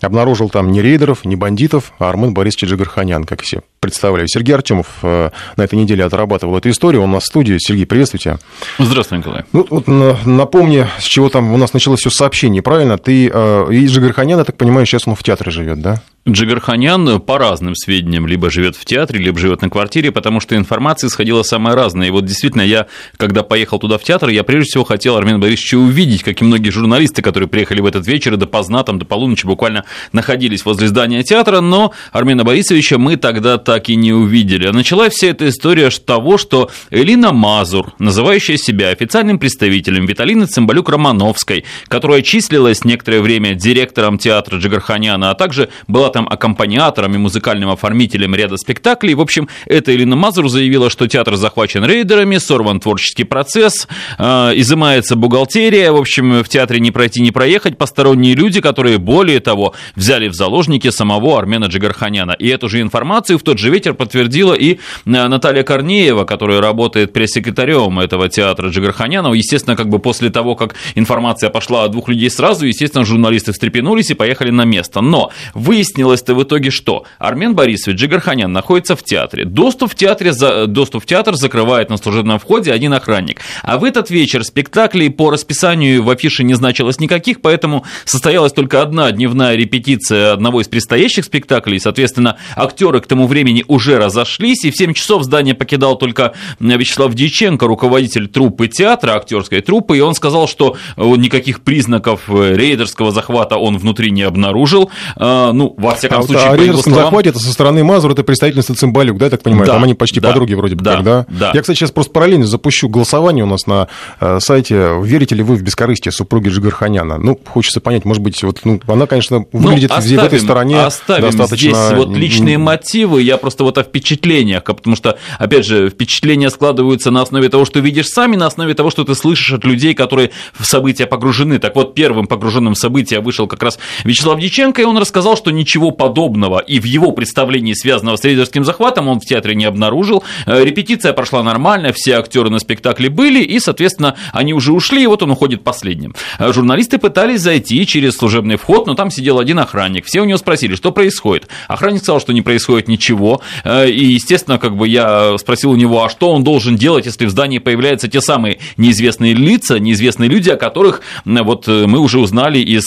[0.00, 4.28] обнаружил там ни рейдеров, ни бандитов, а Армен Борисович Джигарханян, как все представляю.
[4.28, 7.02] Сергей Артемов э, на этой неделе отрабатывал эту историю.
[7.02, 7.56] Он у нас в студии.
[7.58, 8.38] Сергей, приветствуйте.
[8.78, 9.44] Здравствуй, Николай.
[9.52, 9.86] Ну, вот
[10.26, 12.98] напомни, с чего там у нас началось все сообщение, правильно?
[12.98, 16.02] Ты э, и Джигарханян, я так понимаю, сейчас он в театре живет, да?
[16.28, 21.08] Джигарханян по разным сведениям либо живет в театре, либо живет на квартире, потому что информация
[21.08, 22.08] сходила самая разная.
[22.08, 25.78] И вот действительно, я, когда поехал туда в театр, я прежде всего хотел Армена Борисовича
[25.78, 29.46] увидеть, как и многие журналисты, которые приехали в этот вечер и допоздна, там, до полуночи
[29.46, 34.66] буквально находились возле здания театра, но Армена Борисовича мы тогда так и не увидели.
[34.66, 40.46] А началась вся эта история с того, что Элина Мазур, называющая себя официальным представителем Виталины
[40.46, 47.70] Цымбалюк-Романовской, которая числилась некоторое время директором театра Джигарханяна, а также была там аккомпаниатором и музыкальным
[47.70, 49.14] оформителем ряда спектаклей.
[49.14, 53.86] В общем, эта Элина Мазур заявила, что театр захвачен рейдерами, сорван творческий процесс,
[54.18, 54.24] э,
[54.56, 59.74] изымается бухгалтерия, в общем, в театре не пройти, не проехать, посторонние люди, которые, более того,
[59.94, 62.32] взяли в заложники самого Армена Джигарханяна.
[62.32, 67.98] И эту же информацию в тот вечер подтвердила и э, Наталья Корнеева, которая работает пресс-секретарем
[68.00, 69.28] этого театра Джигарханяна.
[69.34, 74.10] Естественно, как бы после того, как информация пошла от двух людей сразу, естественно, журналисты встрепенулись
[74.10, 75.02] и поехали на место.
[75.02, 77.04] Но выяснилось-то в итоге что?
[77.18, 79.44] Армен Борисович Джигарханян находится в театре.
[79.44, 80.32] Доступ в, театре,
[80.66, 83.40] доступ в театр закрывает на служебном входе один охранник.
[83.62, 88.82] А в этот вечер спектаклей по расписанию в афише не значилось никаких, поэтому состоялась только
[88.82, 91.80] одна дневная репетиция одного из предстоящих спектаклей.
[91.80, 96.34] Соответственно, актеры к тому времени уже уже разошлись, и в 7 часов здание покидал только
[96.60, 102.54] Вячеслав Дьяченко, руководитель труппы театра, актерской труппы, и он сказал, что э, никаких признаков э,
[102.54, 104.90] рейдерского захвата он внутри не обнаружил.
[105.16, 107.04] А, ну, во всяком а случае, вот, о рейдерском словам...
[107.04, 109.66] захвате это со стороны Мазур, это представительница Цимбалюк, да, я так понимаю?
[109.66, 111.50] Да, Там они почти да, подруги вроде бы да, как, да?
[111.54, 113.88] Я, кстати, сейчас просто параллельно запущу голосование у нас на
[114.20, 115.00] э, сайте.
[115.02, 117.18] Верите ли вы в бескорыстие супруги Жигарханяна?
[117.18, 120.40] Ну, хочется понять, может быть, вот, ну, она, конечно, ну, выглядит ну, оставим, в этой
[120.40, 121.70] стороне оставим достаточно...
[121.70, 123.22] здесь вот личные мотивы.
[123.22, 127.80] Я просто вот о впечатлениях, потому что, опять же, впечатления складываются на основе того, что
[127.80, 131.58] видишь сами, на основе того, что ты слышишь от людей, которые в события погружены.
[131.58, 135.50] Так вот, первым погруженным в события вышел как раз Вячеслав Диченко, и он рассказал, что
[135.50, 140.24] ничего подобного и в его представлении, связанного с рейдерским захватом, он в театре не обнаружил.
[140.46, 145.06] Э, репетиция прошла нормально, все актеры на спектакле были, и, соответственно, они уже ушли, и
[145.06, 146.14] вот он уходит последним.
[146.38, 150.06] Э, журналисты пытались зайти через служебный вход, но там сидел один охранник.
[150.06, 151.48] Все у него спросили, что происходит.
[151.68, 153.29] Охранник сказал, что не происходит ничего.
[153.64, 157.26] Э, и, естественно, как бы я спросил у него, а что он должен делать, если
[157.26, 162.58] в здании появляются те самые неизвестные лица, неизвестные люди, о которых вот мы уже узнали
[162.58, 162.86] из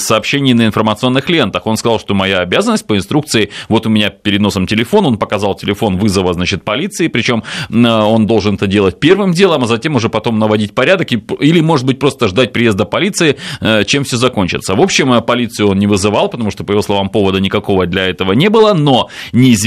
[0.00, 1.66] сообщений на информационных лентах.
[1.66, 5.54] Он сказал, что моя обязанность по инструкции, вот у меня перед носом телефон, он показал
[5.54, 10.38] телефон вызова, значит, полиции, причем он должен это делать первым делом, а затем уже потом
[10.38, 14.74] наводить порядок, или, может быть, просто ждать приезда полиции, э, чем все закончится.
[14.74, 18.06] В общем, э, полицию он не вызывал, потому что, по его словам, повода никакого для
[18.06, 19.08] этого не было, но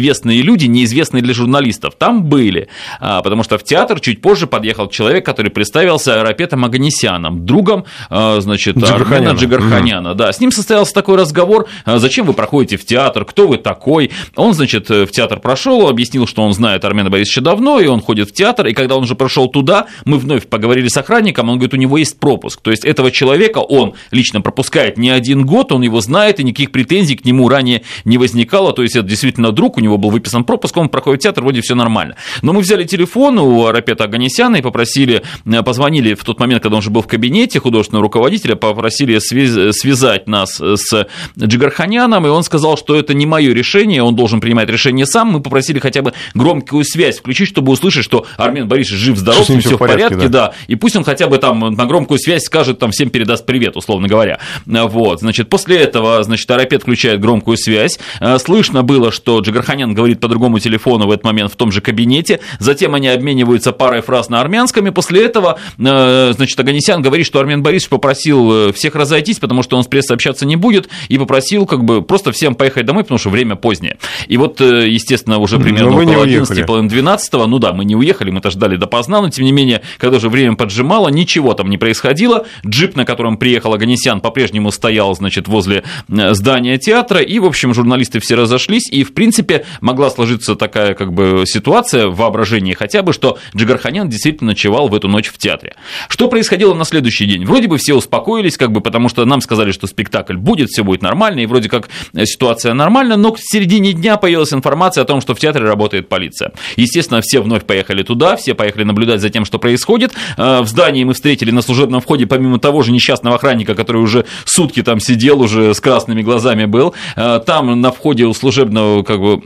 [0.04, 2.68] неизвестные люди, неизвестные для журналистов, там были,
[3.00, 8.38] а, потому что в театр чуть позже подъехал человек, который представился Рапетом Аганесяном, другом, э,
[8.42, 9.32] значит, Джигарханяна.
[9.32, 10.08] Армена Джигарханяна.
[10.10, 10.16] Mm.
[10.16, 14.12] Да, с ним состоялся такой разговор, зачем вы проходите в театр, кто вы такой.
[14.36, 18.30] Он, значит, в театр прошел, объяснил, что он знает Армена Борисовича давно, и он ходит
[18.30, 21.74] в театр, и когда он уже прошел туда, мы вновь поговорили с охранником, он говорит,
[21.74, 22.62] у него есть пропуск.
[22.62, 26.72] То есть этого человека он лично пропускает не один год, он его знает, и никаких
[26.72, 28.74] претензий к нему ранее не возникало.
[28.74, 31.76] То есть это действительно друг, у него был выписан пропуск, он проходит театр, вроде все
[31.76, 32.16] нормально.
[32.42, 36.78] Но мы взяли телефон у Рапета Аганесяна и попросили, э, позвонили в тот момент, когда
[36.78, 41.08] он уже был в кабинете художественного руководителя, попросили связать нас с
[41.38, 45.30] Джигарханяном, и он сказал, что это не мое решение, он должен принимать решение сам.
[45.30, 49.76] Мы попросили хотя бы громкую связь включить, чтобы услышать, что Армен Борисович жив-здоров, все, все
[49.76, 50.48] в порядке, порядке да.
[50.48, 50.54] да.
[50.68, 54.08] И пусть он хотя бы там на громкую связь скажет, там всем передаст привет, условно
[54.08, 54.40] говоря.
[54.66, 58.00] Вот, значит, после этого, значит, Арапет включает громкую связь.
[58.20, 61.82] Э, слышно было, что Джигарханян говорит по другому телефону в этот момент в том же
[61.82, 62.40] кабинете.
[62.60, 64.88] Затем они обмениваются парой фраз на армянском.
[64.88, 69.64] И после этого, э, значит, Аганесян говорит, что Армен Борисович попросил э, всех разойтись, потому
[69.64, 73.04] что он с прессой общаться не будет, и попросил как бы просто всем поехать домой,
[73.04, 73.98] потому что время позднее.
[74.28, 78.50] И вот, естественно, уже примерно около 11, половины 12, ну да, мы не уехали, мы-то
[78.50, 82.46] ждали допоздна, но тем не менее, когда уже время поджимало, ничего там не происходило.
[82.66, 87.74] Джип, на котором приехал Аганесян, по-прежнему стоял, значит, возле э, здания театра, и, в общем,
[87.74, 93.02] журналисты все разошлись, и, в принципе, могла сложиться такая, как бы, ситуация в воображении хотя
[93.02, 95.76] бы, что Джигарханян действительно ночевал в эту ночь в театре.
[96.10, 97.46] Что происходило на следующий день?
[97.46, 101.02] Вроде бы все успокоились, как бы, потому что нам сказали, что спектакль будет, все будет
[101.02, 105.22] нормально, и вроде как э, ситуация нормальная, но к середине дня появилась информация о том,
[105.22, 106.52] что в театре работает полиция.
[106.76, 110.14] Естественно, все вновь поехали туда, все поехали наблюдать за тем, что происходит.
[110.38, 114.26] Э, в здании мы встретили на служебном входе, помимо того же несчастного охранника, который уже
[114.46, 119.20] сутки там сидел, уже с красными глазами был, э, там на входе у служебного как
[119.20, 119.44] бы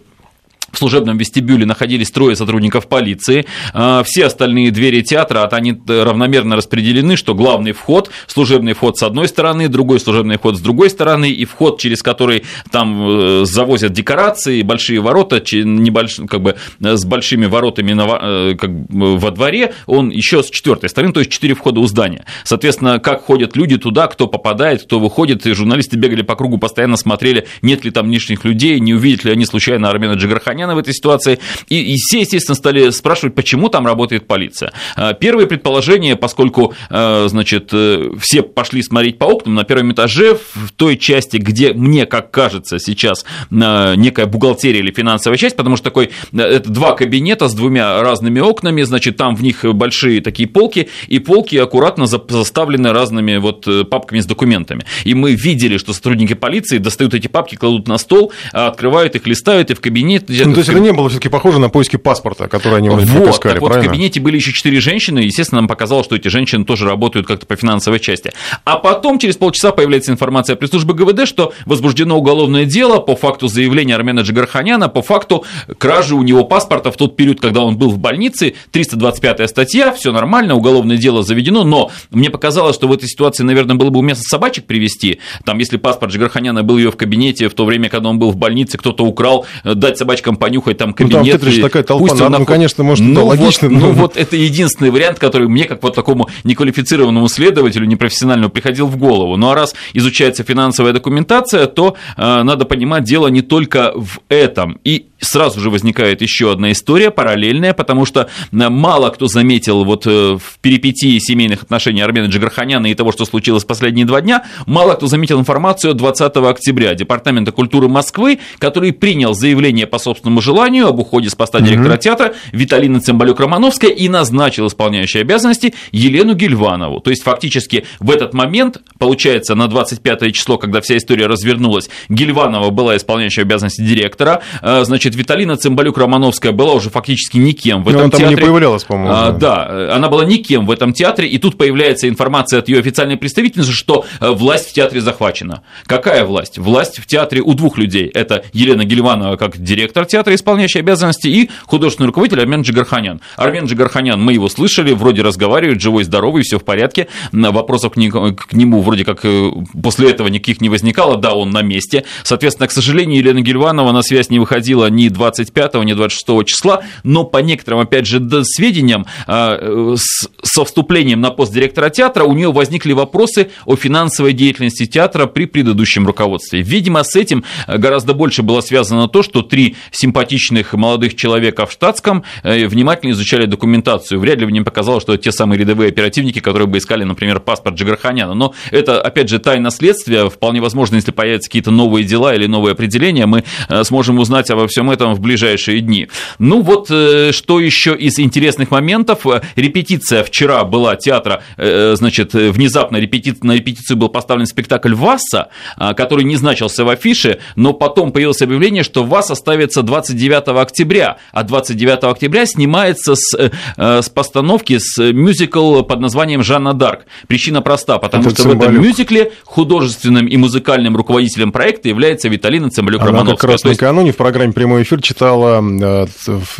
[0.78, 3.47] в служебном вестибюле находились трое сотрудников полиции.
[3.73, 9.01] А, все остальные двери театра, от они равномерно распределены, что главный вход, служебный вход с
[9.01, 13.91] одной стороны, другой служебный вход с другой стороны, и вход, через который там э, завозят
[13.91, 16.19] декорации, большие ворота, небольш...
[16.30, 18.19] как бы с большими воротами на...
[18.21, 22.25] Э, как во дворе, он еще с четвертой стороны, то есть четыре входа у здания.
[22.43, 26.97] Соответственно, как ходят люди туда, кто попадает, кто выходит, и журналисты бегали по кругу, постоянно
[26.97, 30.80] смотрели, нет ли там лишних людей, не увидят ли они случайно Армена Джигарханя, Армяна в
[30.80, 31.39] этой ситуации.
[31.70, 34.72] И, и все, естественно, стали спрашивать, почему там работает полиция.
[34.95, 40.36] А, первое предположение, поскольку, а, значит, э, все пошли смотреть по окнам, на первом этаже,
[40.36, 45.78] в той части, где, мне как кажется, сейчас а, некая бухгалтерия или финансовая часть, потому
[45.78, 50.22] что такой, э, это два кабинета с двумя разными окнами, значит, там в них большие
[50.22, 54.86] такие полки, и полки аккуратно заставлены разными вот э, папками с документами.
[55.05, 59.72] И мы видели, что сотрудники полиции достают эти папки, кладут на стол, открывают их, листают,
[59.72, 62.80] и в кабинет ну, то есть это не было все-таки похоже на поиски паспорта, который
[62.80, 66.08] они вот, искали, так вот, в кабинете были еще четыре женщины, и, естественно, нам показалось,
[66.08, 68.34] что эти женщины тоже работают как-то по финансовой части.
[68.66, 73.47] А потом, через полчаса, появляется информация от пресс-службы ГВД, что возбуждено уголовное дело по факту
[73.47, 75.45] заявления Армена Джигарханяна, по факту
[75.78, 80.12] кражи у него паспорта в тот период, когда он был в больнице, 325 статья, все
[80.12, 84.24] нормально, уголовное дело заведено, но мне показалось, что в этой ситуации, наверное, было бы уместно
[84.24, 88.18] собачек привести, там, если паспорт Джигарханяна был ее в кабинете в то время, когда он
[88.18, 91.41] был в больнице, кто-то украл, дать собачкам понюхать там кабинет.
[91.41, 93.69] Ну, там, такая толпа, Пусть надо, ну, конечно, может, ну, да, логично.
[93.69, 93.88] Вот, но...
[93.88, 98.97] Ну, вот это единственный вариант, который мне, как вот такому неквалифицированному следователю, непрофессиональному, приходил в
[98.97, 99.38] голову.
[99.38, 104.79] Ну, а раз изучается финансовая документация, то э, надо понимать, дело не только в этом.
[104.83, 110.05] И сразу же возникает еще одна история параллельная, потому что э, мало кто заметил вот
[110.05, 114.93] э, в перипетии семейных отношений Армена Джигарханяна и того, что случилось последние два дня, мало
[114.93, 120.88] кто заметил информацию 20 октября Департамента культуры Москвы, который принял заявление по собственному собственному желанию
[120.88, 121.99] об уходе с поста директора mm-hmm.
[121.99, 126.99] театра Виталина Цымбалюк-Романовская и назначил исполняющей обязанности Елену Гильванову.
[126.99, 132.69] То есть, фактически, в этот момент, получается, на 25 число, когда вся история развернулась, Гильванова
[132.71, 138.09] была исполняющей обязанности директора, э, значит, Виталина Цымбалюк-Романовская была уже фактически никем в этом она
[138.09, 138.25] театре.
[138.25, 139.13] там не появлялась, по-моему.
[139.13, 143.17] А, да, она была никем в этом театре, и тут появляется информация от ее официальной
[143.17, 145.63] представительницы, что э, власть в театре захвачена.
[145.86, 146.57] Какая власть?
[146.57, 148.11] Власть в театре у двух людей.
[148.13, 153.22] Это Елена Гильванова как директор театра, исполняющий обязанности, и художественный руководитель Армен Джигарханян.
[153.36, 157.07] Армен Джигарханян, мы его слышали, вроде разговаривает, живой, здоровый, все в порядке.
[157.32, 159.51] Вопросов к нему вроде как э,
[159.82, 161.18] после этого никаких не возникало.
[161.18, 162.05] Да, он на месте.
[162.24, 167.24] Соответственно, к сожалению, Елена Гильванова на связь не выходила ни 25, ни 26 числа, но
[167.24, 169.95] по некоторым, опять же, сведениям, э,
[170.43, 175.45] со вступлением на пост директора театра у нее возникли вопросы о финансовой деятельности театра при
[175.45, 176.61] предыдущем руководстве.
[176.61, 179.76] Видимо, с этим гораздо больше было связано то, что три
[180.08, 184.20] симпатичных молодых человека в штатском э, внимательно изучали документацию.
[184.22, 187.76] Вряд ли мне показалось, что это те самые рядовые оперативники, которые бы искали, например, паспорт
[187.76, 188.34] Джигарханяна.
[188.34, 190.30] Но это, опять же, тайна следствия.
[190.30, 194.68] Вполне возможно, если появятся какие-то новые дела или новые определения, мы э, сможем узнать обо
[194.68, 196.08] всем этом в ближайшие дни.
[196.39, 199.26] Ну вот, э, что еще из интересных моментов.
[199.55, 203.36] Репетиция вчера была театра, значит, внезапно репети...
[203.41, 208.84] на репетицию был поставлен спектакль «Васса», который не значился в афише, но потом появилось объявление,
[208.84, 215.81] что ВАС оставится 29 октября, а 29 октября снимается с, э, с постановки с мюзикл
[215.81, 217.05] под названием «Жанна Дарк».
[217.27, 218.61] Причина проста, потому Это что Цимбалюк.
[218.61, 223.21] в этом мюзикле художественным и музыкальным руководителем проекта является Виталина Цымбалюк-Романовская.
[223.21, 223.81] Она как раз есть...
[223.81, 226.05] накануне в программе «Прямой эфир» читала э,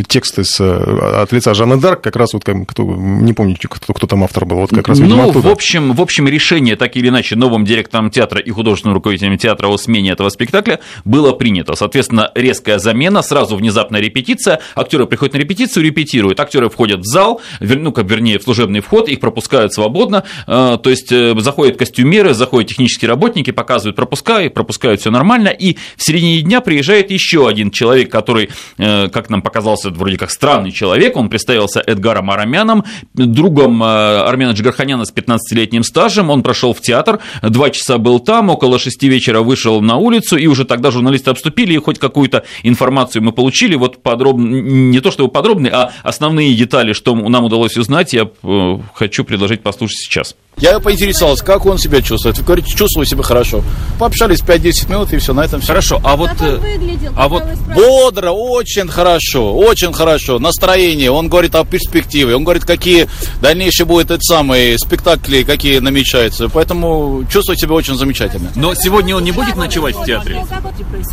[0.07, 4.07] тексты с, э, от лица Жанны Дарк, как раз вот, кто, не помню, кто, кто
[4.07, 7.35] там автор был, вот как раз, Ну, в общем, в общем, решение, так или иначе,
[7.35, 11.75] новым директором театра и художественным руководителем театра о смене этого спектакля было принято.
[11.75, 17.41] Соответственно, резкая замена, сразу внезапная репетиция, актеры приходят на репетицию, репетируют, актеры входят в зал,
[17.59, 22.34] ну, как вернее, в служебный вход, их пропускают свободно, э, то есть э, заходят костюмеры,
[22.34, 27.47] заходят технические работники, показывают пропуска, и пропускают все нормально, и в середине дня приезжает еще
[27.47, 32.84] один человек, который, э, как нам показался, вроде как странный человек, он представился Эдгаром Арамяном,
[33.13, 38.80] другом Армена Джигарханяна с 15-летним стажем, он прошел в театр, два часа был там, около
[38.80, 43.32] шести вечера вышел на улицу, и уже тогда журналисты обступили, и хоть какую-то информацию мы
[43.32, 48.30] получили, вот подробно, не то чтобы подробные, а основные детали, что нам удалось узнать, я
[48.43, 50.36] э, хочу предложить послушать сейчас.
[50.59, 52.36] Я поинтересовался, как он себя чувствует.
[52.39, 53.61] Вы говорите, чувствую себя хорошо.
[53.99, 55.68] Пообщались 5-10 минут и все, на этом все.
[55.68, 56.32] Хорошо, а вот...
[56.41, 57.43] Э, выглядел, а вот
[57.76, 60.39] бодро, очень хорошо, очень хорошо.
[60.39, 63.07] Настроение, он говорит о перспективе, он говорит, какие
[63.39, 66.49] дальнейшие будут эти самые спектакли, какие намечаются.
[66.49, 68.51] Поэтому чувствую себя очень замечательно.
[68.55, 70.43] Но сегодня он не будет ночевать в театре?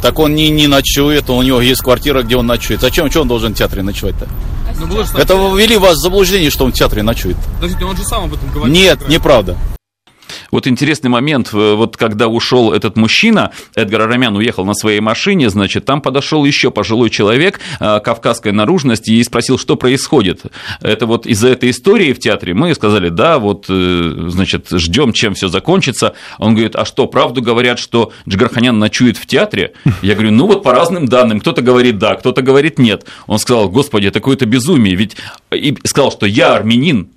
[0.01, 2.81] Так он не, не ночует, у него есть квартира, где он ночует.
[2.81, 4.29] Зачем, что он должен в театре ночевать-то?
[4.79, 7.37] Ну, Это ввели вас в заблуждение, что он в театре ночует.
[7.57, 8.75] Подождите, он же сам об этом говорит.
[8.75, 9.57] Нет, неправда.
[10.51, 15.51] Вот интересный момент, э, вот когда ушел этот мужчина, Эдгар Арамян уехал на своей машине,
[15.51, 20.43] значит, там подошел еще пожилой человек э, кавказской наружности и спросил, что происходит.
[20.81, 25.35] Это вот из-за этой истории в театре мы сказали, да, вот, э, значит, ждем, чем
[25.35, 26.15] все закончится.
[26.39, 29.73] Он говорит, а что, правду говорят, что Джигарханян ночует в театре?
[30.03, 33.07] Я говорю, ну вот по разным данным, кто-то говорит да, кто-то говорит нет.
[33.27, 35.17] Он сказал, господи, это какое-то безумие, ведь
[35.53, 37.09] и сказал, что я армянин,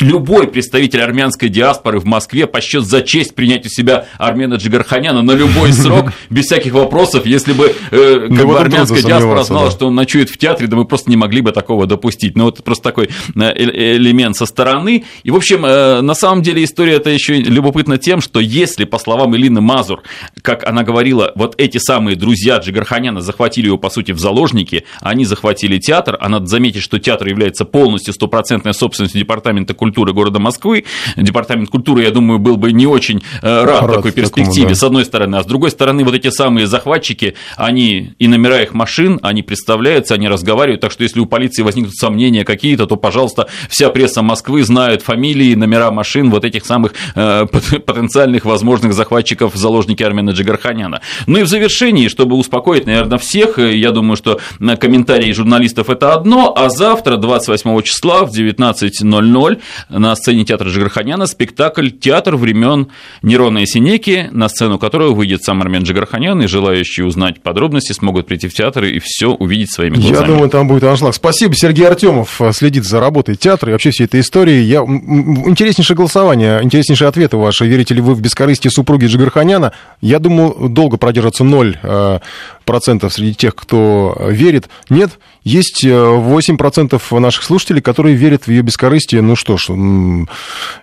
[0.00, 5.32] Любой представитель армянской диаспоры в Москве почтет за честь принять у себя Армена Джигарханяна на
[5.32, 7.26] любой срок, без всяких вопросов.
[7.26, 9.70] Если бы, э, как бы армянская диаспора знала, да.
[9.70, 12.34] что он ночует в театре, да мы просто не могли бы такого допустить.
[12.34, 15.04] Ну, вот просто такой э, э, элемент со стороны.
[15.22, 18.98] И, в общем, э, на самом деле история это еще любопытна тем, что если, по
[18.98, 20.02] словам Элины Мазур,
[20.40, 25.26] как она говорила, вот эти самые друзья Джигарханяна захватили его, по сути, в заложники, они
[25.26, 30.38] захватили театр, а надо заметить, что театр является полностью стопроцентной собственностью департамента Департамента культуры города
[30.38, 30.84] Москвы.
[31.16, 34.74] Департамент культуры, я думаю, был бы не очень э, рад, рад такой перспективе, да.
[34.74, 35.36] с одной стороны.
[35.36, 40.14] А с другой стороны, вот эти самые захватчики, они и номера их машин, они представляются,
[40.14, 40.80] они разговаривают.
[40.80, 45.54] Так что если у полиции возникнут сомнения какие-то, то, пожалуйста, вся пресса Москвы знает фамилии,
[45.54, 47.46] номера машин вот этих самых э,
[47.86, 51.00] потенциальных возможных захватчиков, заложники Армена Джигарханяна.
[51.26, 55.90] Ну и в завершении, чтобы успокоить, наверное, всех, э, я думаю, что на комментарии журналистов
[55.90, 62.88] это одно, а завтра, 28 числа в 19.00 на сцене театра Джигарханяна спектакль «Театр времен
[63.22, 68.26] Нерона и Синеки», на сцену которого выйдет сам Армен Джигарханян, и желающие узнать подробности смогут
[68.26, 70.14] прийти в театр и все увидеть своими глазами.
[70.14, 71.14] Я думаю, там будет аншлаг.
[71.14, 71.54] Спасибо.
[71.54, 74.60] Сергей Артемов э, следит за работой театра и вообще всей этой истории.
[74.60, 74.80] Я...
[74.80, 77.66] Интереснейшее голосование, интереснейшие ответы ваши.
[77.66, 79.72] Верите ли вы в бескорыстие супруги Джигарханяна?
[80.00, 82.18] Я думаю, долго продержится ноль э,
[82.64, 84.68] процентов среди тех, кто верит.
[84.90, 89.20] Нет, есть 8% наших слушателей, которые верят в ее бескорыстие.
[89.20, 89.68] Ну что ж,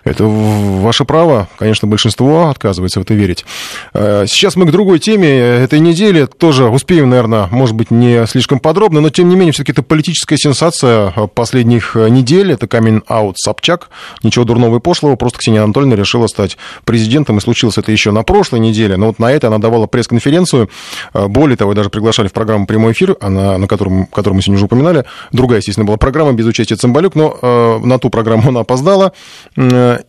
[0.04, 1.48] это ваше право.
[1.58, 3.44] Конечно, большинство отказывается в это верить.
[3.92, 6.26] Сейчас мы к другой теме этой недели.
[6.26, 10.36] Тоже успеем, наверное, может быть, не слишком подробно, но тем не менее, все-таки это политическая
[10.36, 12.52] сенсация последних недель.
[12.52, 13.90] Это камин-аут Собчак.
[14.22, 18.22] Ничего дурного и пошлого, просто Ксения Анатольевна решила стать президентом, и случилось это еще на
[18.22, 18.96] прошлой неделе.
[18.96, 20.70] Но вот на это она давала пресс-конференцию.
[21.12, 24.66] Более того, даже приглашали в программу «Прямой эфир», она, на котором, которую мы сегодня уже
[24.66, 25.04] упоминали.
[25.32, 29.12] Другая, естественно, была программа без участия Цымбалюк, но э, на ту программу она опоздала.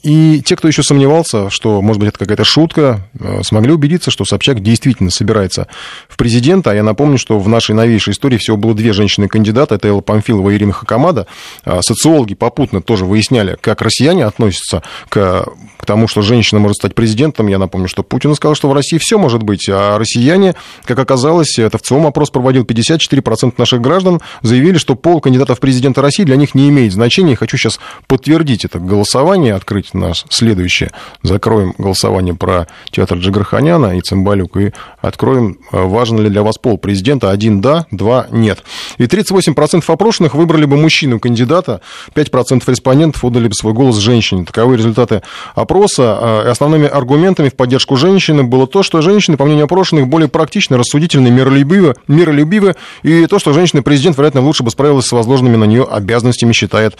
[0.03, 4.25] И те, кто еще сомневался, что, может быть, это какая-то шутка, э, смогли убедиться, что
[4.25, 5.67] Собчак действительно собирается
[6.07, 6.71] в президента.
[6.71, 9.75] А я напомню, что в нашей новейшей истории всего было две женщины-кандидата.
[9.75, 11.27] Это Элла Памфилова и Ирина Хакамада.
[11.63, 15.45] А социологи попутно тоже выясняли, как россияне относятся к,
[15.77, 17.47] к тому, что женщина может стать президентом.
[17.47, 19.67] Я напомню, что Путин сказал, что в России все может быть.
[19.69, 20.55] А россияне,
[20.85, 25.59] как оказалось, это в ЦИОМ опрос проводил 54% наших граждан, заявили, что пол кандидата в
[25.59, 27.35] президенты России для них не имеет значения.
[27.35, 30.91] хочу сейчас подтвердить это голосование, открыть наш следующее.
[31.21, 36.77] Закроем голосование про театр Джигарханяна и Цымбалюк и откроем, э, важен ли для вас пол
[36.77, 37.31] президента.
[37.31, 38.63] Один да, два нет.
[38.97, 41.81] И 38% опрошенных выбрали бы мужчину кандидата,
[42.13, 44.45] 5% респондентов отдали бы свой голос женщине.
[44.45, 45.21] Таковы результаты
[45.55, 46.43] опроса.
[46.45, 50.77] И основными аргументами в поддержку женщины было то, что женщины, по мнению опрошенных, более практичны,
[50.77, 55.87] рассудительны, миролюбивы, миролюбивы, и то, что женщина-президент, вероятно, лучше бы справилась с возложенными на нее
[55.89, 56.97] обязанностями, считает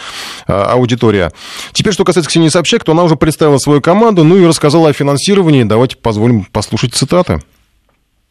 [0.48, 1.32] а, аудитория.
[1.72, 4.94] Теперь, что касается Ксении Собчак, то она уже представила свою команду, ну и рассказала о
[4.94, 5.64] финансировании.
[5.64, 7.41] Давайте позволим послушать цитаты.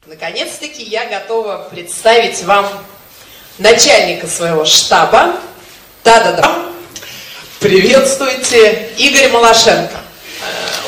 [0.06, 2.66] Наконец-таки я готова представить вам
[3.58, 5.36] начальника своего штаба.
[6.04, 6.66] Да-да-да.
[7.60, 10.01] Приветствуйте, Игорь Малашенко.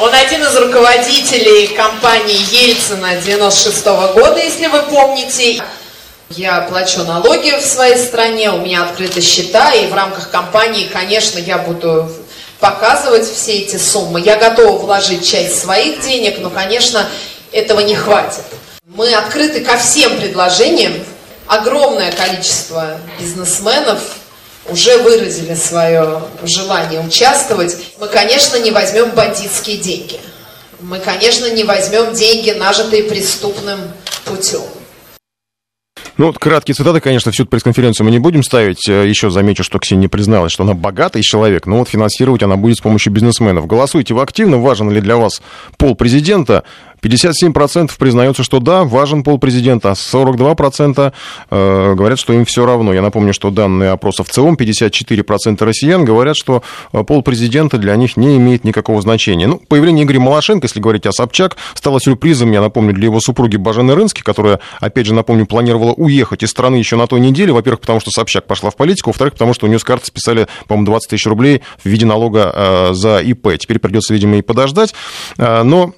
[0.00, 5.62] Он один из руководителей компании Ельцина 96 -го года, если вы помните.
[6.30, 11.38] Я плачу налоги в своей стране, у меня открыты счета, и в рамках компании, конечно,
[11.38, 12.11] я буду
[12.59, 14.20] показывать все эти суммы.
[14.20, 17.07] Я готова вложить часть своих денег, но, конечно,
[17.52, 18.42] этого не хватит.
[18.86, 20.94] Мы открыты ко всем предложениям.
[21.46, 24.00] Огромное количество бизнесменов
[24.69, 30.19] уже выразили свое желание участвовать, мы, конечно, не возьмем бандитские деньги.
[30.81, 33.81] Мы, конечно, не возьмем деньги, нажитые преступным
[34.25, 34.62] путем.
[36.17, 38.89] Ну, вот краткие цитаты, конечно, всю пресс-конференцию мы не будем ставить.
[38.89, 42.77] Э, Еще замечу, что Ксения призналась, что она богатый человек, но вот финансировать она будет
[42.77, 43.67] с помощью бизнесменов.
[43.67, 45.43] Голосуйте вы активно, важен ли для вас
[45.77, 46.62] пол президента.
[47.05, 51.12] 57% признаются, что да, важен пол президента, а 42%
[51.50, 52.94] э, говорят, что им все равно.
[52.94, 57.94] Я напомню, что данные опроса в целом 54% россиян говорят, что э, пол президента для
[57.96, 59.46] них не имеет никакого значения.
[59.46, 63.57] Ну, появление Игоря Малашенко, если говорить о Собчак, стало сюрпризом, я напомню, для его супруги
[63.57, 67.52] Бажены Рынски, которая, опять же, напомню, планировала уехать из страны еще на той неделе.
[67.52, 70.48] Во-первых, потому что Собчак пошла в политику, во-вторых, потому что у нее с карты списали,
[70.68, 73.59] по-моему, 20 тысяч рублей в виде налога э, за ИП.
[73.59, 74.94] Теперь придется, видимо, и подождать.
[75.36, 75.92] Но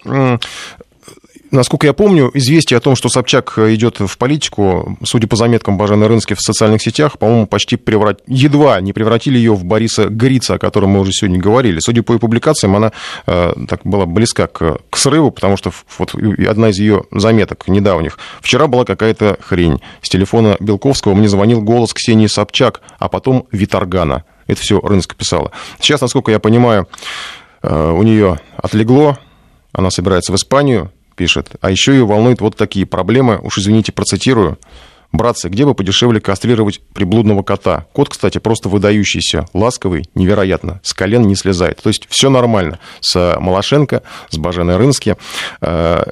[1.56, 6.06] Насколько я помню, известие о том, что Собчак идет в политику, судя по заметкам Бажены
[6.06, 8.20] Рынски в социальных сетях, по-моему, почти преврат...
[8.26, 11.78] едва не превратили ее в Бориса Грица, о котором мы уже сегодня говорили.
[11.80, 12.92] Судя по ее публикациям, она
[13.26, 16.14] э, так была близка к, к срыву, потому что вот
[16.46, 18.18] одна из ее заметок недавних.
[18.42, 19.80] Вчера была какая-то хрень.
[20.02, 24.24] С телефона Белковского мне звонил голос Ксении Собчак, а потом Виторгана.
[24.46, 25.52] Это все Рынска писала.
[25.80, 26.86] Сейчас, насколько я понимаю,
[27.62, 29.18] э, у нее отлегло,
[29.72, 31.50] она собирается в Испанию, пишет.
[31.60, 34.58] А еще ее волнуют вот такие проблемы, уж извините, процитирую.
[35.12, 37.86] Братцы, где бы подешевле кастрировать приблудного кота?
[37.92, 41.80] Кот, кстати, просто выдающийся, ласковый, невероятно, с колен не слезает.
[41.82, 45.16] То есть все нормально с Малашенко, с Баженой Рынски.
[45.60, 46.02] Э,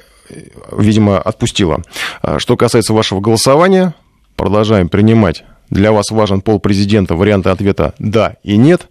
[0.71, 1.83] видимо, отпустила.
[2.23, 3.93] Э, что касается вашего голосования,
[4.35, 5.43] продолжаем принимать.
[5.69, 7.15] Для вас важен пол президента.
[7.15, 8.87] Варианты ответа «да» и «нет».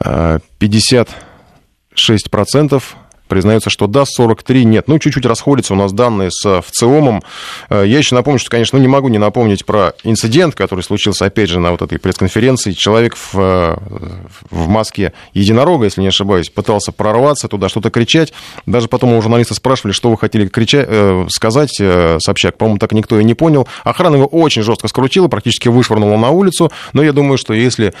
[0.00, 2.80] 56% э,
[3.28, 4.88] признается, что да, 43 нет.
[4.88, 7.22] Ну, чуть-чуть расходятся у нас данные с ВЦИОМом.
[7.70, 11.26] Э, я еще напомню, что, конечно, ну, не могу не напомнить про инцидент, который случился,
[11.26, 12.72] опять же, на вот этой пресс-конференции.
[12.72, 13.76] Человек в, э,
[14.50, 18.32] в маске единорога, если не ошибаюсь, пытался прорваться туда, что-то кричать.
[18.66, 21.78] Даже потом у журналиста спрашивали, что вы хотели кричать, э, сказать,
[22.20, 22.56] Собчак.
[22.56, 23.68] По-моему, так никто и не понял.
[23.84, 26.72] Охрана его очень жестко скрутила, практически вышвырнула на улицу.
[26.92, 27.92] Но я думаю, что если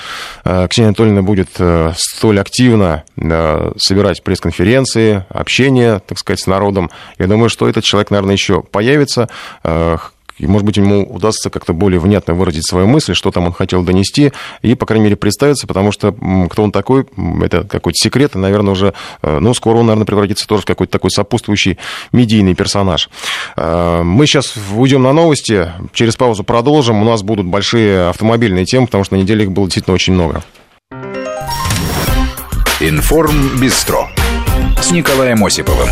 [0.44, 1.50] Ксения Анатольевна будет
[1.96, 3.04] столь активно
[3.78, 6.90] собирать пресс-конференции, общения, так сказать, с народом.
[7.18, 9.28] Я думаю, что этот человек, наверное, еще появится.
[9.64, 9.96] Э,
[10.38, 13.82] и, может быть, ему удастся как-то более внятно выразить свои мысли, что там он хотел
[13.82, 16.14] донести, и, по крайней мере, представиться, потому что
[16.48, 17.06] кто он такой,
[17.42, 20.92] это какой-то секрет, и, наверное, уже, э, ну, скоро он, наверное, превратится тоже в какой-то
[20.92, 21.78] такой сопутствующий
[22.12, 23.10] медийный персонаж.
[23.56, 27.02] Э, мы сейчас уйдем на новости, через паузу продолжим.
[27.02, 30.42] У нас будут большие автомобильные темы, потому что на неделе их было действительно очень много.
[32.80, 34.08] Информ Бистро
[34.80, 35.88] с Николаем Осиповым.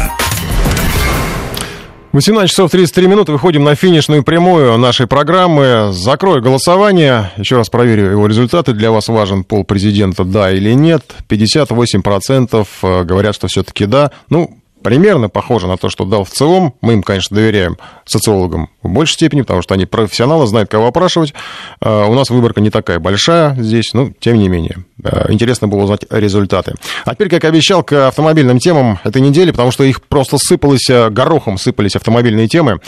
[2.13, 3.33] 18 часов 33 минуты.
[3.33, 5.91] Выходим на финишную прямую нашей программы.
[5.93, 7.31] Закрою голосование.
[7.37, 8.73] Еще раз проверю его результаты.
[8.73, 11.03] Для вас важен пол президента, да или нет.
[11.29, 14.13] 58% э, говорят, что все-таки да.
[14.31, 16.75] Ну, примерно похоже на то, что дал в целом.
[16.81, 21.35] Мы им, конечно, доверяем социологам в большей степени, потому что они профессионалы, знают, кого опрашивать.
[21.81, 24.85] А, у нас выборка не такая большая здесь, но тем не менее.
[25.29, 26.75] Интересно было узнать результаты.
[27.05, 31.11] А теперь, как обещал, к автомобильным темам этой недели, потому что их просто сыпалось, э,
[31.11, 32.81] горохом сыпались автомобильные темы.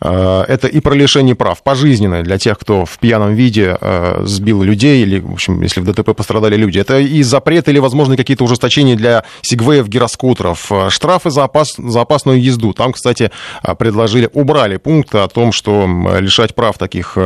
[0.00, 4.62] А, это и про лишение прав, пожизненное для тех, кто в пьяном виде э, сбил
[4.62, 6.78] людей, или, в общем, если в ДТП пострадали люди.
[6.78, 12.00] Это и запрет или, возможно, какие-то ужесточения для сигвеев, гироскутеров, э, штрафы за, опас, за
[12.00, 12.72] опасную езду.
[12.72, 13.30] Там, кстати,
[13.78, 15.86] предложили, убрали пункт о том, что
[16.20, 17.16] лишать прав таких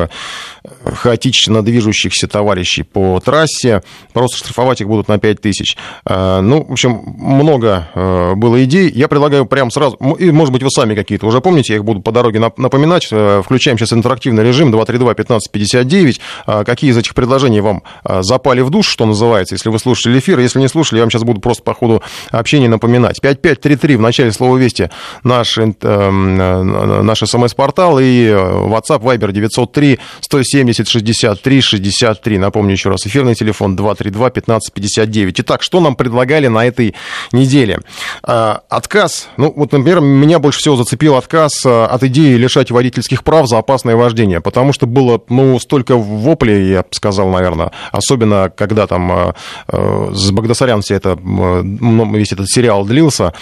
[0.85, 5.77] хаотично движущихся товарищей по трассе, просто штрафовать их будут на 5 тысяч.
[6.05, 8.91] Э, ну, в общем, много э, было идей.
[8.91, 12.01] Я предлагаю прямо сразу, и, может быть, вы сами какие-то уже помните, я их буду
[12.01, 13.09] по дороге напоминать.
[13.11, 16.65] Э, включаем сейчас интерактивный режим 232-1559.
[16.65, 20.39] Какие из этих предложений вам запали в душ, что называется, если вы слушали эфир.
[20.39, 23.21] Если не слушали, я вам сейчас буду просто по ходу общения напоминать.
[23.21, 24.91] 5533 в начале слова «Вести»
[25.23, 32.39] наш, наш смс-портал и WhatsApp Viber 903 170 63 63.
[32.39, 35.33] Напомню еще раз, эфирный телефон 232 232-1559.
[35.39, 36.95] Итак, что нам предлагали на этой
[37.33, 37.81] неделе?
[38.23, 43.25] А, отказ, ну вот, например, меня больше всего зацепил отказ а, от идеи лишать водительских
[43.25, 48.51] прав за опасное вождение, потому что было, ну, столько воплей, я бы сказал, наверное, особенно
[48.55, 49.35] когда там
[49.69, 53.33] с Багдасарян все это, весь этот сериал длился,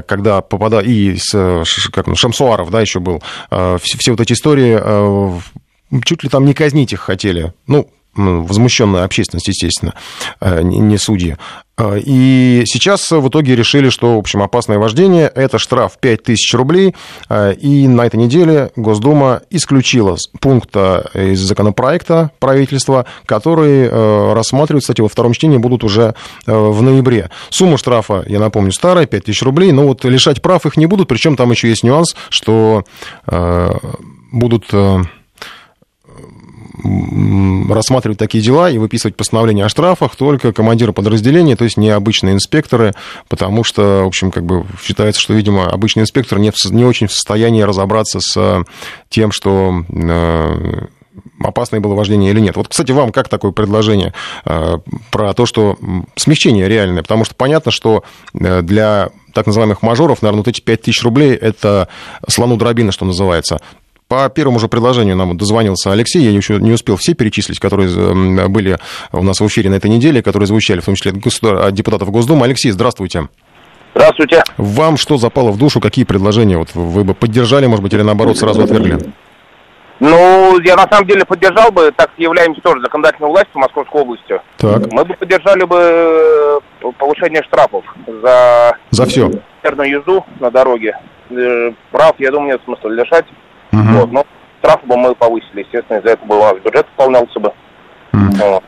[0.00, 4.80] когда попадал, и с, как, ну, Шамсуаров, да, еще был, все, все вот эти истории,
[6.04, 9.94] чуть ли там не казнить их хотели, ну, ну, возмущенная общественность, естественно,
[10.40, 11.36] э, не судьи.
[11.78, 16.94] Э, и сейчас в итоге решили, что, в общем, опасное вождение– это штраф 5000 рублей.
[17.30, 23.88] Э, и на этой неделе Госдума исключила пункт из законопроекта правительства, который
[24.34, 26.14] рассматривают, кстати, во втором чтении будут уже
[26.46, 27.30] в ноябре.
[27.50, 31.36] Сумма штрафа, я напомню, старая– 5000 рублей, но вот лишать прав их не будут, причем
[31.36, 32.84] там еще есть нюанс, что
[34.32, 34.72] будут
[36.82, 42.34] рассматривать такие дела и выписывать постановление о штрафах только командиры подразделения, то есть не обычные
[42.34, 42.94] инспекторы,
[43.28, 47.06] потому что, в общем, как бы считается, что, видимо, обычный инспектор не, в, не очень
[47.06, 48.64] в состоянии разобраться с
[49.08, 50.86] тем, что э,
[51.40, 52.56] опасное было вождение или нет.
[52.56, 54.14] Вот, кстати, вам как такое предложение
[54.44, 54.78] э,
[55.10, 55.78] про то, что
[56.16, 57.02] смягчение реальное?
[57.02, 58.04] Потому что понятно, что
[58.34, 61.88] э, для так называемых мажоров, наверное, вот эти 5 тысяч рублей– это
[62.28, 63.60] слону дробина, что называется.
[64.12, 67.88] По первому же предложению нам дозвонился Алексей, я еще не успел все перечислить, которые
[68.46, 68.76] были
[69.10, 72.44] у нас в эфире на этой неделе, которые звучали, в том числе от депутатов Госдумы.
[72.44, 73.28] Алексей, здравствуйте.
[73.94, 74.44] Здравствуйте.
[74.58, 78.36] Вам что запало в душу, какие предложения вот вы бы поддержали, может быть, или наоборот
[78.36, 78.98] сразу отвергли?
[79.98, 84.38] Ну, я на самом деле поддержал бы, так являемся тоже законодательной властью Московской области.
[84.58, 84.92] Так.
[84.92, 88.76] Мы бы поддержали бы э, повышение штрафов за...
[88.90, 89.30] За все?
[89.62, 90.98] езду на дороге.
[91.30, 93.24] Э, прав, я думаю, нет смысла лишать.
[94.02, 94.26] Вот, но
[94.60, 97.52] штрафы бы мы повысили, естественно, из-за этого бы у нас бюджет выполнялся бы.
[98.12, 98.62] Вот.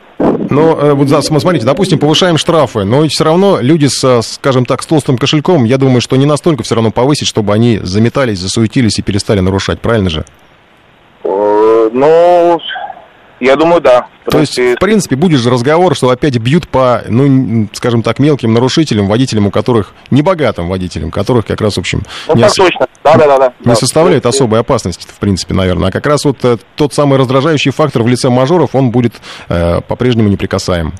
[0.49, 4.85] Но э, вот смотрите, допустим, повышаем штрафы, но все равно люди с, скажем так, с
[4.85, 9.01] толстым кошельком, я думаю, что не настолько все равно повысить, чтобы они заметались, засуетились и
[9.01, 10.25] перестали нарушать, правильно же?
[11.23, 12.59] Э, ну,
[13.39, 14.07] я думаю, да.
[14.29, 18.53] То есть, в принципе, будет же разговор, что опять бьют по, ну, скажем так, мелким
[18.53, 22.53] нарушителям, водителям, у которых, небогатым водителям, которых как раз, в общем, ну, не, ос...
[22.53, 22.87] точно.
[23.03, 23.53] Да, да, да, да.
[23.63, 25.89] не составляет особой опасности, в принципе, наверное.
[25.89, 29.13] А как раз вот э, тот самый раздражающий фактор в лице мажоров, он будет
[29.47, 30.93] э, по-прежнему неприкасаем.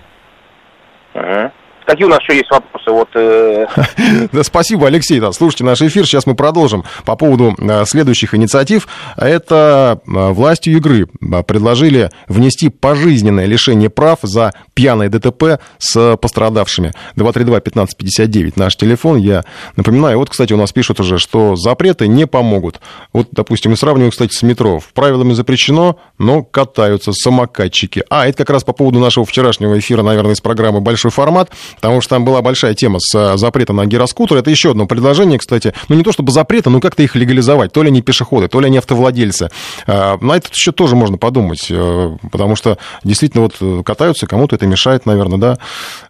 [1.14, 1.52] Ага.
[1.86, 2.92] Какие у нас еще есть вопросы?
[2.92, 3.68] Вот, э...
[4.32, 5.20] да, спасибо, Алексей.
[5.20, 6.06] Да, слушайте наш эфир.
[6.06, 8.88] Сейчас мы продолжим по поводу э, следующих инициатив.
[9.18, 16.94] Это э, властью игры э, предложили внести пожизненное лишение прав за пьяное ДТП с пострадавшими.
[17.18, 19.18] 232-1559 наш телефон.
[19.18, 19.44] Я
[19.76, 22.80] напоминаю, вот, кстати, у нас пишут уже, что запреты не помогут.
[23.14, 24.80] Вот, допустим, мы сравниваем, кстати, с метро.
[24.96, 28.04] Правилами запрещено, но катаются самокатчики.
[28.10, 31.52] А, это как раз по поводу нашего вчерашнего эфира, наверное, из программы «Большой формат».
[31.76, 34.38] Потому что там была большая тема с э, запретом на гироскутер.
[34.38, 37.72] Это еще одно предложение, кстати, ну не то чтобы запрета, но как-то их легализовать.
[37.72, 39.50] То ли они пешеходы, то ли они автовладельцы.
[39.88, 44.68] Э, на этот счет тоже можно подумать, э, потому что действительно вот катаются, кому-то это
[44.68, 45.58] мешает, наверное,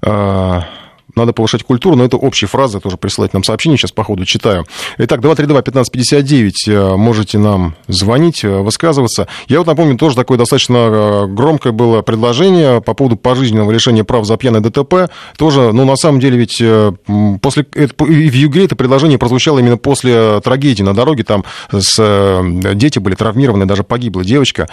[0.02, 0.68] да
[1.14, 4.66] надо повышать культуру, но это общие фразы, тоже присылать нам сообщение, сейчас по ходу читаю.
[4.98, 9.28] Итак, 232-1559, э, можете нам звонить, э, высказываться.
[9.48, 14.26] Я вот напомню, тоже такое достаточно э, громкое было предложение по поводу пожизненного лишения прав
[14.26, 15.12] за пьяное ДТП.
[15.38, 16.62] Тоже, ну, на самом деле, ведь
[17.42, 22.42] после, в Югре это предложение прозвучало именно после трагедии на дороге, там с,
[22.74, 24.68] дети были травмированы, даже погибла девочка,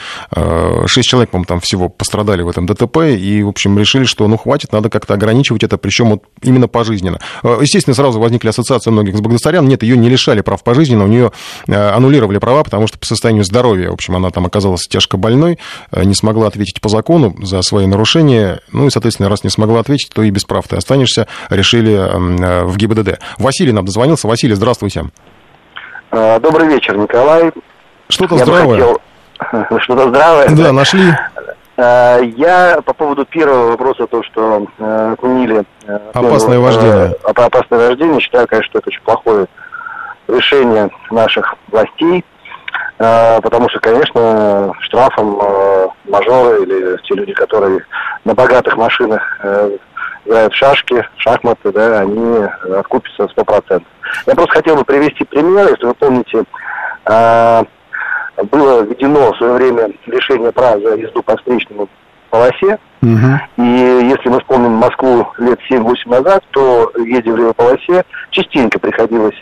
[0.87, 4.37] шесть человек, по-моему, там всего пострадали в этом ДТП, и, в общем, решили, что, ну,
[4.37, 7.19] хватит, надо как-то ограничивать это, причем вот именно пожизненно.
[7.43, 9.67] Э, естественно, сразу возникли ассоциации многих с Багдасарян.
[9.67, 11.33] Нет, ее не лишали прав пожизненно, у нее
[11.67, 15.59] э, аннулировали права, потому что по состоянию здоровья, в общем, она там оказалась тяжко больной,
[15.91, 18.61] э, не смогла ответить по закону за свои нарушения.
[18.73, 21.93] Ну и, соответственно, раз не смогла ответить, то и без прав ты останешься, решили
[22.65, 23.21] в ГИБДД.
[23.39, 24.27] Василий нам дозвонился.
[24.27, 25.05] Василий, здравствуйте.
[26.11, 27.53] Добрый вечер, Николай.
[28.09, 28.79] Что-то здравое.
[28.79, 29.01] Хотел...
[29.81, 30.49] Что-то здравое.
[30.51, 31.15] Да, нашли.
[31.77, 35.65] Э, я по поводу первого вопроса, то, что э, отменили...
[35.87, 37.15] Э, опасное вождение.
[37.25, 39.47] Опасное вождение, считаю, конечно, что это очень плохое
[40.29, 42.25] решение наших властей,
[42.97, 45.37] потому что, конечно, штрафом
[46.05, 47.85] мажоры или те люди, которые
[48.25, 49.23] на богатых машинах
[50.25, 52.47] играют в шашки, шахматы, да, они
[52.79, 53.83] откупятся 100%.
[54.27, 56.45] Я просто хотел бы привести пример, если вы помните,
[58.51, 61.89] было введено в свое время лишение права за езду по встречному
[62.31, 62.79] полосе.
[63.03, 63.41] Угу.
[63.59, 69.37] И если мы вспомним Москву лет 7-8 назад, то ездя в левой полосе, частенько приходилось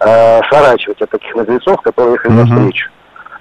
[0.00, 2.40] э, сворачивать от таких наглецов, которые ехали угу.
[2.40, 2.90] навстречу.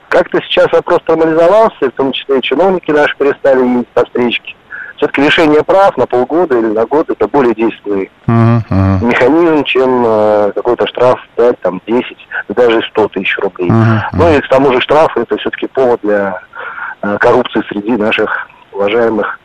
[0.09, 4.55] Как-то сейчас вопрос нормализовался, в том числе и чиновники наши перестали ездить по встречке
[4.97, 9.05] все-таки лишение прав на полгода или на год это более действенный uh-huh, uh-huh.
[9.05, 12.17] механизм, чем э, какой-то штраф 5, там, 10,
[12.49, 13.69] даже 100 тысяч рублей.
[13.69, 16.41] Uh-huh, Ну и к тому же штраф это все-таки повод для
[17.01, 19.39] э, коррупции среди наших уважаемых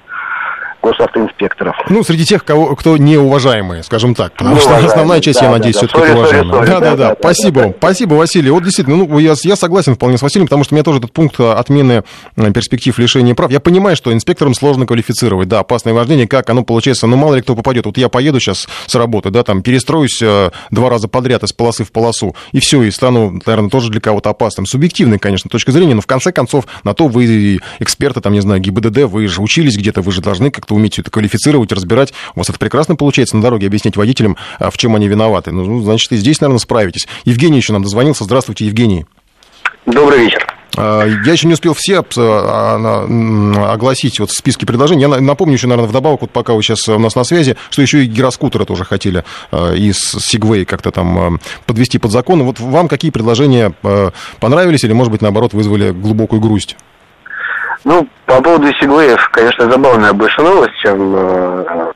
[0.82, 1.76] госавтоинспекторов.
[1.88, 4.32] Ну, среди тех, кого, кто неуважаемые, скажем так.
[4.32, 6.66] Потому что основная часть, да, я надеюсь, да, все-таки уважаемая.
[6.66, 7.16] Да, да, да.
[7.18, 7.74] Спасибо вам.
[7.78, 8.50] Спасибо, Василий.
[8.50, 11.12] Вот действительно, ну, я, я согласен вполне с Василием, потому что у меня тоже этот
[11.12, 12.02] пункт отмены
[12.36, 13.50] э, перспектив лишения прав.
[13.50, 17.42] Я понимаю, что инспекторам сложно квалифицировать, да, опасное вождение, как оно получается, ну, мало ли
[17.42, 17.86] кто попадет.
[17.86, 21.84] Вот я поеду сейчас с работы, да, там, перестроюсь э, два раза подряд из полосы
[21.84, 24.66] в полосу, и все, и стану, наверное, тоже для кого-то опасным.
[24.66, 28.60] Субъективной, конечно, точка зрения, но в конце концов, на то вы эксперты, там, не знаю,
[28.60, 32.12] ГИБДД, вы же учились где-то, вы же должны как-то уметь это квалифицировать разбирать.
[32.34, 35.52] У вас это прекрасно получается на дороге объяснять водителям, а, в чем они виноваты.
[35.52, 37.06] Ну, значит, и здесь, наверное, справитесь.
[37.24, 38.24] Евгений еще нам дозвонился.
[38.24, 39.06] Здравствуйте, Евгений.
[39.86, 40.46] Добрый вечер.
[40.76, 45.02] А, я еще не успел все а, огласить вот списки предложений.
[45.02, 48.04] Я напомню еще, наверное, вдобавок, вот пока вы сейчас у нас на связи, что еще
[48.04, 52.42] и гироскутеры тоже хотели из Сигвей как-то там подвести под закон.
[52.44, 53.74] Вот вам какие предложения
[54.40, 56.76] понравились или, может быть, наоборот, вызвали глубокую грусть?
[57.84, 61.92] Ну, по поводу Сигвеев, конечно, забавная больше новость, чем, э,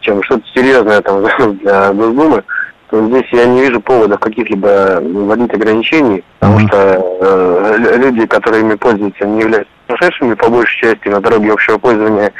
[0.00, 1.22] чем что-то серьезное там
[1.58, 2.44] для Госдумы.
[2.90, 6.68] То здесь я не вижу поводов каких-либо вводить ограничений, потому mm-hmm.
[6.68, 11.78] что э, люди, которые ими пользуются, не являются прошедшими, по большей части на дороге общего
[11.78, 12.32] пользования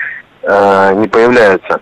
[0.42, 1.80] э, не появляются.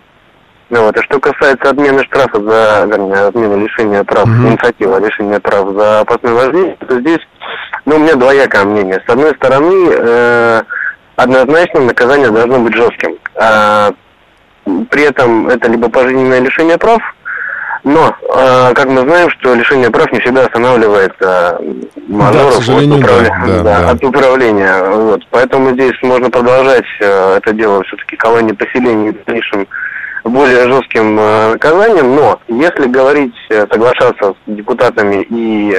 [0.69, 0.97] Ну, вот.
[0.97, 4.49] А что касается отмены штрафа за, вернее, отмены лишения прав, mm-hmm.
[4.49, 7.19] инициатива лишения прав за опасное вождение, то здесь,
[7.85, 9.01] ну, у меня двоякое мнение.
[9.05, 10.61] С одной стороны, э,
[11.15, 13.17] однозначно наказание должно быть жестким.
[13.35, 13.91] А,
[14.89, 17.01] при этом это либо пожизненное лишение прав,
[17.83, 21.59] но, э, как мы знаем, что лишение прав не всегда останавливает э,
[22.07, 23.43] мажоров да, от, управля...
[23.45, 23.89] да, да, да.
[23.91, 24.83] от управления.
[24.83, 25.21] Вот.
[25.29, 29.67] Поэтому здесь можно продолжать э, это дело все-таки колонии поселений в дальнейшем
[30.23, 35.77] более жестким э, наказанием, но если говорить, э, соглашаться с депутатами и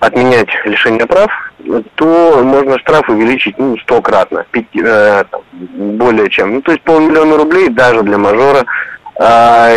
[0.00, 1.30] отменять лишение прав,
[1.96, 6.54] то можно штраф увеличить ну, стократно, э, более чем.
[6.54, 8.64] Ну, то есть полмиллиона рублей даже для мажора
[9.20, 9.74] а,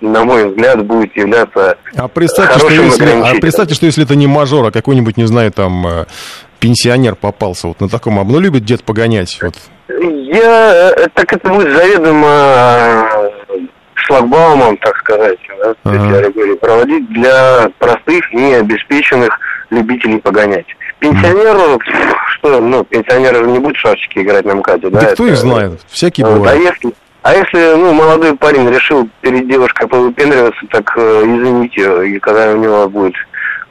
[0.00, 4.26] на мой взгляд, будет являться а представьте, что если, а представьте, что если это не
[4.26, 6.06] мажор, а какой-нибудь, не знаю, там, э,
[6.58, 9.56] пенсионер попался вот на таком, ну, любит дед погонять, вот.
[9.88, 13.58] Я, э, так это будет заведомо э,
[13.92, 16.30] шлагбаумом, так сказать, да, ага.
[16.58, 19.38] проводить для простых, необеспеченных
[19.70, 20.66] любителей погонять.
[20.98, 21.80] Пенсионеру,
[22.34, 25.00] что, ну, пенсионеры не будут шашечки играть на МКАДе, да?
[25.00, 26.58] Да кто их знает, всякие вот, бывают.
[26.58, 26.92] А если,
[27.22, 32.56] а если, ну, молодой парень решил перед девушкой повыпендриваться, так э, извините, и когда у
[32.56, 33.14] него будет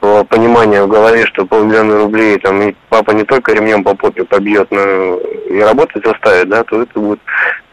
[0.00, 4.24] э, понимание в голове, что полмиллиона рублей, там, и папа не только ремнем по попе
[4.24, 5.18] побьет, но
[5.50, 7.20] и работать заставит, да, то это будет,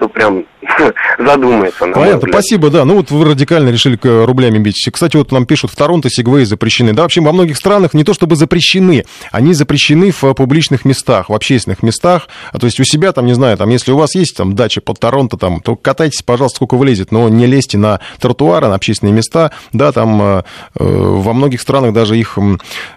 [0.06, 0.46] кто прям
[1.20, 1.88] задумается.
[1.88, 2.86] Понятно, спасибо, да.
[2.86, 4.88] Ну вот вы радикально решили рублями бить.
[4.92, 6.94] Кстати, вот нам пишут, в Торонто сегвеи запрещены.
[6.94, 11.34] Да, вообще во многих странах не то чтобы запрещены, они запрещены в публичных местах, в
[11.34, 12.28] общественных местах.
[12.52, 14.82] А то есть у себя там, не знаю, там, если у вас есть там дача
[14.82, 19.14] под Торонто, там, то катайтесь, пожалуйста, сколько влезет, но не лезьте на тротуары, на общественные
[19.14, 19.52] места.
[19.74, 20.44] Да, там э,
[20.80, 22.38] э во многих странах даже их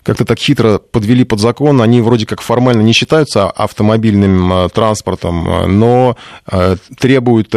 [0.02, 1.80] как-то так хитро подвели под закон.
[1.82, 6.16] Они вроде как формально не считаются автомобильным э, транспортом, э, но
[6.50, 7.54] э, требуют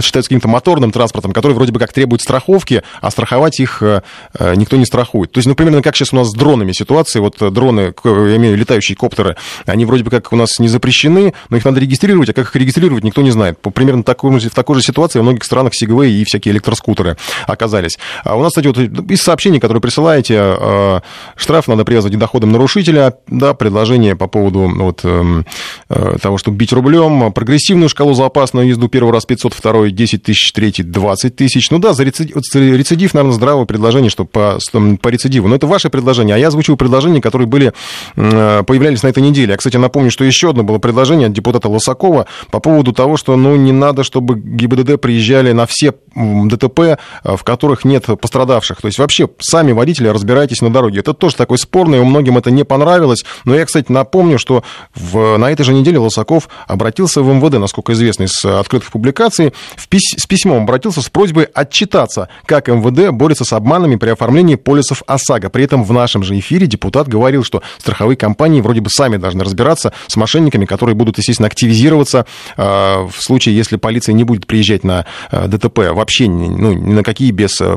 [0.00, 4.02] считаются каким-то моторным транспортом, который вроде бы как требует страховки, а страховать их э,
[4.38, 5.32] э, никто не страхует.
[5.32, 8.36] То есть, ну, примерно как сейчас у нас с дронами ситуация, вот э, дроны, я
[8.36, 9.36] имею летающие коптеры,
[9.66, 12.56] они вроде бы как у нас не запрещены, но их надо регистрировать, а как их
[12.56, 13.58] регистрировать, никто не знает.
[13.60, 17.98] Примерно в такой же ситуации во многих странах Segway и всякие электроскутеры оказались.
[18.24, 18.78] А у нас, кстати, вот
[19.10, 21.02] из сообщений, которые присылаете,
[21.36, 25.46] штраф надо привязывать к доходам нарушителя, да, предложение по поводу вот, эм,
[25.88, 30.52] того, чтобы бить рублем, прогрессивную шкалу за опасную езду первый раз 500, второй 10 тысяч,
[30.52, 31.70] третий 20 тысяч.
[31.70, 34.58] Ну да, за рецидив, рецидив наверное, здравое предложение, что по,
[35.00, 35.48] по рецидиву.
[35.48, 37.72] Но это ваше предложение, а я озвучиваю предложения, которые были,
[38.16, 39.52] э, появлялись на этой неделе.
[39.52, 43.36] Я, кстати, напомню, что еще одно было предложение от депутата Лосакова по поводу того, что
[43.36, 48.80] ну, не надо, чтобы ГИБДД приезжали на все ДТП, э, в которых нет пострадавших.
[48.80, 51.00] То есть вообще сами водители разбирайтесь на дороге.
[51.00, 53.24] Это тоже такой спорный, многим это не понравилось.
[53.44, 54.62] Но я, кстати, напомню, что
[54.94, 59.52] в, на этой же неделе Лосаков обратился в МВД, насколько известно из открытых публикаций,
[59.88, 65.02] пись с письмом обратился с просьбой отчитаться, как МВД борется с обманами при оформлении полисов
[65.06, 65.50] ОСАГО.
[65.50, 69.44] При этом в нашем же эфире депутат говорил, что страховые компании вроде бы сами должны
[69.44, 72.26] разбираться с мошенниками, которые будут, естественно, активизироваться
[72.56, 77.02] э, в случае, если полиция не будет приезжать на э, ДТП вообще ну, ни на
[77.02, 77.76] какие без, э,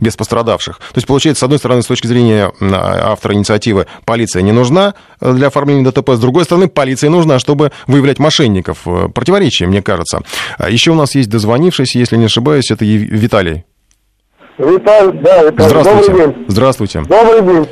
[0.00, 0.78] без пострадавших.
[0.78, 5.48] То есть, получается, с одной стороны, с точки зрения автора инициативы, полиция не нужна для
[5.48, 8.86] оформления ДТП, с другой стороны, полиция нужна, чтобы выявлять мошенников.
[9.14, 10.15] Противоречие, мне кажется.
[10.58, 13.64] А Еще у нас есть дозвонившийся, если не ошибаюсь, это Виталий.
[14.58, 15.68] Виталий, да, Виталий.
[15.68, 16.12] Здравствуйте.
[16.12, 16.44] Добрый день.
[16.48, 17.00] Здравствуйте.
[17.00, 17.68] Добрый день.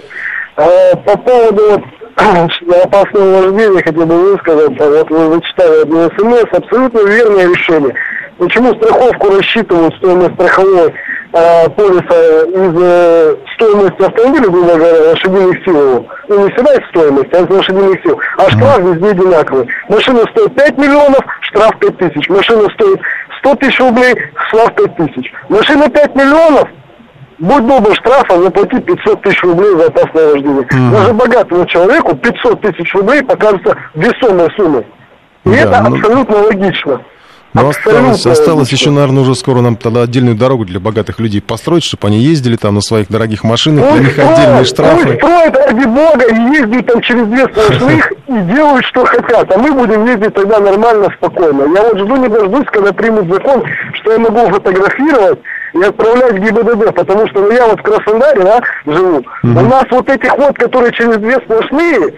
[0.56, 1.82] Э, по поводу
[2.16, 4.90] опасного вождения хотел бы высказаться.
[4.90, 6.44] Вот вы зачитали одно смс.
[6.52, 7.94] Абсолютно верное решение.
[8.38, 10.92] Почему страховку рассчитывают стоимость страховой
[11.34, 16.06] э, полиса из э, стоимости автомобиля, грубо говоря, лошадиных сил?
[16.28, 18.20] Ну, не всегда из стоимости, а из лошадиных сил.
[18.38, 19.68] А штраф везде одинаковый.
[19.88, 22.28] Машина стоит 5 миллионов, штраф 5 тысяч.
[22.28, 23.00] Машина стоит
[23.40, 24.14] 100 тысяч рублей,
[24.48, 25.32] штраф 5 тысяч.
[25.48, 26.68] Машина 5 миллионов,
[27.38, 30.62] будь добр, штрафом заплати 500 тысяч рублей за опасное вождение.
[30.62, 30.90] Mm.
[30.92, 34.86] Даже богатому человеку 500 тысяч рублей покажется весомой суммой.
[35.44, 35.96] И да, это ну...
[35.96, 37.00] абсолютно логично.
[37.54, 41.84] Но осталось, осталось еще, наверное, уже скоро нам тогда отдельную дорогу для богатых людей построить,
[41.84, 45.06] чтобы они ездили там на своих дорогих машинах, для них отдельные штрафы.
[45.06, 49.52] Пусть строят, ради бога, и ездят там через две сплошных и делают, что хотят.
[49.52, 51.62] А мы будем ездить тогда нормально, спокойно.
[51.74, 53.62] Я вот жду не дождусь, когда примут закон,
[53.94, 55.38] что я могу фотографировать
[55.74, 59.18] и отправлять в ГИБДД, потому что ну, я вот в Краснодаре да, живу.
[59.18, 59.24] Угу.
[59.42, 62.14] У нас вот этих вот, которые через две сплошные,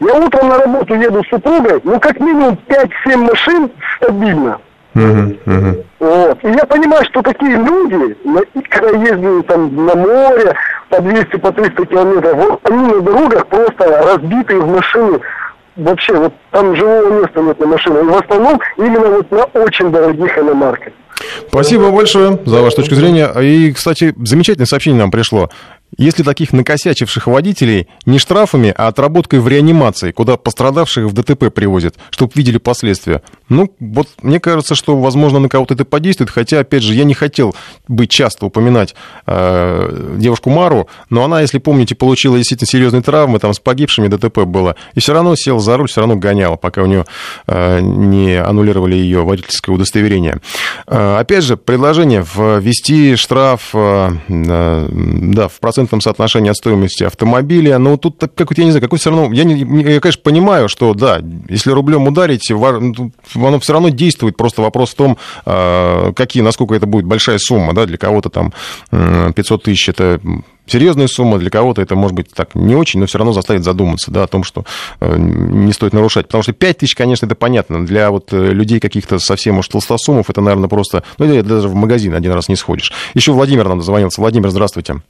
[0.00, 4.58] я утром на работу еду с супругой, ну, как минимум 5-7 машин стабильно.
[4.94, 5.84] Uh-huh, uh-huh.
[6.00, 6.44] Вот.
[6.44, 8.16] И я понимаю, что такие люди,
[8.68, 10.56] когда ездили там на море
[10.88, 15.20] по 200, по 300 километров, вот они на дорогах просто разбитые в машины.
[15.76, 18.02] Вообще, вот там живого места нет на машинах.
[18.02, 20.92] И в основном именно вот на очень дорогих иномарках.
[21.48, 23.28] Спасибо большое за вашу точку зрения.
[23.40, 25.50] И, кстати, замечательное сообщение нам пришло.
[25.96, 31.96] Если таких накосячивших водителей не штрафами, а отработкой в реанимации, куда пострадавших в ДТП привозят,
[32.10, 33.22] чтобы видели последствия.
[33.48, 37.14] Ну, вот мне кажется, что, возможно, на кого-то это подействует, хотя, опять же, я не
[37.14, 37.54] хотел
[37.88, 38.94] бы часто упоминать
[39.26, 44.40] э, девушку Мару, но она, если помните, получила действительно серьезные травмы, там с погибшими ДТП
[44.40, 47.06] было, и все равно села за руль, все равно гоняла, пока у нее
[47.46, 50.38] э, не аннулировали ее водительское удостоверение.
[50.86, 57.04] Э, опять же, предложение ввести штраф э, э, да, в процесс процентном соотношении от стоимости
[57.04, 57.78] автомобиля.
[57.78, 59.32] Но тут какой-то, я не знаю, какой все равно...
[59.32, 64.36] Я, не, я, конечно, понимаю, что, да, если рублем ударить, ну, оно все равно действует.
[64.36, 68.52] Просто вопрос в том, а, какие, насколько это будет большая сумма, да, для кого-то там
[68.90, 70.20] 500 тысяч это
[70.68, 74.10] серьезная сумма, для кого-то это может быть так не очень, но все равно заставит задуматься
[74.10, 74.64] да, о том, что
[75.00, 76.26] э, не стоит нарушать.
[76.26, 77.86] Потому что 5 тысяч, конечно, это понятно.
[77.86, 81.02] Для вот э, людей каких-то совсем уж толстосумов это, наверное, просто...
[81.18, 82.92] Ну, даже в магазин один раз не сходишь.
[83.14, 84.20] Еще Владимир нам дозвонился.
[84.20, 85.00] Владимир, здравствуйте.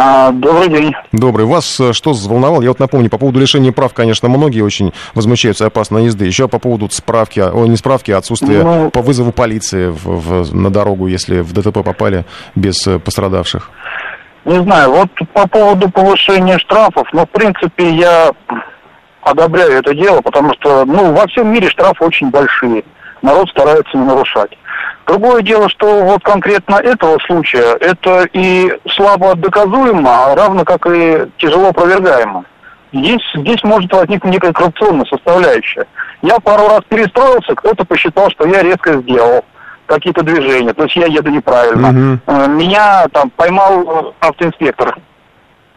[0.00, 0.92] А, добрый день.
[1.10, 1.44] Добрый.
[1.44, 2.62] Вас э, что взволновало?
[2.62, 6.24] Я вот напомню, по поводу лишения прав, конечно, многие очень возмущаются опасной езды.
[6.24, 10.54] Еще по поводу справки, о, не справки, а отсутствия ну, по вызову полиции в, в,
[10.54, 13.72] на дорогу, если в ДТП попали без э, пострадавших.
[14.44, 18.30] Не знаю, вот по поводу повышения штрафов, ну, в принципе, я
[19.22, 22.84] одобряю это дело, потому что, ну, во всем мире штрафы очень большие.
[23.20, 24.56] народ старается не нарушать.
[25.08, 31.26] Другое дело, что вот конкретно этого случая, это и слабо доказуемо, а равно как и
[31.38, 32.44] тяжело опровергаемо.
[32.92, 35.86] Здесь, здесь может возникнуть некая коррупционная составляющая.
[36.20, 39.46] Я пару раз перестроился, кто-то посчитал, что я резко сделал
[39.86, 41.88] какие-то движения, то есть я еду неправильно.
[42.26, 42.48] Угу.
[42.50, 44.98] Меня там поймал автоинспектор.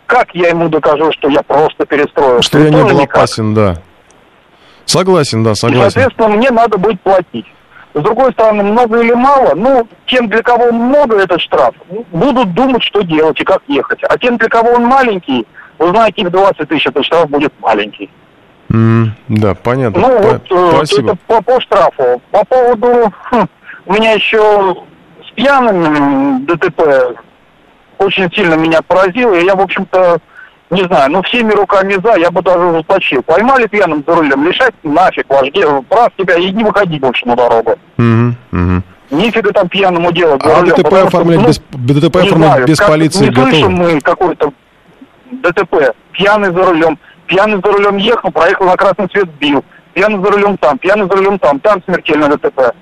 [0.08, 2.50] Как я ему докажу, что я просто перестроился?
[2.50, 3.16] Что я не был никак.
[3.16, 3.78] опасен, да.
[4.86, 5.88] Согласен, да, согласен.
[5.88, 7.46] И, соответственно, мне надо будет платить.
[7.94, 11.76] С другой стороны, много или мало, ну, тем, для кого много этот штраф,
[12.12, 14.00] будут думать, что делать и как ехать.
[14.04, 15.46] А тем, для кого он маленький,
[15.78, 18.10] вы знаете, их 20 тысяч, этот штраф будет маленький.
[18.70, 20.00] Mm, да, понятно.
[20.00, 21.12] Ну, по- вот э, спасибо.
[21.12, 22.22] это по, по штрафу.
[22.32, 23.14] По поводу...
[23.24, 23.48] Хм,
[23.86, 24.76] у меня еще
[25.28, 27.18] с пьяным ДТП
[27.98, 30.20] очень сильно меня поразило, и я, в общем-то,
[30.72, 33.22] не знаю, ну всеми руками за, я бы даже заплатил.
[33.24, 35.50] Поймали пьяным за рулем, лишать нафиг ваш
[35.90, 37.76] прав тебя и не выходи больше на дорогу.
[37.98, 38.82] Угу, угу.
[39.12, 40.42] Нифига там пьяному делать.
[40.46, 43.52] А рулем, ДТП оформлять, без, ДТП оформлять знаю, без полиции не готовы?
[43.52, 44.54] слышим мы какой-то
[45.32, 45.94] ДТП.
[46.14, 46.98] Пьяный за рулем.
[47.28, 49.66] Пьяный за рулем ехал, проехал на красный свет, бил.
[49.94, 52.74] Пьяный за рулем там, пьяный за рулем там, там смертельное ДТП.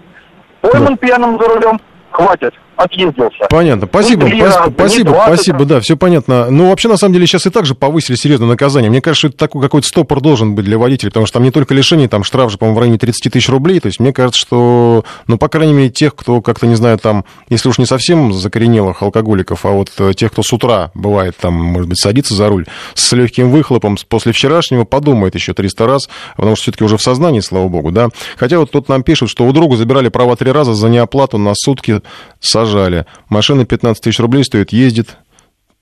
[0.61, 0.97] Пойман да.
[0.97, 3.45] пьяным за рулем, хватит отъездился.
[3.49, 3.87] Понятно.
[3.87, 6.49] Спасибо, ну, спасибо, спасибо, спасибо, да, все понятно.
[6.49, 8.89] Ну, вообще, на самом деле, сейчас и так же повысили серьезное наказание.
[8.89, 11.73] Мне кажется, это такой какой-то стопор должен быть для водителей, потому что там не только
[11.73, 13.81] лишение, там штраф же, по-моему, в районе 30 тысяч рублей.
[13.81, 17.25] То есть, мне кажется, что, ну, по крайней мере, тех, кто как-то, не знаю, там,
[17.49, 21.53] если уж не совсем закоренелых алкоголиков, а вот э, тех, кто с утра бывает там,
[21.53, 26.55] может быть, садится за руль с легким выхлопом после вчерашнего, подумает еще 300 раз, потому
[26.55, 28.07] что все-таки уже в сознании, слава богу, да.
[28.37, 31.53] Хотя вот тут нам пишут, что у друга забирали права три раза за неоплату на
[31.55, 32.01] сутки
[32.39, 32.68] сажали.
[32.69, 35.17] Машина машина 15 тысяч рублей стоит, ездит,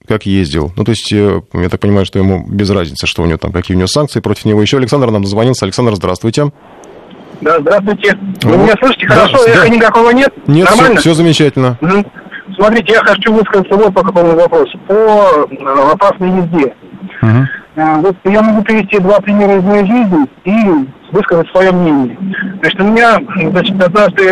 [0.08, 0.72] как ездил.
[0.76, 3.52] Ну, то есть, э, я так понимаю, что ему без разницы, что у него там,
[3.52, 4.62] какие у него санкции против него.
[4.62, 5.66] Еще Александр нам дозвонился.
[5.66, 6.52] Александр, здравствуйте.
[7.42, 8.18] Да, здравствуйте.
[8.42, 8.64] Вы вот.
[8.64, 9.38] меня слышите хорошо?
[9.46, 9.70] Да, Эха да.
[9.70, 10.34] никакого нет?
[10.48, 11.00] Нет, Нормально?
[11.00, 11.78] Все, все замечательно.
[11.82, 12.06] Угу.
[12.56, 14.78] Смотрите, я хочу высказаться вот по какому вопросу.
[14.88, 16.74] По э, опасной езде.
[17.22, 17.48] Угу.
[18.02, 22.18] Вот я могу привести два примера из моей жизни и высказать свое мнение.
[22.62, 23.20] Значит, у меня
[23.52, 24.24] значит, однажды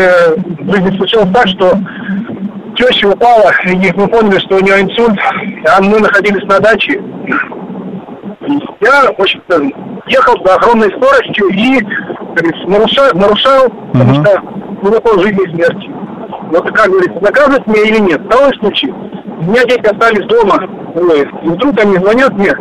[0.60, 1.78] в жизни случилось так, что
[2.76, 5.18] теща упала, и мы поняли, что у нее инсульт,
[5.68, 7.02] а мы находились на даче.
[8.82, 9.62] Я, в общем-то,
[10.08, 11.82] ехал с огромной скоростью и
[12.68, 13.92] нарушал, нарушал uh-huh.
[13.92, 14.42] потому что
[14.84, 15.90] ну, вопрос жизни и смерти.
[16.52, 18.22] Вот как говорится, наказывать меня или нет?
[18.28, 18.92] Второй случай.
[18.92, 20.60] У меня дети остались дома,
[21.44, 22.54] и вдруг они звонят мне,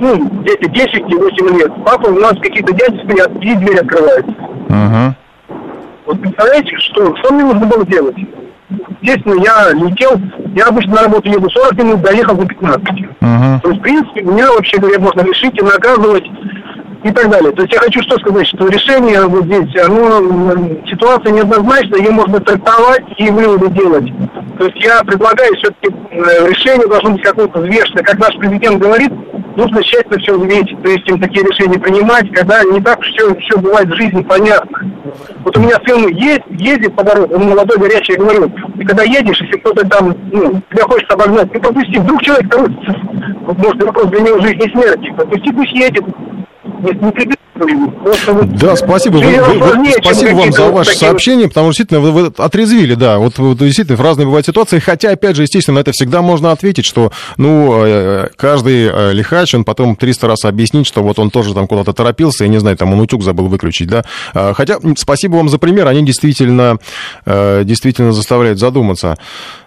[0.00, 1.72] ну, дети 10 и 8 лет.
[1.84, 4.34] Папа, у нас какие-то стоят, и дверь открывается.
[4.68, 5.12] Uh-huh.
[6.06, 8.16] Вот представляете, что, что мне нужно было делать?
[9.00, 10.20] Естественно, я летел,
[10.54, 12.82] я обычно на работу еду 40 минут, доехал за 15.
[12.88, 13.60] Uh-huh.
[13.60, 16.24] То есть, в принципе, меня, вообще говоря, можно решить и наказывать
[17.06, 17.52] и так далее.
[17.52, 20.20] То есть я хочу что сказать, что решение вот здесь, оно,
[20.88, 24.12] ситуация неоднозначная, ее можно трактовать и выводы делать.
[24.58, 28.02] То есть я предлагаю все-таки э, решение должно быть какое-то взвешенное.
[28.02, 29.12] Как наш президент говорит,
[29.56, 30.82] нужно тщательно все взвесить.
[30.82, 34.78] То есть им такие решения принимать, когда не так все, все бывает в жизни понятно.
[35.44, 39.04] Вот у меня сын есть, ездит по дороге, он молодой, горячий, я говорю, ты когда
[39.04, 42.52] едешь, если кто-то там, ну, тебя хочет обогнать, ты пропусти, вдруг человек
[43.46, 46.04] может, вопрос для него жизни и смерти, пропусти, пусть едет,
[46.80, 49.16] не, не да, спасибо.
[49.16, 51.08] Вы, вы, вы, спасибо вам за ваше такие...
[51.08, 53.18] сообщение, потому что действительно вы, вы отрезвили, да.
[53.18, 54.78] Вот, вот действительно в разные бывают ситуации.
[54.78, 59.54] Хотя, опять же, естественно, на это всегда можно ответить, что, ну, э, каждый э, лихач,
[59.54, 62.76] он потом 300 раз объяснит, что вот он тоже там куда-то торопился, и, не знаю,
[62.76, 64.04] там он утюг забыл выключить, да.
[64.34, 66.78] А, хотя, спасибо вам за пример, они действительно,
[67.24, 69.16] э, действительно заставляют задуматься.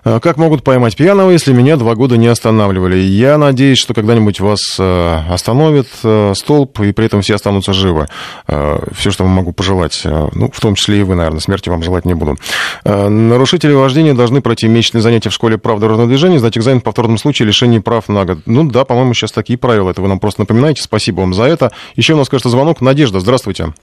[0.04, 2.98] Как могут поймать пьяного, если меня два года не останавливали?
[2.98, 5.88] Я надеюсь, что когда-нибудь вас остановит
[6.34, 8.08] столб, и при этом все останутся живы.
[8.48, 11.70] Э, Все, что вам могу пожелать, э, ну, в том числе и вы, наверное, смерти
[11.70, 12.38] вам желать не буду.
[12.84, 16.84] Э, нарушители вождения должны пройти месячные занятия в школе прав дорожного движения, сдать экзамен в
[16.84, 18.40] повторном случае лишения прав на год.
[18.46, 19.90] Ну да, по-моему, сейчас такие правила.
[19.90, 20.82] Это вы нам просто напоминаете.
[20.84, 21.72] Спасибо вам за это.
[21.96, 22.82] Еще у нас, кажется, звонок.
[22.82, 23.74] Надежда, здравствуйте.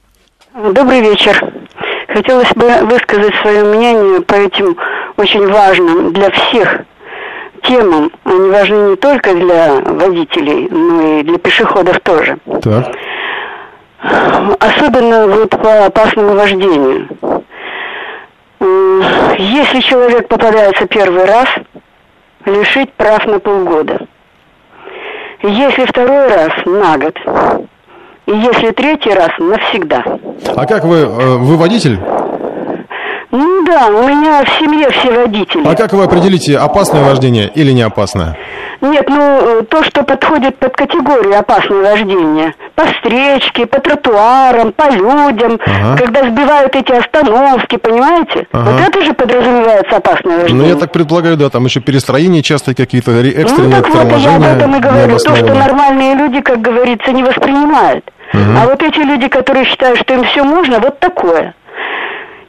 [0.55, 1.52] Добрый вечер.
[2.09, 4.77] Хотелось бы высказать свое мнение по этим
[5.16, 6.81] очень важным для всех
[7.62, 8.10] темам.
[8.24, 12.39] Они важны не только для водителей, но и для пешеходов тоже.
[12.62, 12.86] Так.
[14.61, 17.09] Особенно вот по опасному вождению.
[19.39, 21.49] Если человек попадается первый раз,
[22.45, 24.07] лишить прав на полгода.
[25.43, 27.19] Если второй раз, на год.
[28.27, 30.03] И если третий раз, навсегда.
[30.57, 32.01] А как вы, э, вы водитель?
[33.36, 35.66] Ну да, у меня в семье все водители.
[35.66, 38.34] А как вы определите, опасное вождение или не опасное?
[38.80, 42.54] Нет, ну, то, что подходит под категорию опасного вождения.
[42.74, 45.96] По встречке, по тротуарам, по людям, ага.
[45.98, 48.46] когда сбивают эти остановки, понимаете?
[48.52, 48.70] Ага.
[48.70, 50.62] Вот это же подразумевается опасное вождение.
[50.62, 54.36] Ну, я так предполагаю, да, там еще перестроения часто какие-то экстренные Ну, так вот, я
[54.36, 55.18] об этом и говорю.
[55.18, 58.04] То, что нормальные люди, как говорится, не воспринимают.
[58.32, 58.42] Угу.
[58.58, 61.54] А вот эти люди, которые считают, что им все можно, вот такое.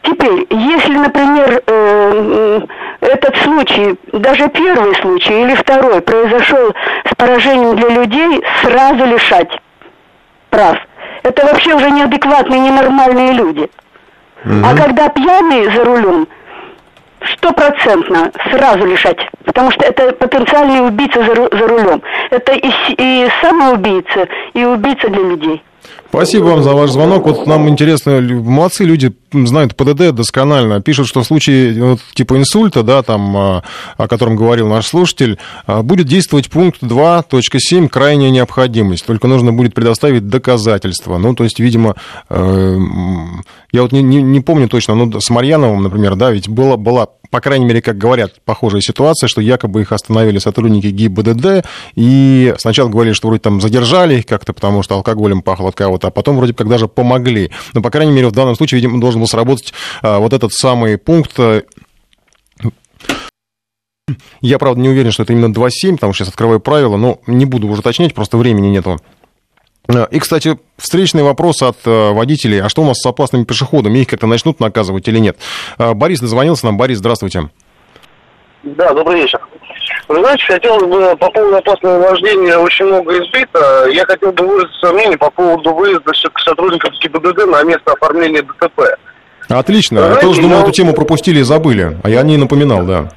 [0.08, 2.62] Теперь, если, например, э,
[3.02, 6.74] этот случай, даже первый случай или второй, произошел
[7.04, 9.50] с поражением для людей, сразу лишать
[10.50, 10.78] прав.
[11.24, 13.70] Это вообще уже неадекватные, ненормальные люди.
[14.46, 14.66] Угу.
[14.66, 16.28] А когда пьяные за рулем,
[17.34, 22.02] стопроцентно сразу лишать, потому что это потенциальный убийца за, за рулем.
[22.30, 25.64] Это и, и самоубийца, и убийца для людей.
[26.09, 27.26] Спасибо вам за ваш звонок.
[27.26, 30.81] Вот нам интересно, молодцы люди знают ПДД досконально.
[30.81, 33.64] Пишут, что в случае вот, типа инсульта, да, там, а,
[33.97, 39.05] о котором говорил наш слушатель, а, будет действовать пункт 2.7 «Крайняя необходимость».
[39.05, 41.18] Только нужно будет предоставить доказательства.
[41.18, 41.95] Ну, то есть, видимо,
[42.30, 42.77] э,
[43.72, 47.07] я вот не, не, не помню точно, но с Марьяновым, например, да, ведь была, была
[47.30, 52.90] по крайней мере, как говорят, похожая ситуация, что якобы их остановили сотрудники ГИБДД, и сначала
[52.90, 56.38] говорили, что вроде там задержали их как-то, потому что алкоголем пахло от кого-то, а потом
[56.38, 57.52] вроде как даже помогли.
[57.74, 60.98] Но, по крайней мере, в данном случае, видимо, должен был сработать а, вот этот самый
[60.98, 61.40] пункт
[64.41, 67.45] я, правда, не уверен, что это именно 2.7, потому что сейчас открываю правила, но не
[67.45, 68.99] буду уже уточнять, просто времени нету.
[70.11, 72.61] И, кстати, встречный вопрос от э, водителей.
[72.61, 73.99] А что у нас с опасными пешеходами?
[73.99, 75.38] Их как-то начнут наказывать или нет?
[75.77, 76.77] Э, Борис дозвонился нам.
[76.77, 77.49] Борис, здравствуйте.
[78.64, 79.39] Да, добрый вечер.
[80.09, 83.88] Вы знаете, хотел бы по поводу опасного вождения очень много избито.
[83.89, 86.11] Я хотел бы выразить свое мнение по поводу выезда
[86.43, 88.81] сотрудников ГИБДД на место оформления ДТП.
[89.47, 89.99] Отлично.
[89.99, 90.64] Знаете, я тоже думал, я...
[90.64, 91.97] эту тему пропустили и забыли.
[92.03, 93.09] А я не напоминал, да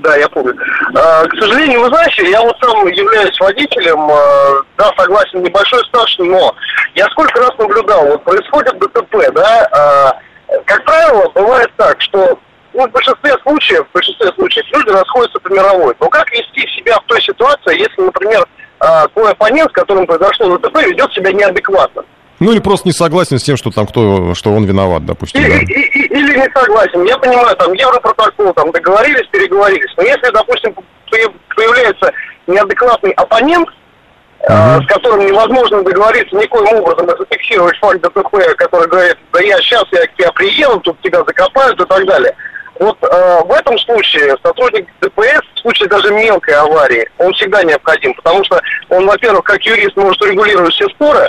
[0.00, 0.56] да, я помню.
[0.94, 6.16] А, к сожалению, вы знаете, я вот сам являюсь водителем, а, да, согласен, небольшой стаж,
[6.18, 6.54] но
[6.94, 10.20] я сколько раз наблюдал, вот происходит ДТП, да, а,
[10.64, 12.38] как правило, бывает так, что
[12.72, 15.94] ну, в большинстве случаев, в большинстве случаев люди расходятся по мировой.
[16.00, 18.44] Но как вести себя в той ситуации, если, например,
[19.14, 22.04] твой оппонент, с которым произошло ДТП, ведет себя неадекватно?
[22.40, 25.40] Ну или просто не согласен с тем, что там кто, что он виноват, допустим.
[25.40, 25.58] Или, да.
[25.60, 27.04] и, или не согласен.
[27.04, 29.92] Я понимаю, там Европротокол, там договорились, переговорились.
[29.96, 30.74] Но если, допустим,
[31.54, 32.12] появляется
[32.46, 33.68] неадекватный оппонент,
[34.46, 34.82] Uh-huh.
[34.82, 39.84] с которым невозможно договориться никоим образом и зафиксировать факт ДТП, который говорит, да я сейчас,
[39.90, 42.36] я к тебе приеду, тут тебя закопают и так далее.
[42.78, 48.12] Вот э, в этом случае сотрудник ДПС, в случае даже мелкой аварии, он всегда необходим,
[48.14, 51.26] потому что он, во-первых, как юрист может регулировать все споры,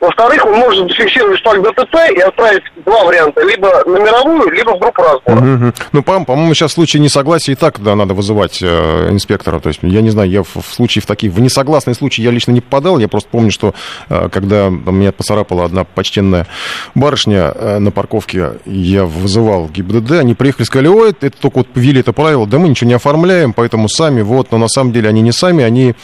[0.00, 3.42] во-вторых, он может зафиксировать факт ДТП и отправить два варианта.
[3.42, 5.36] Либо на мировую, либо в группу разбора.
[5.36, 5.72] Угу.
[5.92, 9.60] Ну, по- по-моему, сейчас в случае несогласия и так да, надо вызывать э, инспектора.
[9.60, 11.32] То есть, я не знаю, я в, в случае в таких...
[11.32, 12.98] В несогласные случаи я лично не попадал.
[12.98, 13.74] Я просто помню, что
[14.08, 16.46] э, когда меня поцарапала одна почтенная
[16.94, 22.00] барышня э, на парковке, я вызывал ГИБДД, они приехали сказали, ой, это только вот ввели
[22.00, 24.52] это правило, да мы ничего не оформляем, поэтому сами, вот.
[24.52, 25.94] Но на самом деле они не сами, они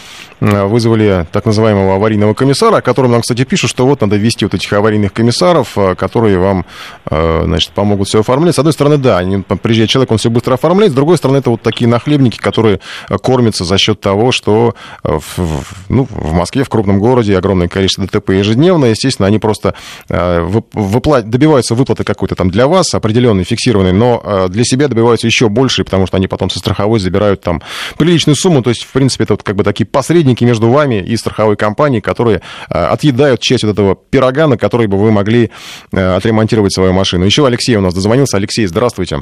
[0.41, 4.55] вызвали так называемого аварийного комиссара, о котором нам, кстати, пишут, что вот надо ввести вот
[4.55, 6.65] этих аварийных комиссаров, э, которые вам,
[7.11, 8.55] э, значит, помогут все оформлять.
[8.55, 11.51] С одной стороны, да, они, приезжает человек, он все быстро оформляет, с другой стороны, это
[11.51, 16.69] вот такие нахлебники, которые э, кормятся за счет того, что в, ну, в Москве, в
[16.69, 19.75] крупном городе огромное количество ДТП ежедневно, естественно, они просто
[20.09, 21.23] выпла...
[21.23, 26.07] добиваются выплаты какой-то там для вас, определенной, фиксированной, но для себя добиваются еще больше, потому
[26.07, 27.63] что они потом со страховой забирают там
[27.99, 31.17] приличную сумму, то есть, в принципе, это вот как бы такие посредники между вами и
[31.17, 35.51] страховой компанией, которые отъедают часть вот этого пирога, на который бы вы могли
[35.93, 37.25] э, отремонтировать свою машину.
[37.25, 38.37] Еще Алексей у нас дозвонился.
[38.37, 39.21] Алексей, здравствуйте.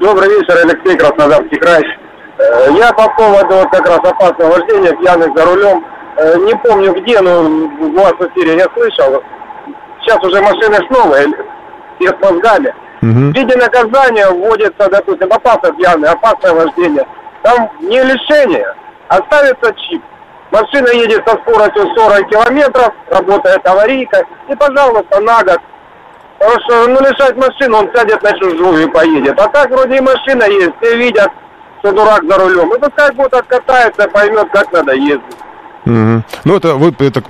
[0.00, 1.82] Добрый вечер, Алексей, Краснодарский край.
[2.38, 5.84] Э, я по поводу вот как раз опасного вождения, пьяных за рулем,
[6.16, 9.22] э, не помню где, но в вас в эфире я слышал.
[10.00, 11.26] Сейчас уже машины с новые,
[11.98, 12.74] все с мозгами.
[13.02, 13.32] Угу.
[13.32, 17.06] В виде наказания вводится, допустим, опасное пьяное, опасное вождение.
[17.42, 18.66] Там не лишение,
[19.08, 20.02] а ставится чип.
[20.56, 25.60] Машина едет со скоростью 40 километров, работает аварийка, и, пожалуйста, на год.
[26.38, 29.38] Потому что, ну, лишать машину, он сядет на чужую и поедет.
[29.38, 31.30] А так вроде и машина есть, все видят,
[31.80, 32.74] что дурак за рулем.
[32.74, 35.36] И пускай будет откатается, поймет, как надо ездить.
[35.84, 36.22] Угу.
[36.44, 37.20] Ну, это вы это,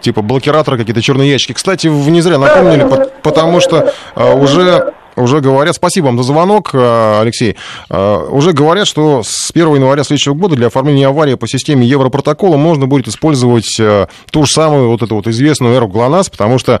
[0.00, 1.54] типа блокираторы какие-то черные ящики.
[1.54, 2.86] Кстати, вы не зря напомнили,
[3.22, 7.56] потому что а, уже уже говорят, спасибо вам за звонок, э, Алексей,
[7.88, 12.56] э, уже говорят, что с 1 января следующего года для оформления аварии по системе Европротокола
[12.56, 16.80] можно будет использовать э, ту же самую вот эту вот известную эру ГЛОНАСС, потому что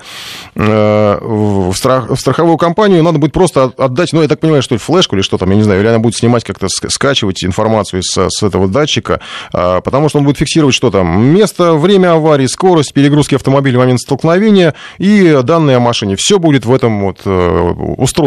[0.54, 4.78] в, страх, в страховую компанию надо будет просто отдать, ну, я так понимаю, что ли,
[4.78, 8.28] флешку или что там, я не знаю, или она будет снимать как-то, скачивать информацию с,
[8.28, 9.20] с этого датчика,
[9.52, 14.00] потому что он будет фиксировать, что там, место, время аварии, скорость, перегрузки автомобиля в момент
[14.00, 16.16] столкновения и данные о машине.
[16.16, 18.25] Все будет в этом вот устройстве.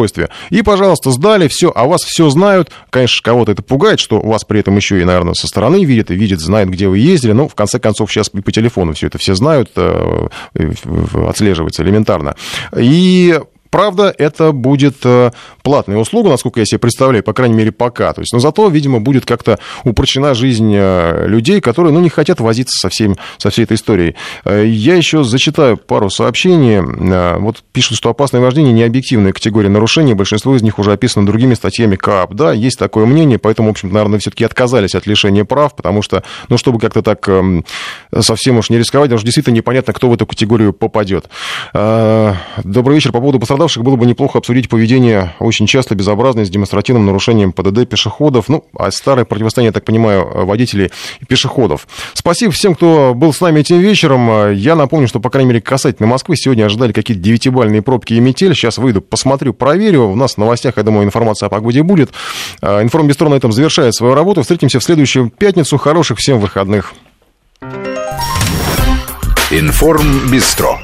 [0.50, 2.72] И, пожалуйста, сдали, все, а вас все знают.
[2.90, 6.16] Конечно, кого-то это пугает, что вас при этом еще и, наверное, со стороны видят и
[6.16, 7.32] видят, знают, где вы ездили.
[7.32, 10.28] Но, в конце концов, сейчас по телефону все это все знают, э,
[11.28, 12.36] отслеживается элементарно.
[12.76, 13.40] И
[13.70, 15.32] Правда, это будет э,
[15.62, 18.14] платная услуга, насколько я себе представляю, по крайней мере, пока.
[18.14, 22.40] То есть, но зато, видимо, будет как-то упрощена жизнь э, людей, которые ну, не хотят
[22.40, 24.16] возиться со, всем, со всей этой историей.
[24.44, 26.80] Э, я еще зачитаю пару сообщений.
[27.40, 30.16] Вот пишут, что опасное вождение не объективная категория нарушений.
[30.16, 32.34] Большинство из них уже описано другими статьями КАП.
[32.34, 36.24] Да, есть такое мнение, поэтому, в общем наверное, все-таки отказались от лишения прав, потому что,
[36.48, 37.66] ну, чтобы как-то так эм,
[38.20, 41.30] совсем уж не рисковать, потому что действительно непонятно, кто в эту категорию попадет.
[41.74, 43.12] Добрый вечер.
[43.12, 47.52] По поводу пострадавших пострадавших было бы неплохо обсудить поведение очень часто безобразное с демонстративным нарушением
[47.52, 51.86] ПДД пешеходов, ну, а старое противостояние, я так понимаю, водителей и пешеходов.
[52.14, 54.54] Спасибо всем, кто был с нами этим вечером.
[54.54, 58.56] Я напомню, что, по крайней мере, касательно Москвы, сегодня ожидали какие-то девятибальные пробки и метель.
[58.56, 60.06] Сейчас выйду, посмотрю, проверю.
[60.06, 62.12] У нас в новостях, я думаю, информация о погоде будет.
[62.62, 64.42] Информбестро на этом завершает свою работу.
[64.42, 65.78] Встретимся в следующую пятницу.
[65.78, 66.94] Хороших всем выходных.
[69.52, 70.80] Информбестро.